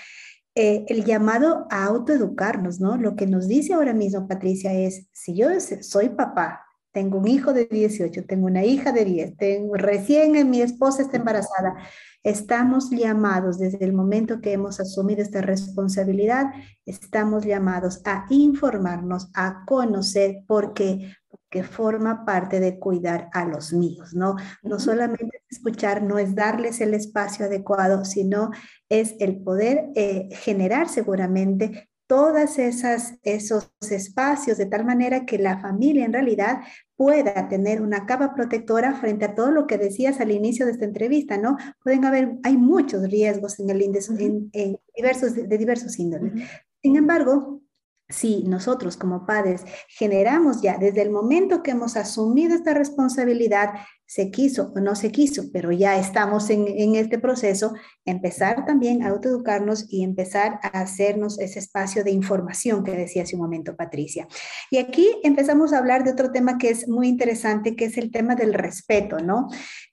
eh, 0.62 0.84
el 0.90 1.06
llamado 1.06 1.68
a 1.70 1.86
autoeducarnos, 1.86 2.82
¿no? 2.82 2.98
Lo 2.98 3.16
que 3.16 3.26
nos 3.26 3.48
dice 3.48 3.76
ahora 3.76 3.94
mismo 3.94 4.28
Patricia 4.28 4.74
es, 4.74 5.08
si 5.14 5.34
yo 5.34 5.48
soy 5.80 6.10
papá, 6.10 6.66
tengo 6.92 7.18
un 7.18 7.30
hijo 7.30 7.54
de 7.54 7.64
18, 7.64 8.26
tengo 8.26 8.48
una 8.48 8.66
hija 8.66 8.92
de 8.92 9.06
10, 9.06 9.38
tengo, 9.38 9.76
recién 9.76 10.50
mi 10.50 10.62
esposa 10.62 11.04
está 11.04 11.16
embarazada, 11.16 11.78
estamos 12.24 12.90
llamados 12.90 13.58
desde 13.58 13.86
el 13.86 13.94
momento 13.94 14.42
que 14.42 14.52
hemos 14.52 14.82
asumido 14.82 15.22
esta 15.22 15.40
responsabilidad, 15.40 16.48
estamos 16.86 17.46
llamados 17.46 18.02
a 18.04 18.26
informarnos, 18.30 19.30
a 19.36 19.64
conocer, 19.66 20.44
porque 20.46 21.14
que 21.50 21.64
forma 21.64 22.26
parte 22.26 22.60
de 22.60 22.80
cuidar 22.80 23.30
a 23.34 23.46
los 23.46 23.74
míos, 23.74 24.14
¿no? 24.14 24.36
No 24.64 24.80
solamente 24.80 25.44
escuchar, 25.50 26.04
no 26.04 26.20
es 26.20 26.36
darles 26.36 26.80
el 26.82 26.94
espacio 26.94 27.46
adecuado, 27.46 28.06
sino 28.06 28.52
es 28.88 29.16
el 29.20 29.42
poder 29.42 29.90
eh, 29.96 30.30
generar 30.32 30.90
seguramente 30.90 31.90
todas 32.10 32.58
esas 32.58 33.20
esos 33.22 33.72
espacios 33.82 34.58
de 34.58 34.66
tal 34.66 34.84
manera 34.84 35.28
que 35.28 35.38
la 35.38 35.60
familia 35.60 36.06
en 36.06 36.14
realidad 36.14 36.62
pueda 36.96 37.48
tener 37.48 37.82
una 37.82 38.08
capa 38.08 38.34
protectora 38.34 38.96
frente 38.96 39.26
a 39.26 39.36
todo 39.36 39.52
lo 39.52 39.68
que 39.68 39.78
decías 39.78 40.20
al 40.20 40.32
inicio 40.32 40.66
de 40.66 40.72
esta 40.72 40.86
entrevista, 40.86 41.38
¿no? 41.38 41.56
Pueden 41.84 42.04
haber, 42.06 42.34
hay 42.44 42.58
muchos 42.58 43.10
riesgos 43.10 43.60
en 43.60 43.70
el 43.70 43.82
índice, 43.82 44.12
en, 44.20 44.80
diversos, 44.96 45.36
de, 45.36 45.58
diversos 45.58 46.00
índoles. 46.00 46.34
Sin 46.82 46.96
embargo, 46.96 47.62
si 48.10 48.44
nosotros 48.44 48.98
como 48.98 49.26
padres 49.26 49.64
generamos 49.88 50.62
ya 50.62 50.78
desde 50.78 51.04
el 51.04 51.12
momento 51.12 51.62
que 51.62 51.72
hemos 51.72 51.96
asumido 51.96 52.56
esta 52.56 52.74
responsabilidad, 52.74 53.70
se 54.10 54.32
quiso 54.32 54.74
o 54.76 54.80
no 54.80 54.96
se 54.96 55.12
quiso, 55.12 55.52
pero 55.54 55.72
ya 55.72 56.00
estamos 56.00 56.50
en, 56.50 56.96
este 56.96 57.20
proceso, 57.20 57.76
empezar 58.06 58.66
también 58.66 59.04
a 59.04 59.10
autoeducarnos 59.10 59.86
y 59.88 60.04
empezar 60.04 60.60
a 60.64 60.82
hacernos 60.82 61.40
ese 61.40 61.60
espacio 61.60 62.04
de 62.04 62.10
información 62.10 62.84
que 62.84 62.94
decía 62.94 63.22
hace 63.22 63.36
un 63.36 63.44
momento 63.44 63.76
Patricia. 63.76 64.28
Y 64.72 64.80
aquí 64.80 65.08
empezamos 65.24 65.74
a 65.74 65.78
hablar 65.78 66.04
de 66.04 66.12
otro 66.12 66.32
tema 66.32 66.58
que 66.58 66.72
es 66.72 66.88
muy 66.88 67.08
interesante, 67.08 67.76
que 67.76 67.86
es 67.86 68.00
el 68.00 68.10
tema 68.10 68.34
del 68.34 68.56
respeto, 68.56 69.20
¿no? 69.20 69.48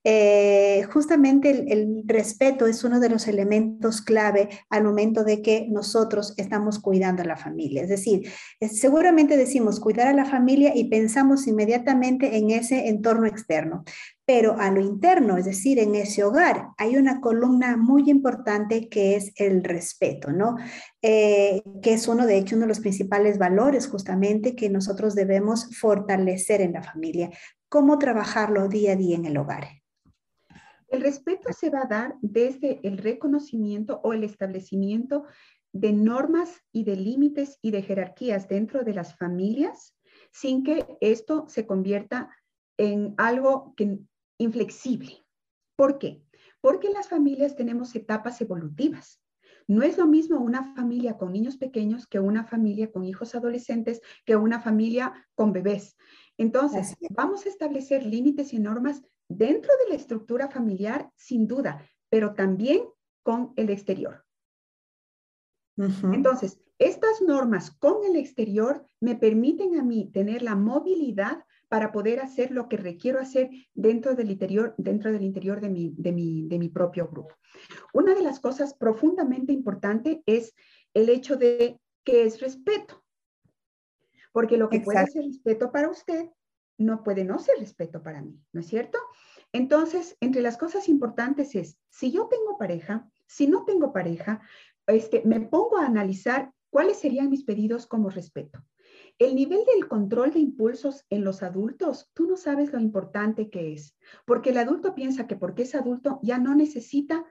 Eh, 0.08 0.84
justamente 0.92 1.50
el, 1.50 2.04
respeto 2.06 2.68
es 2.68 2.84
uno 2.84 3.00
de 3.00 3.08
los 3.08 3.26
elementos 3.26 4.00
clave 4.00 4.48
al 4.70 4.84
momento 4.84 5.24
de 5.24 5.42
que 5.42 5.66
nosotros 5.68 6.32
estamos 6.36 6.78
cuidando 6.78 7.22
a 7.22 7.26
la 7.26 7.36
familia. 7.36 7.82
Es 7.82 7.88
decir, 7.88 8.30
seguramente 8.70 9.36
decimos 9.36 9.80
cuidar 9.80 10.06
a 10.06 10.12
la 10.12 10.24
familia 10.24 10.76
y 10.76 10.88
pensamos 10.88 11.48
inmediatamente 11.48 12.36
en 12.36 12.52
ese 12.52 12.86
entorno 12.86 13.26
externo. 13.26 13.82
pero 14.24 14.56
a 14.58 14.70
lo 14.72 14.80
interno, 14.80 15.36
es 15.36 15.44
decir, 15.44 15.78
en 15.78 15.94
ese 15.94 16.24
hogar, 16.24 16.68
hay 16.78 16.96
una 16.96 17.20
columna 17.20 17.76
muy 17.76 18.10
importante 18.10 18.88
que 18.88 19.14
es 19.14 19.32
el 19.36 19.62
respeto, 19.62 20.32
¿no? 20.32 20.56
Eh, 21.02 21.62
que 21.80 21.94
es 21.94 22.08
uno, 22.08 22.26
de 22.26 22.36
hecho, 22.36 22.56
uno 22.56 22.64
de 22.64 22.68
los 22.68 22.80
principales 22.80 23.38
valores 23.38 23.86
justamente 23.86 24.56
que 24.56 24.68
nosotros 24.68 25.14
debemos 25.14 25.76
fortalecer 25.76 26.60
en 26.60 26.72
la 26.72 26.82
familia. 26.82 27.30
¿Cómo 27.68 27.98
trabajarlo 27.98 28.68
día 28.68 28.92
a 28.92 28.96
día 28.96 29.16
en 29.16 29.26
el 29.26 29.36
hogar? 29.36 29.85
El 30.88 31.00
respeto 31.00 31.52
se 31.52 31.70
va 31.70 31.82
a 31.82 31.86
dar 31.86 32.16
desde 32.20 32.80
el 32.86 32.98
reconocimiento 32.98 34.00
o 34.04 34.12
el 34.12 34.24
establecimiento 34.24 35.24
de 35.72 35.92
normas 35.92 36.62
y 36.72 36.84
de 36.84 36.96
límites 36.96 37.58
y 37.60 37.70
de 37.70 37.82
jerarquías 37.82 38.48
dentro 38.48 38.82
de 38.82 38.94
las 38.94 39.16
familias 39.16 39.94
sin 40.32 40.64
que 40.64 40.86
esto 41.00 41.46
se 41.48 41.66
convierta 41.66 42.30
en 42.78 43.14
algo 43.16 43.74
que 43.76 43.98
inflexible. 44.38 45.24
¿Por 45.76 45.98
qué? 45.98 46.22
Porque 46.60 46.90
las 46.90 47.08
familias 47.08 47.56
tenemos 47.56 47.94
etapas 47.94 48.40
evolutivas. 48.40 49.22
No 49.68 49.82
es 49.82 49.98
lo 49.98 50.06
mismo 50.06 50.38
una 50.38 50.74
familia 50.74 51.16
con 51.16 51.32
niños 51.32 51.56
pequeños 51.56 52.06
que 52.06 52.20
una 52.20 52.44
familia 52.44 52.92
con 52.92 53.04
hijos 53.04 53.34
adolescentes, 53.34 54.00
que 54.24 54.36
una 54.36 54.60
familia 54.60 55.26
con 55.34 55.52
bebés. 55.52 55.96
Entonces, 56.38 56.94
vamos 57.10 57.46
a 57.46 57.48
establecer 57.48 58.04
límites 58.04 58.52
y 58.52 58.58
normas 58.58 59.02
dentro 59.28 59.72
de 59.84 59.90
la 59.90 59.96
estructura 59.96 60.48
familiar, 60.48 61.10
sin 61.16 61.46
duda, 61.46 61.84
pero 62.08 62.34
también 62.34 62.82
con 63.22 63.52
el 63.56 63.70
exterior. 63.70 64.24
Entonces, 66.12 66.58
estas 66.78 67.20
normas 67.20 67.70
con 67.70 68.04
el 68.04 68.16
exterior 68.16 68.86
me 69.00 69.14
permiten 69.14 69.78
a 69.78 69.82
mí 69.82 70.10
tener 70.12 70.42
la 70.42 70.54
movilidad 70.56 71.44
para 71.68 71.90
poder 71.90 72.20
hacer 72.20 72.50
lo 72.50 72.68
que 72.68 72.76
requiero 72.76 73.18
hacer 73.18 73.50
dentro 73.74 74.14
del 74.14 74.30
interior, 74.30 74.74
dentro 74.78 75.12
del 75.12 75.22
interior 75.22 75.60
de, 75.60 75.68
mi, 75.68 75.94
de, 75.96 76.12
mi, 76.12 76.46
de 76.46 76.58
mi 76.58 76.68
propio 76.68 77.08
grupo. 77.08 77.34
Una 77.92 78.14
de 78.14 78.22
las 78.22 78.40
cosas 78.40 78.74
profundamente 78.74 79.52
importantes 79.52 80.18
es 80.26 80.54
el 80.94 81.08
hecho 81.08 81.36
de 81.36 81.80
que 82.04 82.24
es 82.24 82.40
respeto. 82.40 83.02
Porque 84.32 84.58
lo 84.58 84.68
que 84.68 84.80
puede 84.80 85.06
ser 85.06 85.24
respeto 85.24 85.72
para 85.72 85.90
usted 85.90 86.30
no 86.78 87.02
puede 87.02 87.24
no 87.24 87.38
ser 87.38 87.58
respeto 87.58 88.02
para 88.02 88.22
mí, 88.22 88.38
¿no 88.52 88.60
es 88.60 88.66
cierto? 88.66 88.98
Entonces, 89.52 90.16
entre 90.20 90.42
las 90.42 90.56
cosas 90.58 90.88
importantes 90.88 91.54
es, 91.54 91.78
si 91.88 92.12
yo 92.12 92.28
tengo 92.28 92.58
pareja, 92.58 93.08
si 93.26 93.46
no 93.46 93.64
tengo 93.64 93.92
pareja, 93.92 94.40
este, 94.86 95.22
me 95.24 95.40
pongo 95.40 95.78
a 95.78 95.86
analizar 95.86 96.52
cuáles 96.70 96.98
serían 96.98 97.30
mis 97.30 97.44
pedidos 97.44 97.86
como 97.86 98.10
respeto. 98.10 98.64
El 99.18 99.34
nivel 99.34 99.64
del 99.64 99.88
control 99.88 100.32
de 100.32 100.40
impulsos 100.40 101.04
en 101.08 101.24
los 101.24 101.42
adultos, 101.42 102.10
tú 102.12 102.26
no 102.26 102.36
sabes 102.36 102.72
lo 102.72 102.80
importante 102.80 103.48
que 103.48 103.72
es, 103.72 103.96
porque 104.26 104.50
el 104.50 104.58
adulto 104.58 104.94
piensa 104.94 105.26
que 105.26 105.36
porque 105.36 105.62
es 105.62 105.74
adulto 105.74 106.20
ya 106.22 106.38
no 106.38 106.54
necesita 106.54 107.24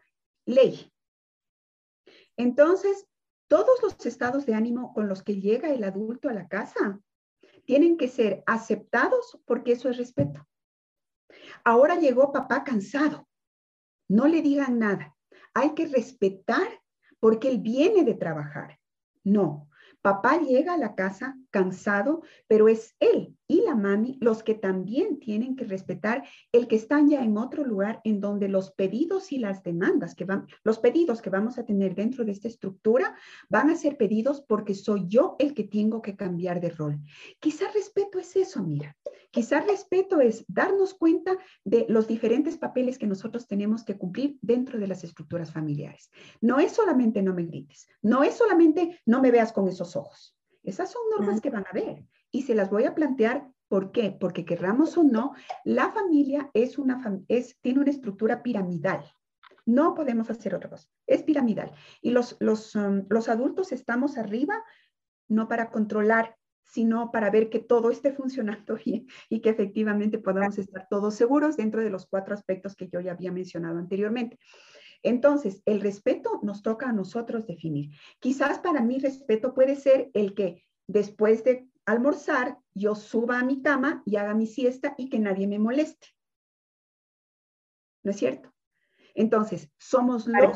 ley. 0.45 0.91
Entonces, 2.37 3.07
todos 3.47 3.81
los 3.83 4.03
estados 4.05 4.45
de 4.45 4.55
ánimo 4.55 4.93
con 4.93 5.07
los 5.07 5.21
que 5.21 5.39
llega 5.39 5.69
el 5.69 5.83
adulto 5.83 6.27
a 6.27 6.33
la 6.33 6.47
casa 6.47 6.99
tienen 7.65 7.97
que 7.97 8.07
ser 8.07 8.43
aceptados 8.45 9.39
porque 9.45 9.73
eso 9.73 9.89
es 9.89 9.97
respeto. 9.97 10.47
Ahora 11.63 11.95
llegó 11.95 12.31
papá 12.31 12.63
cansado. 12.63 13.27
No 14.07 14.27
le 14.27 14.41
digan 14.41 14.79
nada. 14.79 15.15
Hay 15.53 15.73
que 15.73 15.87
respetar 15.87 16.81
porque 17.19 17.49
él 17.49 17.59
viene 17.59 18.03
de 18.03 18.13
trabajar. 18.13 18.79
No, 19.23 19.69
Papá 20.05 20.37
llega 20.37 20.75
a 20.75 20.77
la 20.77 20.93
casa 20.93 21.35
cansado, 21.55 22.21
pero 22.49 22.67
es 22.67 22.97
él 22.99 23.33
y 23.47 23.61
la 23.61 23.75
mami 23.75 24.17
los 24.19 24.43
que 24.43 24.55
también 24.55 25.19
tienen 25.19 25.55
que 25.55 25.63
respetar 25.63 26.27
el 26.51 26.67
que 26.67 26.75
están 26.75 27.07
ya 27.09 27.23
en 27.23 27.37
otro 27.37 27.63
lugar 27.63 28.01
en 28.03 28.19
donde 28.19 28.49
los 28.49 28.71
pedidos 28.71 29.31
y 29.31 29.37
las 29.37 29.63
demandas 29.63 30.15
que 30.15 30.25
van, 30.25 30.47
los 30.65 30.79
pedidos 30.79 31.21
que 31.21 31.29
vamos 31.29 31.57
a 31.57 31.63
tener 31.63 31.95
dentro 31.95 32.25
de 32.25 32.33
esta 32.33 32.49
estructura 32.49 33.15
van 33.47 33.69
a 33.69 33.77
ser 33.77 33.95
pedidos 33.95 34.41
porque 34.41 34.73
soy 34.73 35.05
yo 35.07 35.37
el 35.39 35.53
que 35.53 35.63
tengo 35.63 36.01
que 36.01 36.17
cambiar 36.17 36.59
de 36.59 36.71
rol. 36.71 36.99
Quizá 37.39 37.71
respeto 37.73 38.19
es 38.19 38.35
eso, 38.35 38.61
mira. 38.61 38.97
Quizá 39.31 39.61
respeto 39.61 40.19
es 40.19 40.43
darnos 40.49 40.93
cuenta 40.93 41.37
de 41.63 41.85
los 41.87 42.05
diferentes 42.05 42.57
papeles 42.57 42.97
que 42.97 43.07
nosotros 43.07 43.47
tenemos 43.47 43.85
que 43.85 43.97
cumplir 43.97 44.37
dentro 44.41 44.77
de 44.77 44.87
las 44.87 45.05
estructuras 45.05 45.53
familiares. 45.53 46.09
No 46.41 46.59
es 46.59 46.73
solamente 46.73 47.21
no 47.21 47.33
me 47.33 47.45
grites, 47.45 47.87
no 48.01 48.25
es 48.25 48.35
solamente 48.35 48.99
no 49.05 49.21
me 49.21 49.31
veas 49.31 49.53
con 49.53 49.69
esos 49.69 49.95
ojos. 49.95 50.35
Esas 50.65 50.91
son 50.91 51.01
normas 51.17 51.41
que 51.41 51.49
van 51.49 51.65
a 51.69 51.73
ver 51.73 52.03
y 52.31 52.43
se 52.43 52.55
las 52.55 52.69
voy 52.69 52.85
a 52.85 52.95
plantear. 52.95 53.49
¿Por 53.67 53.91
qué? 53.91 54.15
Porque 54.19 54.45
querramos 54.45 54.95
o 54.97 55.03
no, 55.03 55.33
la 55.63 55.91
familia 55.91 56.51
es 56.53 56.77
una, 56.77 57.01
es, 57.27 57.59
tiene 57.61 57.79
una 57.79 57.89
estructura 57.89 58.43
piramidal. 58.43 59.03
No 59.65 59.95
podemos 59.95 60.29
hacer 60.29 60.53
otra 60.53 60.69
cosa. 60.69 60.87
Es 61.07 61.23
piramidal. 61.23 61.71
Y 62.01 62.11
los, 62.11 62.37
los, 62.39 62.75
um, 62.75 63.05
los 63.09 63.27
adultos 63.27 63.71
estamos 63.71 64.17
arriba 64.17 64.63
no 65.27 65.47
para 65.47 65.71
controlar 65.71 66.37
sino 66.65 67.11
para 67.11 67.29
ver 67.29 67.49
que 67.49 67.59
todo 67.59 67.91
esté 67.91 68.11
funcionando 68.11 68.75
bien 68.85 69.07
y 69.29 69.39
que 69.41 69.49
efectivamente 69.49 70.17
podamos 70.17 70.57
estar 70.57 70.87
todos 70.89 71.15
seguros 71.15 71.57
dentro 71.57 71.81
de 71.81 71.89
los 71.89 72.05
cuatro 72.05 72.33
aspectos 72.33 72.75
que 72.75 72.89
yo 72.89 72.99
ya 72.99 73.13
había 73.13 73.31
mencionado 73.31 73.77
anteriormente. 73.77 74.39
Entonces, 75.05 75.61
el 75.65 75.81
respeto 75.81 76.39
nos 76.41 76.63
toca 76.63 76.89
a 76.89 76.93
nosotros 76.93 77.45
definir. 77.45 77.91
Quizás 78.19 78.57
para 78.57 78.81
mí 78.81 78.97
respeto 78.97 79.53
puede 79.53 79.75
ser 79.75 80.09
el 80.15 80.33
que 80.33 80.65
después 80.87 81.43
de 81.43 81.69
almorzar 81.85 82.57
yo 82.73 82.95
suba 82.95 83.39
a 83.39 83.43
mi 83.43 83.61
cama 83.61 84.01
y 84.03 84.15
haga 84.15 84.33
mi 84.33 84.47
siesta 84.47 84.95
y 84.97 85.09
que 85.09 85.19
nadie 85.19 85.45
me 85.45 85.59
moleste. 85.59 86.07
¿No 88.03 88.11
es 88.11 88.17
cierto? 88.17 88.51
Entonces, 89.13 89.71
somos 89.77 90.25
los... 90.25 90.51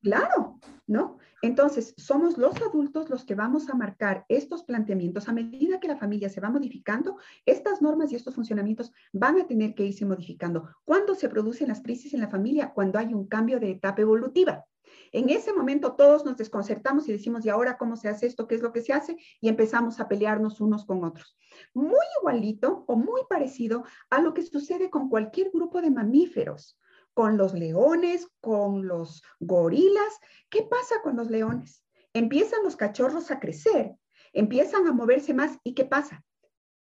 Claro, 0.00 0.58
¿no? 0.86 1.15
Entonces, 1.46 1.94
somos 1.96 2.38
los 2.38 2.60
adultos 2.60 3.08
los 3.08 3.24
que 3.24 3.36
vamos 3.36 3.70
a 3.70 3.76
marcar 3.76 4.24
estos 4.28 4.64
planteamientos. 4.64 5.28
A 5.28 5.32
medida 5.32 5.78
que 5.78 5.86
la 5.86 5.96
familia 5.96 6.28
se 6.28 6.40
va 6.40 6.50
modificando, 6.50 7.18
estas 7.44 7.80
normas 7.80 8.10
y 8.10 8.16
estos 8.16 8.34
funcionamientos 8.34 8.90
van 9.12 9.38
a 9.38 9.46
tener 9.46 9.76
que 9.76 9.84
irse 9.84 10.04
modificando. 10.04 10.68
¿Cuándo 10.84 11.14
se 11.14 11.28
producen 11.28 11.68
las 11.68 11.82
crisis 11.82 12.14
en 12.14 12.20
la 12.20 12.28
familia? 12.28 12.72
Cuando 12.74 12.98
hay 12.98 13.14
un 13.14 13.28
cambio 13.28 13.60
de 13.60 13.70
etapa 13.70 14.02
evolutiva. 14.02 14.64
En 15.12 15.30
ese 15.30 15.52
momento 15.52 15.92
todos 15.92 16.24
nos 16.24 16.36
desconcertamos 16.36 17.08
y 17.08 17.12
decimos, 17.12 17.46
¿y 17.46 17.48
ahora 17.48 17.78
cómo 17.78 17.94
se 17.94 18.08
hace 18.08 18.26
esto? 18.26 18.48
¿Qué 18.48 18.56
es 18.56 18.62
lo 18.62 18.72
que 18.72 18.80
se 18.80 18.92
hace? 18.92 19.16
Y 19.40 19.48
empezamos 19.48 20.00
a 20.00 20.08
pelearnos 20.08 20.60
unos 20.60 20.84
con 20.84 21.04
otros. 21.04 21.38
Muy 21.74 22.04
igualito 22.18 22.82
o 22.88 22.96
muy 22.96 23.20
parecido 23.30 23.84
a 24.10 24.20
lo 24.20 24.34
que 24.34 24.42
sucede 24.42 24.90
con 24.90 25.08
cualquier 25.08 25.52
grupo 25.52 25.80
de 25.80 25.92
mamíferos 25.92 26.76
con 27.16 27.38
los 27.38 27.54
leones, 27.54 28.28
con 28.42 28.86
los 28.86 29.22
gorilas. 29.40 30.20
¿Qué 30.50 30.64
pasa 30.64 30.96
con 31.02 31.16
los 31.16 31.30
leones? 31.30 31.82
Empiezan 32.12 32.62
los 32.62 32.76
cachorros 32.76 33.30
a 33.30 33.40
crecer, 33.40 33.96
empiezan 34.34 34.86
a 34.86 34.92
moverse 34.92 35.32
más 35.32 35.58
y 35.64 35.72
¿qué 35.72 35.86
pasa? 35.86 36.22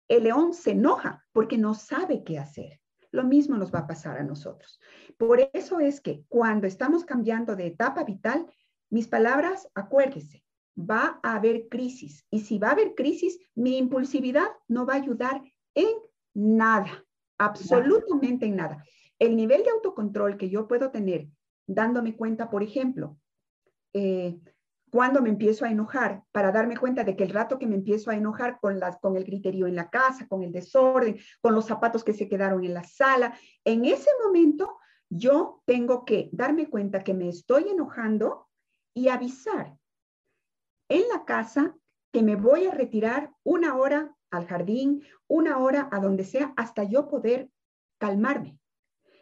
El 0.09 0.25
león 0.25 0.53
se 0.53 0.71
enoja 0.71 1.25
porque 1.31 1.57
no 1.57 1.73
sabe 1.73 2.25
qué 2.25 2.38
hacer. 2.38 2.81
Lo 3.11 3.23
mismo 3.23 3.55
nos 3.55 3.73
va 3.73 3.79
a 3.79 3.88
pasar 3.88 4.17
a 4.17 4.23
nosotros. 4.23 4.77
Por 5.17 5.49
eso 5.53 5.79
es 5.79 6.01
que 6.01 6.25
cuando 6.27 6.67
estamos 6.67 7.05
cambiando 7.05 7.55
de 7.55 7.67
etapa 7.67 8.03
vital, 8.03 8.45
mis 8.89 9.07
palabras, 9.07 9.69
acuérdese, 9.73 10.43
va 10.77 11.17
a 11.23 11.36
haber 11.36 11.69
crisis. 11.69 12.25
Y 12.29 12.41
si 12.41 12.59
va 12.59 12.69
a 12.69 12.73
haber 12.73 12.93
crisis, 12.93 13.39
mi 13.55 13.77
impulsividad 13.77 14.49
no 14.67 14.86
va 14.86 14.95
a 14.95 14.97
ayudar 14.97 15.41
en 15.75 15.95
nada, 16.33 17.05
absolutamente 17.38 18.47
en 18.47 18.57
nada. 18.57 18.83
El 19.20 19.36
nivel 19.36 19.63
de 19.63 19.70
autocontrol 19.70 20.38
que 20.38 20.49
yo 20.49 20.68
puedo 20.68 20.91
tener 20.91 21.28
dándome 21.68 22.16
cuenta, 22.16 22.49
por 22.49 22.63
ejemplo, 22.63 23.18
eh, 23.93 24.38
cuando 24.91 25.22
me 25.22 25.30
empiezo 25.30 25.66
a 25.66 25.72
enojar, 25.72 26.24
para 26.32 26.51
darme 26.51 26.78
cuenta 26.78 27.03
de 27.03 27.16
que 27.16 27.24
el 27.24 27.32
rato 27.32 27.59
que 27.59 27.68
me 27.68 27.76
empiezo 27.76 28.11
a 28.11 28.16
enojar 28.16 28.59
con, 28.59 28.80
las, 28.80 28.97
con 28.99 29.18
el 29.18 29.26
criterio 29.26 29.68
en 29.68 29.76
la 29.76 29.89
casa, 29.89 30.28
con 30.28 30.43
el 30.43 30.51
desorden, 30.51 31.18
con 31.41 31.53
los 31.53 31.66
zapatos 31.66 32.03
que 32.03 32.13
se 32.13 32.30
quedaron 32.30 32.63
en 32.63 32.74
la 32.74 32.84
sala, 32.84 33.38
en 33.66 33.86
ese 33.86 34.09
momento 34.24 34.78
yo 35.09 35.61
tengo 35.66 36.05
que 36.05 36.30
darme 36.32 36.70
cuenta 36.70 37.03
que 37.03 37.13
me 37.13 37.30
estoy 37.30 37.70
enojando 37.70 38.47
y 38.93 39.09
avisar 39.09 39.76
en 40.89 41.07
la 41.09 41.26
casa 41.26 41.76
que 42.13 42.22
me 42.22 42.36
voy 42.36 42.68
a 42.68 42.72
retirar 42.72 43.34
una 43.43 43.76
hora 43.76 44.16
al 44.32 44.47
jardín, 44.47 45.03
una 45.28 45.57
hora 45.57 45.89
a 45.91 45.99
donde 45.99 46.24
sea, 46.24 46.53
hasta 46.55 46.84
yo 46.84 47.09
poder 47.09 47.49
calmarme 47.97 48.59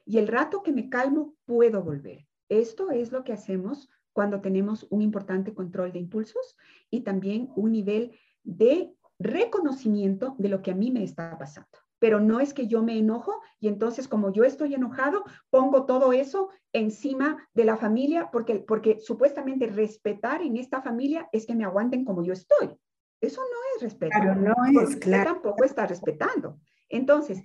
y 0.06 0.18
el 0.18 0.28
rato 0.28 0.64
que 0.64 0.72
me 0.72 0.89
calmo 0.89 1.36
puedo 1.45 1.84
volver. 1.84 2.28
Esto 2.49 2.91
es 2.91 3.12
lo 3.12 3.24
que 3.24 3.34
hacemos 3.34 3.89
cuando 4.12 4.41
tenemos 4.41 4.86
un 4.89 5.01
importante 5.01 5.54
control 5.54 5.91
de 5.91 5.99
impulsos 5.99 6.58
y 6.89 7.01
también 7.01 7.51
un 7.56 7.72
nivel 7.72 8.18
de 8.43 8.93
reconocimiento 9.20 10.36
de 10.38 10.49
lo 10.49 10.62
que 10.62 10.72
a 10.72 10.76
mí 10.76 10.91
me 10.91 11.04
está 11.04 11.38
pasando. 11.38 11.70
Pero 11.99 12.20
no 12.20 12.41
es 12.41 12.54
que 12.54 12.68
yo 12.68 12.84
me 12.84 12.97
enojo 12.97 13.41
y 13.60 13.70
entonces 13.70 14.08
como 14.08 14.32
yo 14.32 14.43
estoy 14.43 14.76
enojado, 14.76 15.24
pongo 15.49 15.86
todo 15.86 16.12
eso 16.12 16.49
encima 16.74 17.47
de 17.54 17.64
la 17.64 17.78
familia 17.78 18.30
porque, 18.32 18.56
porque 18.56 18.99
supuestamente 18.99 19.68
respetar 19.68 20.41
en 20.41 20.58
esta 20.58 20.82
familia 20.82 21.30
es 21.32 21.45
que 21.45 21.56
me 21.56 21.64
aguanten 21.64 22.04
como 22.04 22.24
yo 22.24 22.34
estoy. 22.34 22.78
Eso 23.22 23.41
no 23.41 23.58
es 23.76 23.84
respeto. 23.84 24.18
Claro, 24.20 24.36
no 24.36 24.82
es, 24.82 24.97
claro. 24.97 25.36
Tampoco 25.36 25.64
está 25.64 25.88
respetando. 25.88 26.60
Entonces, 26.94 27.41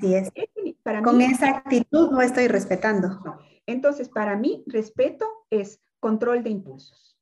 para 0.83 1.03
con 1.03 1.23
esa 1.23 1.49
actitud 1.49 2.11
no 2.11 2.21
estoy 2.21 2.49
respetando. 2.49 3.19
Entonces, 3.67 4.11
para 4.11 4.37
mí, 4.37 4.63
respeto 4.67 5.27
es 5.49 5.81
control 6.01 6.45
de 6.45 6.51
impulsos, 6.51 7.19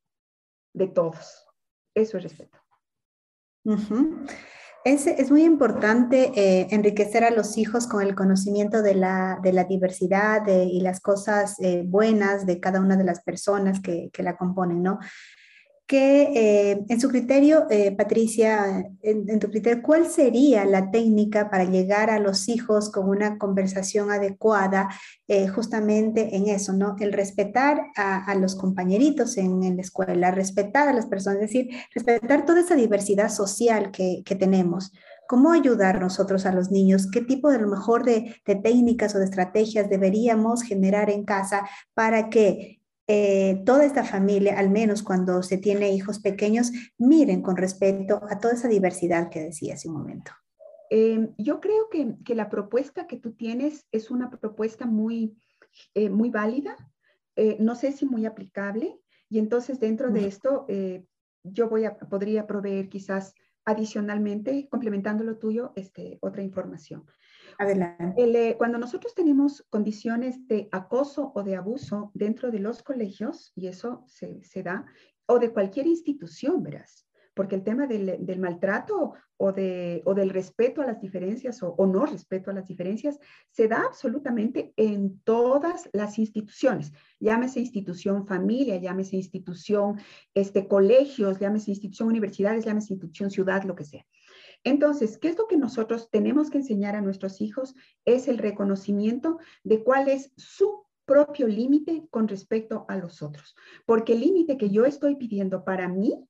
de 0.74 0.88
todos. 0.88 1.46
Eso 1.94 2.18
es 2.18 2.24
respeto. 2.24 2.58
Es, 4.84 5.30
muy 5.30 5.44
importante 5.44 6.32
eh, 6.34 6.66
enriquecer 6.70 7.22
a 7.22 7.30
los 7.30 7.56
hijos 7.58 7.86
con 7.86 8.02
el 8.02 8.16
conocimiento 8.16 8.82
de 8.82 8.96
la, 8.96 9.38
diversidad 9.68 10.44
y 10.48 10.80
las 10.80 11.00
cosas 11.00 11.60
eh, 11.60 11.84
buenas 11.86 12.44
de 12.44 12.58
cada 12.58 12.80
una 12.80 12.96
de 12.96 13.04
las 13.04 13.22
personas 13.22 13.80
que, 13.80 14.10
que 14.12 14.24
la 14.24 14.36
componen, 14.36 14.82
¿no? 14.82 14.98
Que 15.86 16.22
eh, 16.34 16.84
en 16.88 17.00
su 17.00 17.08
criterio, 17.08 17.66
eh, 17.70 17.92
Patricia, 17.92 18.84
en, 19.02 19.38
tu 19.38 19.48
criterio, 19.50 19.82
¿cuál 19.82 20.06
sería 20.06 20.64
la 20.64 20.90
técnica 20.90 21.48
para 21.48 21.64
llegar 21.64 22.10
a 22.10 22.18
los 22.18 22.48
hijos 22.48 22.90
con 22.90 23.08
una 23.08 23.38
conversación 23.38 24.10
adecuada 24.10 24.88
eh, 25.28 25.46
justamente 25.46 26.34
en 26.34 26.48
eso, 26.48 26.72
¿no? 26.72 26.96
El 26.98 27.12
respetar 27.12 27.80
a, 27.94 28.34
los 28.34 28.56
compañeritos 28.56 29.36
en, 29.36 29.76
la 29.76 29.80
escuela, 29.80 30.32
respetar 30.32 30.88
a 30.88 30.92
las 30.92 31.06
personas, 31.06 31.42
es 31.42 31.52
decir, 31.52 31.68
respetar 31.94 32.44
toda 32.44 32.60
esa 32.60 32.74
diversidad 32.74 33.30
social 33.30 33.92
que, 33.92 34.22
tenemos. 34.36 34.92
¿Cómo 35.28 35.52
ayudar 35.52 36.00
nosotros 36.00 36.46
a 36.46 36.52
los 36.52 36.70
niños? 36.70 37.08
¿Qué 37.10 37.20
tipo 37.20 37.50
de 37.50 37.58
lo 37.58 37.68
mejor 37.68 38.04
de, 38.04 38.36
de 38.44 38.56
técnicas 38.56 39.14
o 39.14 39.18
de 39.18 39.24
estrategias 39.24 39.88
deberíamos 39.88 40.62
generar 40.62 41.10
en 41.10 41.24
casa 41.24 41.66
para 41.94 42.28
que 42.28 42.75
eh, 43.08 43.62
toda 43.64 43.84
esta 43.84 44.04
familia, 44.04 44.58
al 44.58 44.70
menos 44.70 45.02
cuando 45.02 45.42
se 45.42 45.58
tiene 45.58 45.92
hijos 45.92 46.18
pequeños, 46.18 46.72
miren 46.98 47.40
con 47.40 47.56
respeto 47.56 48.20
a 48.28 48.40
toda 48.40 48.54
esa 48.54 48.68
diversidad 48.68 49.30
que 49.30 49.40
decía 49.40 49.74
hace 49.74 49.88
un 49.88 49.94
momento. 49.94 50.32
Em, 50.90 51.34
yo 51.38 51.60
creo 51.60 51.88
que, 51.90 52.16
que, 52.24 52.34
la 52.34 52.48
propuesta 52.48 53.06
que 53.06 53.16
tú 53.16 53.32
tienes 53.32 53.86
es 53.92 54.10
una 54.10 54.30
propuesta 54.30 54.86
muy, 54.86 55.36
eh, 55.94 56.10
muy 56.10 56.30
válida, 56.30 56.76
eh, 57.36 57.56
no 57.60 57.74
sé 57.74 57.92
si 57.92 58.06
muy 58.06 58.26
aplicable, 58.26 58.98
y 59.28 59.38
entonces 59.38 59.80
dentro 59.80 60.10
de 60.10 60.26
esto 60.26 60.66
yo 61.42 61.68
voy 61.68 61.84
a, 61.84 61.98
podría 61.98 62.46
proveer 62.46 62.88
quizás 62.88 63.34
adicionalmente, 63.64 64.68
complementando 64.68 65.24
lo 65.24 65.36
tuyo, 65.36 65.72
este, 65.74 66.18
otra 66.22 66.42
información. 66.42 67.04
Adelante. 67.58 68.22
Eh, 68.22 68.56
cuando 68.58 68.78
nosotros 68.78 69.14
tenemos 69.14 69.64
condiciones 69.70 70.46
de 70.46 70.68
acoso 70.72 71.32
o 71.34 71.42
de 71.42 71.56
abuso 71.56 72.10
dentro 72.14 72.50
de 72.50 72.58
los 72.58 72.82
colegios, 72.82 73.52
y 73.54 73.68
eso 73.68 74.04
se, 74.06 74.62
da, 74.62 74.84
o 75.26 75.38
de 75.38 75.52
cualquier 75.52 75.86
institución, 75.86 76.62
verás, 76.62 77.06
porque 77.34 77.54
el 77.54 77.62
tema 77.62 77.86
del, 77.86 78.38
maltrato 78.38 79.14
o, 79.36 79.52
de, 79.52 80.02
o, 80.06 80.14
del 80.14 80.30
respeto 80.30 80.80
a 80.80 80.86
las 80.86 81.00
diferencias 81.00 81.62
o, 81.62 81.74
o, 81.76 81.86
no 81.86 82.06
respeto 82.06 82.50
a 82.50 82.54
las 82.54 82.66
diferencias 82.66 83.18
se 83.50 83.68
da 83.68 83.82
absolutamente 83.86 84.72
en 84.76 85.20
todas 85.20 85.88
las 85.92 86.18
instituciones. 86.18 86.92
Llámese 87.20 87.60
institución 87.60 88.26
familia, 88.26 88.78
llámese 88.78 89.16
institución 89.16 89.98
este, 90.32 90.66
colegios, 90.66 91.38
llámese 91.38 91.70
institución 91.70 92.08
universidades, 92.08 92.64
llámese 92.64 92.94
institución 92.94 93.30
ciudad, 93.30 93.64
lo 93.64 93.74
que 93.76 93.84
sea. 93.84 94.06
Entonces, 94.66 95.16
¿qué 95.16 95.28
es 95.28 95.38
lo 95.38 95.46
que 95.46 95.56
nosotros 95.56 96.10
tenemos 96.10 96.50
que 96.50 96.58
enseñar 96.58 96.96
a 96.96 97.00
nuestros 97.00 97.40
hijos? 97.40 97.76
Es 98.04 98.26
el 98.26 98.36
reconocimiento 98.36 99.38
de 99.62 99.84
cuál 99.84 100.08
es 100.08 100.32
su 100.36 100.84
propio 101.04 101.46
límite 101.46 102.08
con 102.10 102.26
respecto 102.26 102.84
a 102.88 102.96
los 102.96 103.22
otros. 103.22 103.54
Porque 103.84 104.14
el 104.14 104.20
límite 104.22 104.56
que 104.56 104.68
yo 104.68 104.84
estoy 104.84 105.14
pidiendo 105.14 105.64
para 105.64 105.86
mí 105.86 106.28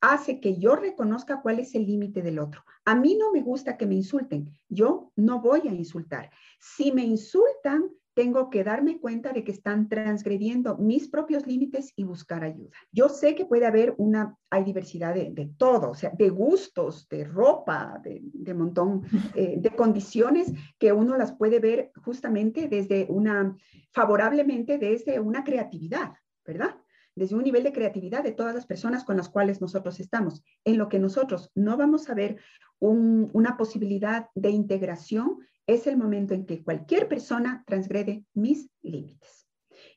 hace 0.00 0.40
que 0.40 0.58
yo 0.58 0.74
reconozca 0.74 1.42
cuál 1.42 1.58
es 1.58 1.74
el 1.74 1.84
límite 1.84 2.22
del 2.22 2.38
otro. 2.38 2.64
A 2.86 2.94
mí 2.94 3.14
no 3.14 3.30
me 3.30 3.42
gusta 3.42 3.76
que 3.76 3.84
me 3.84 3.94
insulten. 3.94 4.50
Yo 4.70 5.12
no 5.14 5.42
voy 5.42 5.68
a 5.68 5.74
insultar. 5.74 6.30
Si 6.58 6.92
me 6.92 7.04
insultan, 7.04 7.90
tengo 8.16 8.48
que 8.48 8.64
darme 8.64 8.98
cuenta 8.98 9.34
de 9.34 9.44
que 9.44 9.52
están 9.52 9.90
transgrediendo 9.90 10.78
mis 10.78 11.06
propios 11.06 11.46
límites 11.46 11.92
y 11.96 12.04
buscar 12.04 12.44
ayuda. 12.44 12.70
Yo 12.90 13.10
sé 13.10 13.34
que 13.34 13.44
puede 13.44 13.66
haber 13.66 13.94
una, 13.98 14.38
hay 14.48 14.64
diversidad 14.64 15.14
de, 15.14 15.50
todo, 15.58 15.90
o 15.90 15.94
sea, 15.94 16.12
de 16.16 16.30
gustos, 16.30 17.06
de 17.10 17.24
ropa, 17.24 18.00
de, 18.02 18.22
de 18.22 18.54
montón 18.54 19.02
eh, 19.34 19.56
de 19.58 19.70
condiciones 19.76 20.50
que 20.78 20.94
uno 20.94 21.18
las 21.18 21.32
puede 21.32 21.60
ver 21.60 21.92
justamente 22.02 22.68
desde 22.68 23.06
una, 23.10 23.54
favorablemente 23.92 24.78
desde 24.78 25.20
una 25.20 25.44
creatividad, 25.44 26.14
¿verdad? 26.42 26.74
Desde 27.16 27.34
un 27.34 27.44
nivel 27.44 27.64
de 27.64 27.72
creatividad 27.72 28.22
de 28.22 28.32
todas 28.32 28.54
las 28.54 28.66
personas 28.66 29.02
con 29.02 29.16
las 29.16 29.30
cuales 29.30 29.62
nosotros 29.62 30.00
estamos, 30.00 30.44
en 30.64 30.76
lo 30.76 30.90
que 30.90 30.98
nosotros 30.98 31.50
no 31.54 31.78
vamos 31.78 32.10
a 32.10 32.14
ver 32.14 32.36
una 32.78 33.56
posibilidad 33.56 34.28
de 34.34 34.50
integración 34.50 35.38
es 35.66 35.86
el 35.86 35.96
momento 35.96 36.34
en 36.34 36.44
que 36.44 36.62
cualquier 36.62 37.08
persona 37.08 37.64
transgrede 37.66 38.26
mis 38.34 38.68
límites. 38.82 39.48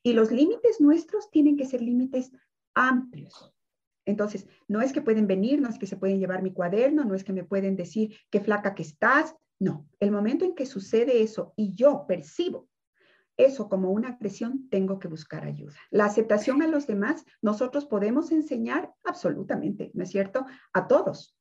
Y 0.01 0.13
los 0.13 0.31
límites 0.31 0.79
nuestros 0.79 1.29
tienen 1.29 1.57
que 1.57 1.65
ser 1.65 1.81
límites 1.81 2.31
amplios. 2.73 3.53
Entonces, 4.05 4.47
no 4.69 4.81
es 4.81 4.93
que 4.93 5.01
pueden 5.01 5.27
venir, 5.27 5.61
no 5.61 5.67
es 5.67 5.77
que 5.77 5.87
se 5.87 5.97
pueden 5.97 6.19
llevar 6.19 6.41
mi 6.41 6.53
cuaderno, 6.53 7.03
no 7.03 7.15
es 7.15 7.25
que 7.25 7.33
me 7.33 7.43
pueden 7.43 7.75
decir 7.75 8.15
qué 8.29 8.39
flaca 8.39 8.73
que 8.73 8.83
estás. 8.83 9.35
No, 9.59 9.89
el 9.99 10.11
momento 10.11 10.45
en 10.45 10.55
que 10.55 10.65
sucede 10.65 11.21
eso 11.21 11.53
y 11.57 11.73
yo 11.73 12.05
percibo 12.07 12.68
eso 13.39 13.69
como 13.69 13.91
una 13.91 14.09
agresión, 14.09 14.67
tengo 14.69 14.99
que 14.99 15.07
buscar 15.07 15.45
ayuda. 15.45 15.73
La 15.89 16.05
aceptación 16.05 16.61
a 16.61 16.67
los 16.67 16.85
demás, 16.85 17.25
nosotros 17.41 17.85
podemos 17.85 18.31
enseñar 18.31 18.93
absolutamente, 19.05 19.91
¿no 19.93 20.03
es 20.03 20.09
cierto? 20.09 20.45
A 20.73 20.87
todos. 20.87 21.37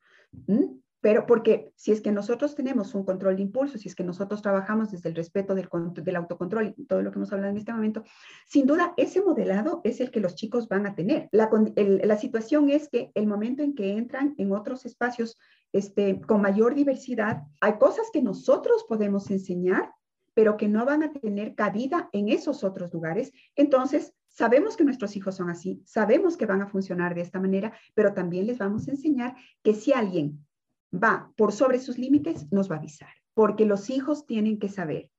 Pero 1.00 1.26
porque 1.26 1.72
si 1.76 1.92
es 1.92 2.00
que 2.00 2.12
nosotros 2.12 2.54
tenemos 2.54 2.94
un 2.94 3.04
control 3.04 3.36
de 3.36 3.42
impulso, 3.42 3.78
si 3.78 3.88
es 3.88 3.94
que 3.94 4.04
nosotros 4.04 4.42
trabajamos 4.42 4.90
desde 4.90 5.08
el 5.08 5.14
respeto 5.14 5.54
del, 5.54 6.16
autocontrol 6.16 6.74
y 6.76 6.84
todo 6.86 7.02
lo 7.02 7.10
que 7.10 7.18
hemos 7.18 7.32
hablado 7.32 7.50
en 7.50 7.58
este 7.58 7.72
momento, 7.72 8.02
sin 8.46 8.66
duda 8.66 8.94
ese 8.96 9.20
modelado 9.22 9.80
es 9.84 10.00
el 10.00 10.10
que 10.10 10.20
los 10.20 10.34
chicos 10.34 10.68
van 10.68 10.86
a 10.86 10.94
tener. 10.94 11.28
La, 11.32 11.50
la 11.76 12.16
situación 12.16 12.70
es 12.70 12.88
que 12.88 13.10
el 13.14 13.26
momento 13.26 13.62
en 13.62 13.74
que 13.74 13.96
entran 13.96 14.34
en 14.38 14.52
otros 14.52 14.86
espacios 14.86 15.36
este, 15.72 16.20
con 16.22 16.40
mayor 16.40 16.74
diversidad, 16.74 17.42
hay 17.60 17.74
cosas 17.78 18.06
que 18.12 18.22
nosotros 18.22 18.84
podemos 18.88 19.30
enseñar, 19.30 19.92
pero 20.38 20.56
que 20.56 20.68
no 20.68 20.84
van 20.84 21.02
a 21.02 21.12
tener 21.12 21.56
cabida 21.56 22.08
en 22.12 22.28
esos 22.28 22.62
otros 22.62 22.94
lugares. 22.94 23.32
Entonces, 23.56 24.14
Sabemos 24.28 24.76
que 24.76 24.84
nuestros 24.84 25.16
hijos 25.16 25.34
son 25.34 25.50
así, 25.50 25.82
sabemos 25.84 26.36
que 26.36 26.46
van 26.46 26.62
a 26.62 26.68
funcionar 26.68 27.12
de 27.12 27.22
esta 27.22 27.40
manera, 27.40 27.72
pero 27.94 28.14
también 28.14 28.46
les 28.46 28.58
vamos 28.58 28.86
a 28.86 28.92
enseñar 28.92 29.34
que 29.64 29.74
si 29.74 29.92
alguien 29.92 30.46
va 30.94 31.32
por 31.36 31.50
sobre 31.50 31.80
sus 31.80 31.98
límites, 31.98 32.46
nos 32.52 32.70
va 32.70 32.76
a 32.76 32.78
avisar, 32.78 33.08
porque 33.34 33.64
los 33.64 33.90
hijos 33.90 34.26
tienen 34.26 34.60
que 34.60 34.68
saber 34.68 35.10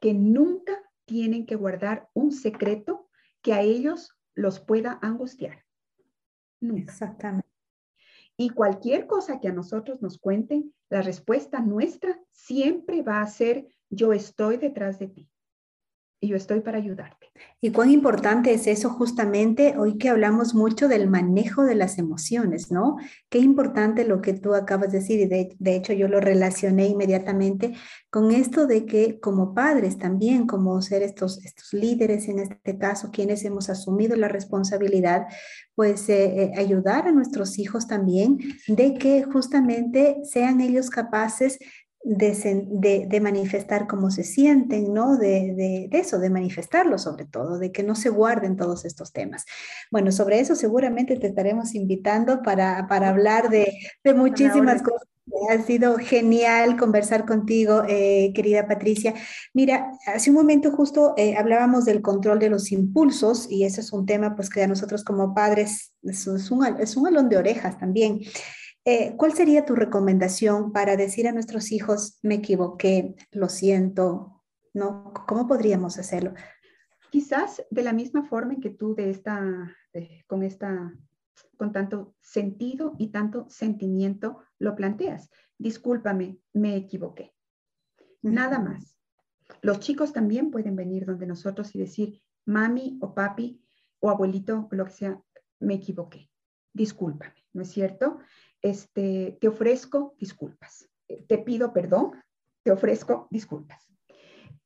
que 0.00 0.14
nunca 0.14 0.72
tienen 1.04 1.44
que 1.44 1.56
guardar 1.56 2.08
un 2.14 2.32
secreto 2.32 3.10
que 3.42 3.52
a 3.52 3.60
ellos 3.60 4.16
los 4.34 4.58
pueda 4.58 4.98
angustiar. 5.02 5.66
Exactamente. 6.62 7.52
Y 8.38 8.48
cualquier 8.48 9.06
cosa 9.06 9.38
que 9.38 9.48
a 9.48 9.52
nosotros 9.52 10.00
nos 10.00 10.18
cuenten, 10.18 10.72
la 10.88 11.02
respuesta 11.02 11.60
nuestra 11.60 12.18
siempre 12.30 13.02
va 13.02 13.20
a 13.20 13.26
ser, 13.26 13.66
yo 13.92 14.12
estoy 14.12 14.56
detrás 14.56 14.98
de 14.98 15.08
ti 15.08 15.28
y 16.22 16.28
yo 16.28 16.36
estoy 16.36 16.60
para 16.60 16.78
ayudarte. 16.78 17.32
Y 17.60 17.72
cuán 17.72 17.90
importante 17.90 18.54
es 18.54 18.68
eso 18.68 18.90
justamente 18.90 19.74
hoy 19.76 19.98
que 19.98 20.08
hablamos 20.08 20.54
mucho 20.54 20.86
del 20.86 21.10
manejo 21.10 21.64
de 21.64 21.74
las 21.74 21.98
emociones, 21.98 22.70
¿no? 22.70 22.96
Qué 23.28 23.38
importante 23.38 24.04
lo 24.04 24.22
que 24.22 24.32
tú 24.32 24.54
acabas 24.54 24.92
de 24.92 25.00
decir 25.00 25.18
y 25.18 25.26
de, 25.26 25.76
hecho 25.76 25.92
yo 25.92 26.06
lo 26.06 26.20
relacioné 26.20 26.86
inmediatamente 26.86 27.74
con 28.08 28.30
esto 28.30 28.68
de 28.68 28.86
que 28.86 29.18
como 29.18 29.52
padres 29.52 29.98
también, 29.98 30.46
como 30.46 30.80
ser 30.80 31.02
estos, 31.02 31.44
estos 31.44 31.72
líderes 31.72 32.28
en 32.28 32.38
este 32.38 32.78
caso, 32.78 33.10
quienes 33.10 33.44
hemos 33.44 33.68
asumido 33.68 34.14
la 34.14 34.28
responsabilidad, 34.28 35.26
pues 35.74 36.08
eh, 36.08 36.44
eh, 36.44 36.52
ayudar 36.56 37.08
a 37.08 37.12
nuestros 37.12 37.58
hijos 37.58 37.88
también 37.88 38.38
de 38.68 38.94
que 38.94 39.24
justamente 39.24 40.18
sean 40.22 40.60
ellos 40.60 40.88
capaces 40.88 41.58
de, 42.04 43.20
manifestar 43.20 43.86
cómo 43.86 44.10
se 44.10 44.24
sienten, 44.24 44.92
¿no? 44.92 45.16
De, 45.16 45.88
eso, 45.92 46.18
de 46.18 46.30
manifestarlo 46.30 46.98
sobre 46.98 47.26
todo, 47.26 47.58
de 47.58 47.72
que 47.72 47.82
no 47.82 47.94
se 47.94 48.08
guarden 48.08 48.56
todos 48.56 48.84
estos 48.84 49.12
temas. 49.12 49.44
Bueno, 49.90 50.12
sobre 50.12 50.40
eso 50.40 50.54
seguramente 50.56 51.16
te 51.16 51.28
estaremos 51.28 51.74
invitando 51.74 52.42
para, 52.42 52.86
hablar 52.88 53.50
de, 53.50 53.72
muchísimas 54.14 54.82
cosas. 54.82 55.08
Ha 55.50 55.62
sido 55.62 55.98
genial 55.98 56.76
conversar 56.76 57.24
contigo, 57.24 57.84
eh, 57.88 58.32
querida 58.34 58.66
Patricia. 58.66 59.14
Mira, 59.54 59.92
hace 60.12 60.30
un 60.30 60.36
momento 60.36 60.72
justo 60.72 61.14
eh, 61.16 61.36
hablábamos 61.36 61.84
del 61.84 62.02
control 62.02 62.40
de 62.40 62.50
los 62.50 62.72
impulsos 62.72 63.46
y 63.48 63.64
ese 63.64 63.82
es 63.82 63.92
un 63.92 64.04
tema 64.04 64.34
pues 64.34 64.50
que 64.50 64.64
a 64.64 64.66
nosotros 64.66 65.04
como 65.04 65.32
padres 65.32 65.92
es, 66.02 66.26
un, 66.26 66.66
es 66.80 66.96
un 66.96 67.06
alón 67.06 67.28
de 67.28 67.36
orejas 67.36 67.78
también. 67.78 68.20
Eh, 68.84 69.14
¿Cuál 69.16 69.32
sería 69.32 69.64
tu 69.64 69.74
recomendación 69.74 70.72
para 70.72 70.96
decir 70.96 71.28
a 71.28 71.32
nuestros 71.32 71.70
hijos, 71.72 72.18
me 72.22 72.36
equivoqué, 72.36 73.14
lo 73.30 73.48
siento? 73.48 74.42
¿no? 74.74 75.12
¿Cómo 75.26 75.46
podríamos 75.46 75.98
hacerlo? 75.98 76.34
Quizás 77.10 77.64
de 77.70 77.82
la 77.82 77.92
misma 77.92 78.24
forma 78.24 78.54
en 78.54 78.60
que 78.60 78.70
tú 78.70 78.94
de 78.94 79.10
esta, 79.10 79.76
con 80.26 80.42
esta, 80.42 80.94
con 81.56 81.72
tanto 81.72 82.14
sentido 82.20 82.94
y 82.98 83.08
tanto 83.08 83.46
sentimiento 83.48 84.42
lo 84.58 84.74
planteas. 84.74 85.30
Discúlpame, 85.58 86.38
me 86.52 86.76
equivoqué. 86.76 87.34
nada 88.22 88.58
más. 88.58 88.96
Los 89.60 89.80
chicos 89.80 90.12
también 90.12 90.50
pueden 90.50 90.76
venir 90.76 91.04
donde 91.04 91.26
nosotros 91.26 91.74
y 91.74 91.78
decir, 91.78 92.22
mami 92.46 92.98
o 93.02 93.14
papi 93.14 93.62
o 94.00 94.08
abuelito 94.08 94.68
o 94.70 94.74
lo 94.74 94.86
que 94.86 94.92
sea, 94.92 95.22
me 95.60 95.74
equivoqué, 95.74 96.30
discúlpame, 96.72 97.44
¿no 97.52 97.62
es 97.62 97.70
cierto? 97.70 98.18
Este, 98.62 99.36
te 99.40 99.48
ofrezco 99.48 100.14
disculpas, 100.18 100.88
te 101.28 101.38
pido 101.38 101.72
perdón, 101.72 102.12
te 102.64 102.70
ofrezco 102.70 103.26
disculpas. 103.30 103.92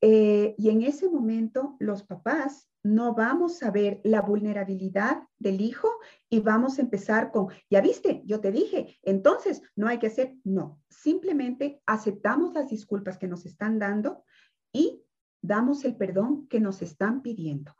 Eh, 0.01 0.53
y 0.57 0.69
en 0.69 0.83
ese 0.83 1.09
momento 1.09 1.75
los 1.79 2.03
papás 2.03 2.69
no 2.83 3.15
vamos 3.15 3.63
a 3.63 3.71
ver 3.71 3.99
la 4.03 4.21
vulnerabilidad 4.21 5.23
del 5.39 5.59
hijo 5.61 5.89
y 6.29 6.39
vamos 6.39 6.77
a 6.77 6.81
empezar 6.81 7.31
con, 7.31 7.47
ya 7.69 7.81
viste, 7.81 8.21
yo 8.25 8.39
te 8.39 8.51
dije, 8.51 8.97
entonces 9.01 9.61
no 9.75 9.87
hay 9.87 9.97
que 9.97 10.07
hacer, 10.07 10.35
no, 10.43 10.79
simplemente 10.89 11.81
aceptamos 11.85 12.53
las 12.53 12.69
disculpas 12.69 13.17
que 13.17 13.27
nos 13.27 13.45
están 13.45 13.79
dando 13.79 14.23
y 14.71 15.03
damos 15.41 15.83
el 15.83 15.95
perdón 15.95 16.47
que 16.47 16.59
nos 16.59 16.81
están 16.81 17.21
pidiendo. 17.21 17.75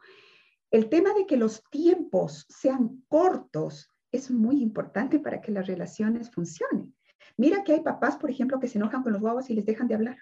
El 0.72 0.89
tema 0.89 1.13
de 1.13 1.26
que 1.26 1.38
los 1.38 1.63
tiempos 1.70 2.45
sean 2.49 3.03
cortos 3.07 3.89
es 4.18 4.32
muy 4.32 4.61
importante 4.61 5.20
para 5.20 5.41
que 5.41 5.51
las 5.51 5.68
relaciones 5.68 6.30
funcionen. 6.32 6.93
Mira 7.38 7.63
que 7.63 7.74
hay 7.74 7.82
papás, 7.82 8.18
por 8.18 8.30
ejemplo, 8.30 8.59
que 8.59 8.68
se 8.68 8.78
enojan 8.78 9.03
con 9.03 9.13
los 9.13 9.22
guaguas 9.22 9.49
y 9.49 9.53
les 9.53 9.65
dejan 9.65 9.88
de 9.88 9.95
hablar. 9.95 10.18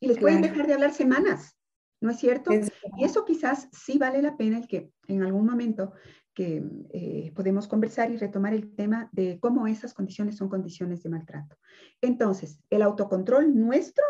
Y 0.00 0.06
les 0.06 0.18
pueden 0.18 0.42
dejar 0.42 0.66
de 0.66 0.74
hablar 0.74 0.92
semanas, 0.92 1.56
¿no 2.00 2.10
es 2.10 2.18
cierto? 2.18 2.52
y 2.52 3.04
eso 3.04 3.24
quizás 3.24 3.68
sí 3.72 3.98
vale 3.98 4.22
la 4.22 4.36
pena 4.36 4.58
el 4.58 4.68
que 4.68 4.92
en 5.08 5.22
algún 5.22 5.46
momento 5.46 5.92
que 6.34 6.62
eh, 6.90 7.32
podemos 7.34 7.66
conversar 7.66 8.12
y 8.12 8.16
retomar 8.16 8.54
el 8.54 8.76
tema 8.76 9.08
de 9.10 9.40
cómo 9.40 9.66
esas 9.66 9.92
condiciones 9.92 10.36
son 10.36 10.48
condiciones 10.48 11.02
de 11.02 11.10
maltrato. 11.10 11.56
Entonces, 12.00 12.60
el 12.70 12.82
autocontrol 12.82 13.58
nuestro 13.58 14.04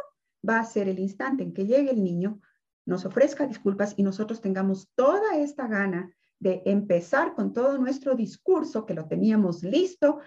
va 0.46 0.58
a 0.58 0.64
ser 0.64 0.88
el 0.88 0.98
instante 0.98 1.42
en 1.42 1.54
que 1.54 1.64
llegue 1.64 1.90
el 1.90 2.04
niño, 2.04 2.38
nos 2.84 3.06
ofrezca 3.06 3.46
disculpas 3.46 3.94
y 3.96 4.02
nosotros 4.02 4.42
tengamos 4.42 4.90
toda 4.94 5.36
esta 5.36 5.66
gana 5.66 6.14
de 6.40 6.62
empezar 6.66 7.34
con 7.34 7.52
todo 7.52 7.78
nuestro 7.78 8.14
discurso 8.14 8.86
que 8.86 8.94
lo 8.94 9.06
teníamos 9.06 9.62
listo 9.62 10.20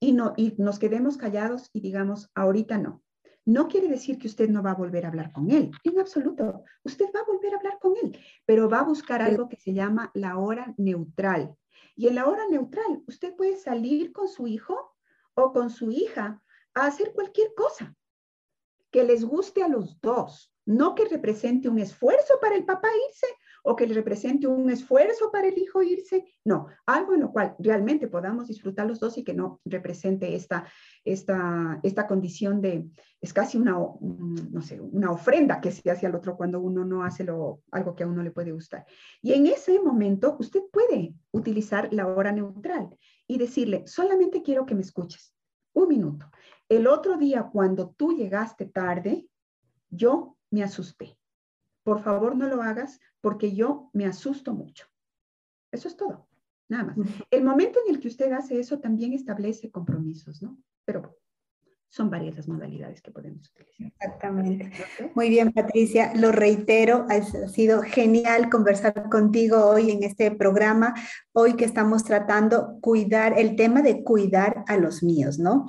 y, 0.00 0.12
no, 0.12 0.34
y 0.36 0.54
nos 0.58 0.78
quedemos 0.78 1.16
callados 1.16 1.70
y 1.72 1.80
digamos, 1.80 2.30
ahorita 2.34 2.78
no. 2.78 3.02
No 3.44 3.66
quiere 3.66 3.88
decir 3.88 4.18
que 4.18 4.28
usted 4.28 4.48
no 4.48 4.62
va 4.62 4.72
a 4.72 4.76
volver 4.76 5.04
a 5.04 5.08
hablar 5.08 5.32
con 5.32 5.50
él, 5.50 5.72
en 5.82 5.98
absoluto. 5.98 6.64
Usted 6.84 7.06
va 7.14 7.20
a 7.20 7.24
volver 7.24 7.54
a 7.54 7.56
hablar 7.56 7.78
con 7.80 7.94
él, 8.00 8.16
pero 8.46 8.68
va 8.68 8.80
a 8.80 8.84
buscar 8.84 9.20
algo 9.20 9.48
que 9.48 9.56
se 9.56 9.72
llama 9.74 10.12
la 10.14 10.38
hora 10.38 10.74
neutral. 10.76 11.56
Y 11.96 12.06
en 12.06 12.14
la 12.14 12.26
hora 12.26 12.46
neutral, 12.48 13.02
usted 13.06 13.34
puede 13.34 13.56
salir 13.56 14.12
con 14.12 14.28
su 14.28 14.46
hijo 14.46 14.94
o 15.34 15.52
con 15.52 15.70
su 15.70 15.90
hija 15.90 16.40
a 16.74 16.86
hacer 16.86 17.12
cualquier 17.12 17.52
cosa 17.54 17.94
que 18.92 19.04
les 19.04 19.24
guste 19.24 19.62
a 19.62 19.68
los 19.68 20.00
dos, 20.00 20.52
no 20.64 20.94
que 20.94 21.06
represente 21.06 21.68
un 21.68 21.78
esfuerzo 21.78 22.34
para 22.40 22.54
el 22.54 22.64
papá 22.64 22.88
irse 23.08 23.26
o 23.62 23.76
que 23.76 23.86
le 23.86 23.94
represente 23.94 24.46
un 24.46 24.68
esfuerzo 24.70 25.30
para 25.30 25.48
el 25.48 25.56
hijo 25.56 25.82
irse, 25.82 26.24
no, 26.44 26.66
algo 26.86 27.14
en 27.14 27.20
lo 27.20 27.32
cual 27.32 27.54
realmente 27.58 28.08
podamos 28.08 28.48
disfrutar 28.48 28.86
los 28.86 28.98
dos 29.00 29.16
y 29.18 29.24
que 29.24 29.34
no 29.34 29.60
represente 29.64 30.34
esta, 30.34 30.66
esta, 31.04 31.80
esta 31.82 32.06
condición 32.06 32.60
de, 32.60 32.84
es 33.20 33.32
casi 33.32 33.58
una, 33.58 33.72
no 33.72 34.62
sé, 34.62 34.80
una 34.80 35.12
ofrenda 35.12 35.60
que 35.60 35.70
se 35.70 35.90
hace 35.90 36.06
al 36.06 36.14
otro 36.14 36.36
cuando 36.36 36.60
uno 36.60 36.84
no 36.84 37.04
hace 37.04 37.24
lo, 37.24 37.62
algo 37.70 37.94
que 37.94 38.02
a 38.02 38.08
uno 38.08 38.22
le 38.22 38.32
puede 38.32 38.52
gustar. 38.52 38.84
Y 39.20 39.32
en 39.32 39.46
ese 39.46 39.80
momento 39.80 40.36
usted 40.40 40.62
puede 40.72 41.14
utilizar 41.30 41.92
la 41.92 42.08
hora 42.08 42.32
neutral 42.32 42.90
y 43.26 43.38
decirle, 43.38 43.86
solamente 43.86 44.42
quiero 44.42 44.66
que 44.66 44.74
me 44.74 44.82
escuches, 44.82 45.34
un 45.72 45.88
minuto. 45.88 46.30
El 46.68 46.86
otro 46.86 47.16
día, 47.16 47.48
cuando 47.52 47.90
tú 47.90 48.12
llegaste 48.12 48.66
tarde, 48.66 49.26
yo 49.88 50.36
me 50.50 50.62
asusté. 50.62 51.16
Por 51.84 52.02
favor, 52.02 52.36
no 52.36 52.48
lo 52.48 52.62
hagas 52.62 53.00
porque 53.22 53.54
yo 53.54 53.88
me 53.94 54.04
asusto 54.04 54.52
mucho. 54.52 54.86
Eso 55.70 55.88
es 55.88 55.96
todo, 55.96 56.28
nada 56.68 56.84
más. 56.84 56.98
El 57.30 57.44
momento 57.44 57.78
en 57.86 57.94
el 57.94 58.00
que 58.00 58.08
usted 58.08 58.30
hace 58.32 58.60
eso 58.60 58.78
también 58.80 59.14
establece 59.14 59.70
compromisos, 59.70 60.42
¿no? 60.42 60.58
Pero 60.84 61.18
son 61.88 62.10
varias 62.10 62.36
las 62.36 62.48
modalidades 62.48 63.02
que 63.02 63.10
podemos 63.10 63.50
utilizar. 63.50 63.86
Exactamente. 63.86 64.72
Muy 65.14 65.28
bien, 65.28 65.52
Patricia, 65.52 66.12
lo 66.14 66.32
reitero, 66.32 67.06
ha 67.08 67.22
sido 67.48 67.82
genial 67.82 68.48
conversar 68.50 69.10
contigo 69.10 69.66
hoy 69.66 69.90
en 69.90 70.02
este 70.02 70.30
programa, 70.30 70.94
hoy 71.32 71.54
que 71.54 71.66
estamos 71.66 72.02
tratando 72.04 72.78
cuidar, 72.80 73.38
el 73.38 73.56
tema 73.56 73.82
de 73.82 74.02
cuidar 74.02 74.64
a 74.68 74.78
los 74.78 75.02
míos, 75.02 75.38
¿no? 75.38 75.66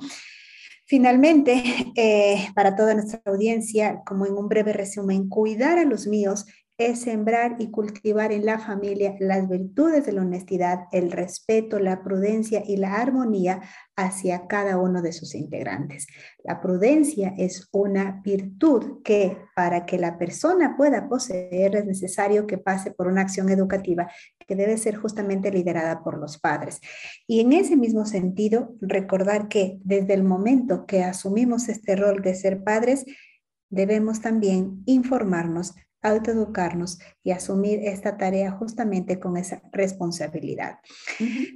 Finalmente, 0.86 1.62
eh, 1.94 2.48
para 2.54 2.74
toda 2.74 2.94
nuestra 2.94 3.20
audiencia, 3.26 4.02
como 4.04 4.24
en 4.24 4.32
un 4.34 4.48
breve 4.48 4.72
resumen, 4.72 5.28
cuidar 5.28 5.78
a 5.78 5.84
los 5.84 6.06
míos 6.06 6.46
es 6.76 7.02
sembrar 7.02 7.56
y 7.60 7.70
cultivar 7.70 8.32
en 8.32 8.44
la 8.44 8.58
familia 8.58 9.14
las 9.20 9.48
virtudes 9.48 10.06
de 10.06 10.12
la 10.12 10.22
honestidad, 10.22 10.86
el 10.90 11.12
respeto, 11.12 11.78
la 11.78 12.02
prudencia 12.02 12.64
y 12.66 12.76
la 12.76 12.96
armonía 12.96 13.62
hacia 13.94 14.48
cada 14.48 14.76
uno 14.78 15.00
de 15.00 15.12
sus 15.12 15.36
integrantes. 15.36 16.08
La 16.42 16.60
prudencia 16.60 17.32
es 17.38 17.68
una 17.72 18.20
virtud 18.24 19.02
que 19.04 19.38
para 19.54 19.86
que 19.86 19.98
la 19.98 20.18
persona 20.18 20.76
pueda 20.76 21.08
poseer 21.08 21.76
es 21.76 21.86
necesario 21.86 22.46
que 22.48 22.58
pase 22.58 22.90
por 22.90 23.06
una 23.06 23.20
acción 23.20 23.50
educativa 23.50 24.10
que 24.44 24.56
debe 24.56 24.76
ser 24.76 24.96
justamente 24.96 25.52
liderada 25.52 26.02
por 26.02 26.18
los 26.18 26.38
padres. 26.38 26.80
Y 27.28 27.38
en 27.40 27.52
ese 27.52 27.76
mismo 27.76 28.04
sentido, 28.04 28.74
recordar 28.80 29.46
que 29.46 29.78
desde 29.84 30.14
el 30.14 30.24
momento 30.24 30.86
que 30.86 31.04
asumimos 31.04 31.68
este 31.68 31.94
rol 31.94 32.20
de 32.20 32.34
ser 32.34 32.64
padres, 32.64 33.04
debemos 33.70 34.20
también 34.20 34.82
informarnos 34.86 35.74
autoeducarnos 36.04 36.98
y 37.24 37.32
asumir 37.32 37.80
esta 37.82 38.16
tarea 38.16 38.52
justamente 38.52 39.18
con 39.18 39.36
esa 39.36 39.62
responsabilidad. 39.72 40.78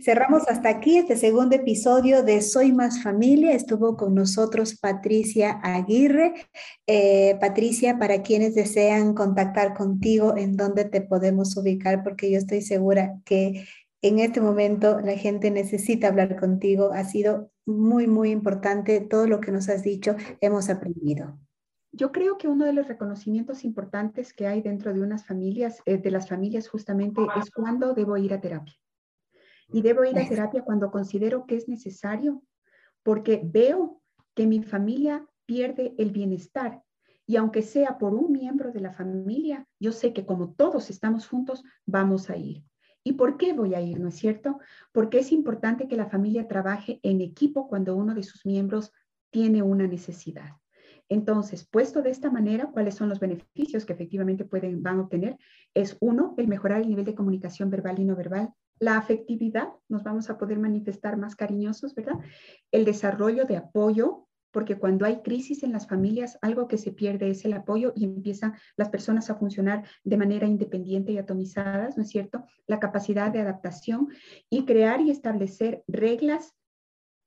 Cerramos 0.03 0.49
hasta 0.49 0.70
aquí 0.70 0.96
este 0.96 1.16
segundo 1.16 1.55
episodio 1.55 2.22
de 2.22 2.40
Soy 2.40 2.72
Más 2.72 3.03
Familia. 3.03 3.53
Estuvo 3.53 3.96
con 3.96 4.14
nosotros 4.14 4.78
Patricia 4.78 5.61
Aguirre. 5.62 6.34
Eh, 6.86 7.36
Patricia, 7.40 7.99
para 7.99 8.22
quienes 8.22 8.55
desean 8.55 9.14
contactar 9.14 9.74
contigo, 9.74 10.36
¿en 10.36 10.57
dónde 10.57 10.86
te 10.86 11.03
podemos 11.03 11.57
ubicar? 11.57 12.03
Porque 12.03 12.30
yo 12.30 12.38
estoy 12.38 12.62
segura 12.62 13.20
que 13.24 13.66
en 14.01 14.18
este 14.20 14.40
momento 14.40 15.01
la 15.01 15.16
gente 15.16 15.51
necesita 15.51 16.09
hablar 16.09 16.40
contigo. 16.40 16.92
Ha 16.92 17.05
sido 17.05 17.51
muy, 17.66 18.07
muy 18.07 18.30
importante 18.30 19.01
todo 19.01 19.26
lo 19.26 19.40
que 19.40 19.53
nos 19.53 19.68
has 19.68 19.82
dicho. 19.82 20.16
Hemos 20.40 20.70
aprendido. 20.70 21.38
Yo 21.99 22.12
creo 22.12 22.38
que 22.38 22.46
uno 22.46 22.64
de 22.64 22.72
los 22.72 22.86
reconocimientos 22.86 23.64
importantes 23.64 24.32
que 24.32 24.46
hay 24.46 24.62
dentro 24.62 24.94
de 24.94 25.03
unas 25.03 25.26
familias, 25.26 25.82
eh, 25.84 25.99
de 25.99 26.12
las 26.12 26.28
familias 26.28 26.68
justamente, 26.68 27.20
es 27.36 27.51
cuando 27.51 27.92
debo 27.92 28.16
ir 28.16 28.32
a 28.32 28.40
terapia. 28.40 28.76
Y 29.72 29.82
debo 29.82 30.05
ir 30.05 30.16
a 30.16 30.28
terapia 30.28 30.62
cuando 30.62 30.92
considero 30.92 31.44
que 31.44 31.57
es 31.57 31.68
necesario, 31.68 32.40
porque 33.03 33.42
veo 33.44 34.01
que 34.36 34.46
mi 34.46 34.62
familia 34.62 35.26
pierde 35.44 35.96
el 35.99 36.12
bienestar. 36.12 36.84
Y 37.26 37.34
aunque 37.34 37.62
sea 37.62 37.99
por 37.99 38.14
un 38.14 38.30
miembro 38.30 38.70
de 38.70 38.80
la 38.80 38.92
familia, 38.92 39.66
yo 39.80 39.90
sé 39.90 40.12
que 40.12 40.24
como 40.24 40.55
todos 40.55 40.90
estamos 40.90 41.26
juntos, 41.26 41.64
vamos 41.84 42.30
a 42.30 42.36
ir. 42.36 42.62
¿Y 43.03 43.14
por 43.14 43.36
qué 43.36 43.55
voy 43.55 43.74
a 43.74 43.80
ir, 43.80 43.99
no 43.99 44.11
es 44.11 44.14
cierto? 44.14 44.61
Porque 44.92 45.18
es 45.18 45.32
importante 45.32 45.88
que 45.88 45.96
la 45.96 46.07
familia 46.07 46.46
trabaje 46.46 47.01
en 47.03 47.22
equipo 47.22 47.66
cuando 47.66 47.96
uno 47.96 48.14
de 48.14 48.22
sus 48.22 48.46
miembros 48.46 48.92
tiene 49.30 49.62
una 49.62 49.88
necesidad. 49.88 50.53
Entonces, 51.09 51.67
puesto 51.67 52.03
de 52.03 52.11
esta 52.11 52.31
manera, 52.31 52.71
¿cuáles 52.71 52.95
son 52.95 53.09
los 53.09 53.21
beneficios 53.21 53.87
que 53.87 53.95
efectivamente 53.95 54.45
pueden, 54.45 54.83
van 54.83 54.99
a 54.99 55.03
obtener? 55.03 55.39
Es 55.75 55.97
uno, 56.01 56.35
el 56.37 56.49
mejorar 56.49 56.83
el 56.83 56.89
nivel 56.89 57.05
de 57.05 57.15
comunicación 57.15 57.71
verbal 57.71 57.99
y 57.99 58.05
no 58.05 58.15
verbal, 58.15 58.53
la 58.81 58.97
afectividad, 58.97 59.69
nos 59.89 60.05
vamos 60.05 60.31
a 60.31 60.39
poder 60.39 60.59
manifestar 60.59 61.17
más 61.17 61.35
cariñosos, 61.35 61.95
¿verdad? 61.95 62.19
El 62.71 62.85
desarrollo 62.85 63.45
de 63.45 63.57
apoyo, 63.57 64.29
porque 64.53 64.79
cuando 64.79 65.05
hay 65.05 65.21
crisis 65.23 65.63
en 65.63 65.73
las 65.73 65.89
familias, 65.89 66.39
algo 66.43 66.69
que 66.69 66.79
se 66.79 66.93
pierde 66.93 67.31
es 67.31 67.45
el 67.45 67.55
apoyo 67.55 67.93
y 67.97 68.05
empiezan 68.05 68.55
las 68.77 68.89
personas 68.89 69.31
a 69.31 69.35
funcionar 69.35 69.85
de 70.05 70.17
manera 70.17 70.47
independiente 70.47 71.13
y 71.13 71.19
atomizadas, 71.19 71.97
¿no 71.97 72.03
es 72.03 72.09
cierto? 72.09 72.45
La 72.67 72.79
capacidad 72.79 73.31
de 73.31 73.41
adaptación 73.41 74.09
y 74.49 74.65
crear 74.65 75.01
y 75.01 75.11
establecer 75.11 75.83
reglas 75.87 76.55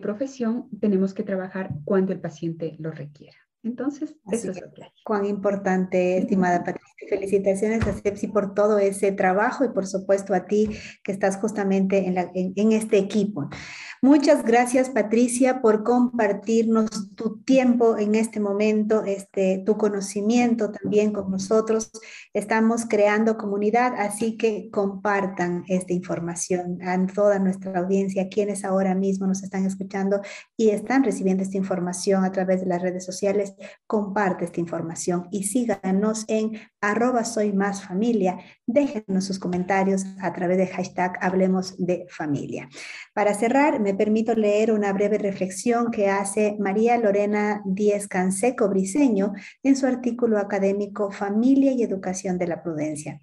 profesión 0.00 0.68
tenemos 0.78 1.14
que 1.14 1.24
trabajar 1.24 1.70
cuando 1.84 2.12
el 2.12 2.20
paciente 2.20 2.76
lo 2.78 2.92
requiera. 2.92 3.45
Entonces, 3.66 4.14
eso 4.30 4.52
es 4.52 4.60
lo 4.60 4.72
que 4.72 4.84
hay. 4.84 4.90
Cuán 5.04 5.26
importante, 5.26 6.18
estimada 6.18 6.62
Patricia. 6.62 6.86
Felicitaciones 7.08 7.84
a 7.86 7.92
Sepsi 7.92 8.28
por 8.28 8.54
todo 8.54 8.78
ese 8.78 9.10
trabajo 9.10 9.64
y 9.64 9.68
por 9.68 9.86
supuesto 9.86 10.34
a 10.34 10.46
ti 10.46 10.70
que 11.02 11.10
estás 11.10 11.36
justamente 11.36 12.06
en, 12.06 12.16
en, 12.56 12.72
este 12.72 12.98
equipo. 12.98 13.48
Muchas 14.02 14.44
gracias 14.44 14.90
Patricia 14.90 15.62
por 15.62 15.82
compartirnos 15.82 17.14
tu 17.14 17.42
tiempo 17.42 17.96
en 17.96 18.14
este 18.14 18.40
momento, 18.40 19.04
este, 19.04 19.62
tu 19.64 19.78
conocimiento 19.78 20.70
también 20.70 21.12
con 21.12 21.30
nosotros. 21.30 21.90
Estamos 22.34 22.84
creando 22.86 23.38
comunidad, 23.38 23.94
así 23.98 24.36
que 24.36 24.68
compartan 24.70 25.64
esta 25.68 25.94
información 25.94 26.78
a 26.82 27.06
toda 27.06 27.38
nuestra 27.38 27.78
audiencia, 27.78 28.28
quienes 28.28 28.64
ahora 28.64 28.94
mismo 28.94 29.26
nos 29.26 29.42
están 29.42 29.64
escuchando 29.64 30.20
y 30.56 30.70
están 30.70 31.02
recibiendo 31.02 31.42
esta 31.42 31.56
información 31.56 32.24
a 32.24 32.32
través 32.32 32.60
de 32.60 32.66
las 32.66 32.82
redes 32.82 33.04
sociales 33.04 33.54
comparte 33.86 34.44
esta 34.44 34.60
información 34.60 35.28
y 35.30 35.44
síganos 35.44 36.24
en 36.28 36.60
arroba 36.80 37.24
soy 37.24 37.52
más 37.52 37.82
familia. 37.82 38.38
Déjenos 38.68 39.24
sus 39.24 39.38
comentarios 39.38 40.04
a 40.20 40.32
través 40.32 40.58
de 40.58 40.66
hashtag 40.66 41.16
Hablemos 41.20 41.76
de 41.78 42.04
Familia. 42.10 42.68
Para 43.14 43.32
cerrar, 43.32 43.78
me 43.78 43.94
permito 43.94 44.34
leer 44.34 44.72
una 44.72 44.92
breve 44.92 45.18
reflexión 45.18 45.92
que 45.92 46.08
hace 46.08 46.56
María 46.58 46.98
Lorena 46.98 47.62
Díez 47.64 48.08
Canseco 48.08 48.68
Briseño 48.68 49.34
en 49.62 49.76
su 49.76 49.86
artículo 49.86 50.38
académico 50.38 51.12
Familia 51.12 51.70
y 51.70 51.84
Educación 51.84 52.38
de 52.38 52.48
la 52.48 52.60
Prudencia. 52.60 53.20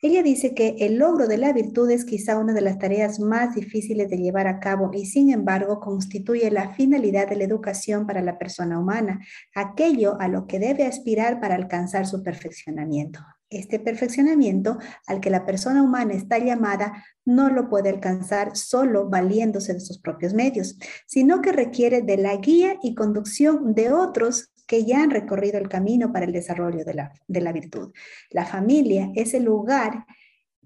Ella 0.00 0.22
dice 0.22 0.54
que 0.54 0.76
el 0.78 0.98
logro 0.98 1.26
de 1.26 1.38
la 1.38 1.52
virtud 1.52 1.90
es 1.90 2.04
quizá 2.04 2.38
una 2.38 2.52
de 2.52 2.60
las 2.60 2.78
tareas 2.78 3.18
más 3.18 3.56
difíciles 3.56 4.08
de 4.08 4.18
llevar 4.18 4.46
a 4.46 4.60
cabo 4.60 4.92
y 4.94 5.06
sin 5.06 5.32
embargo 5.32 5.80
constituye 5.80 6.52
la 6.52 6.70
finalidad 6.70 7.28
de 7.28 7.34
la 7.34 7.42
educación 7.42 8.06
para 8.06 8.22
la 8.22 8.38
persona 8.38 8.78
humana, 8.78 9.18
aquello 9.56 10.16
a 10.20 10.28
lo 10.28 10.46
que 10.46 10.60
debe 10.60 10.86
aspirar 10.86 11.40
para 11.40 11.56
alcanzar 11.56 12.06
su 12.06 12.22
perfeccionamiento. 12.22 13.18
Este 13.50 13.80
perfeccionamiento 13.80 14.78
al 15.06 15.20
que 15.20 15.30
la 15.30 15.46
persona 15.46 15.82
humana 15.82 16.14
está 16.14 16.38
llamada 16.38 17.04
no 17.24 17.48
lo 17.48 17.68
puede 17.68 17.88
alcanzar 17.88 18.56
solo 18.56 19.08
valiéndose 19.08 19.72
de 19.72 19.80
sus 19.80 19.98
propios 19.98 20.34
medios, 20.34 20.78
sino 21.06 21.40
que 21.40 21.52
requiere 21.52 22.02
de 22.02 22.18
la 22.18 22.36
guía 22.36 22.76
y 22.82 22.94
conducción 22.94 23.74
de 23.74 23.90
otros 23.90 24.52
que 24.66 24.84
ya 24.84 25.02
han 25.02 25.10
recorrido 25.10 25.58
el 25.58 25.68
camino 25.68 26.12
para 26.12 26.26
el 26.26 26.32
desarrollo 26.32 26.84
de 26.84 26.92
la, 26.92 27.12
de 27.26 27.40
la 27.40 27.52
virtud. 27.52 27.92
La 28.30 28.44
familia 28.44 29.10
es 29.14 29.32
el 29.32 29.44
lugar 29.44 30.04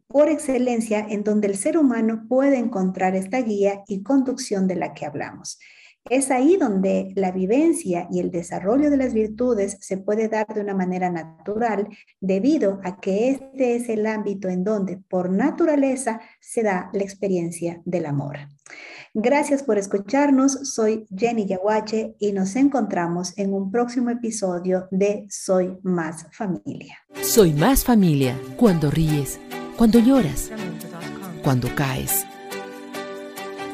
por 0.09 0.28
excelencia 0.28 1.07
en 1.09 1.24
donde 1.24 1.47
el 1.47 1.57
ser 1.57 1.78
humano 1.78 2.26
puede 2.28 2.59
encontrar 2.59 3.14
esta 3.14 3.41
guía 3.41 3.85
y 3.87 4.03
conducción 4.03 4.66
de 4.66 4.74
la 4.74 4.93
que 4.93 5.07
hablamos. 5.07 5.59
Es 6.11 6.31
ahí 6.31 6.57
donde 6.57 7.13
la 7.15 7.31
vivencia 7.31 8.09
y 8.11 8.19
el 8.19 8.31
desarrollo 8.31 8.91
de 8.91 8.97
las 8.97 9.15
virtudes 9.15 9.79
se 9.81 9.99
puede 9.99 10.29
dar 10.29 10.47
de 10.53 10.61
una 10.61 10.75
manera 10.75 11.11
natural 11.11 11.89
debido 12.21 12.81
a 12.83 13.01
que 13.01 13.31
este 13.31 13.77
es 13.77 13.89
el 13.89 14.07
ámbito 14.07 14.49
en 14.49 14.65
donde 14.65 14.97
por 14.97 15.31
naturaleza 15.31 16.21
se 16.41 16.63
da 16.63 16.91
la 16.93 17.03
experiencia 17.03 17.81
del 17.85 18.07
amor. 18.07 18.39
Gracias 19.15 19.63
por 19.63 19.79
escucharnos. 19.79 20.73
Soy 20.75 21.07
Jenny 21.17 21.47
Yaguache 21.47 22.17
y 22.19 22.33
nos 22.33 22.57
encontramos 22.57 23.37
en 23.39 23.55
un 23.55 23.71
próximo 23.71 24.11
episodio 24.11 24.89
de 24.91 25.27
Soy 25.31 25.79
Más 25.83 26.27
Familia. 26.33 26.97
Soy 27.23 27.53
Más 27.53 27.85
Familia 27.85 28.37
cuando 28.57 28.91
ríes, 28.91 29.39
cuando 29.77 30.01
lloras, 30.01 30.51
cuando 31.45 31.69
caes 31.75 32.25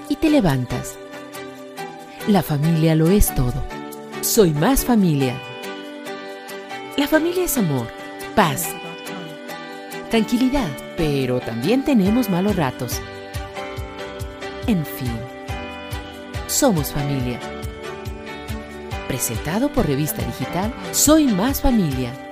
y 0.08 0.16
te 0.16 0.28
levantas. 0.28 0.98
La 2.28 2.42
familia 2.42 2.94
lo 2.94 3.08
es 3.08 3.34
todo. 3.34 3.54
Soy 4.20 4.52
Más 4.52 4.84
Familia. 4.84 5.34
La 6.98 7.08
familia 7.08 7.44
es 7.44 7.56
amor, 7.56 7.86
paz, 8.36 8.68
tranquilidad, 10.10 10.68
pero 10.98 11.40
también 11.40 11.86
tenemos 11.86 12.28
malos 12.28 12.54
ratos. 12.54 13.00
En 14.66 14.84
fin, 14.84 15.18
somos 16.48 16.92
familia. 16.92 17.40
Presentado 19.06 19.72
por 19.72 19.86
revista 19.86 20.22
digital 20.22 20.70
Soy 20.92 21.28
Más 21.28 21.62
Familia 21.62 22.27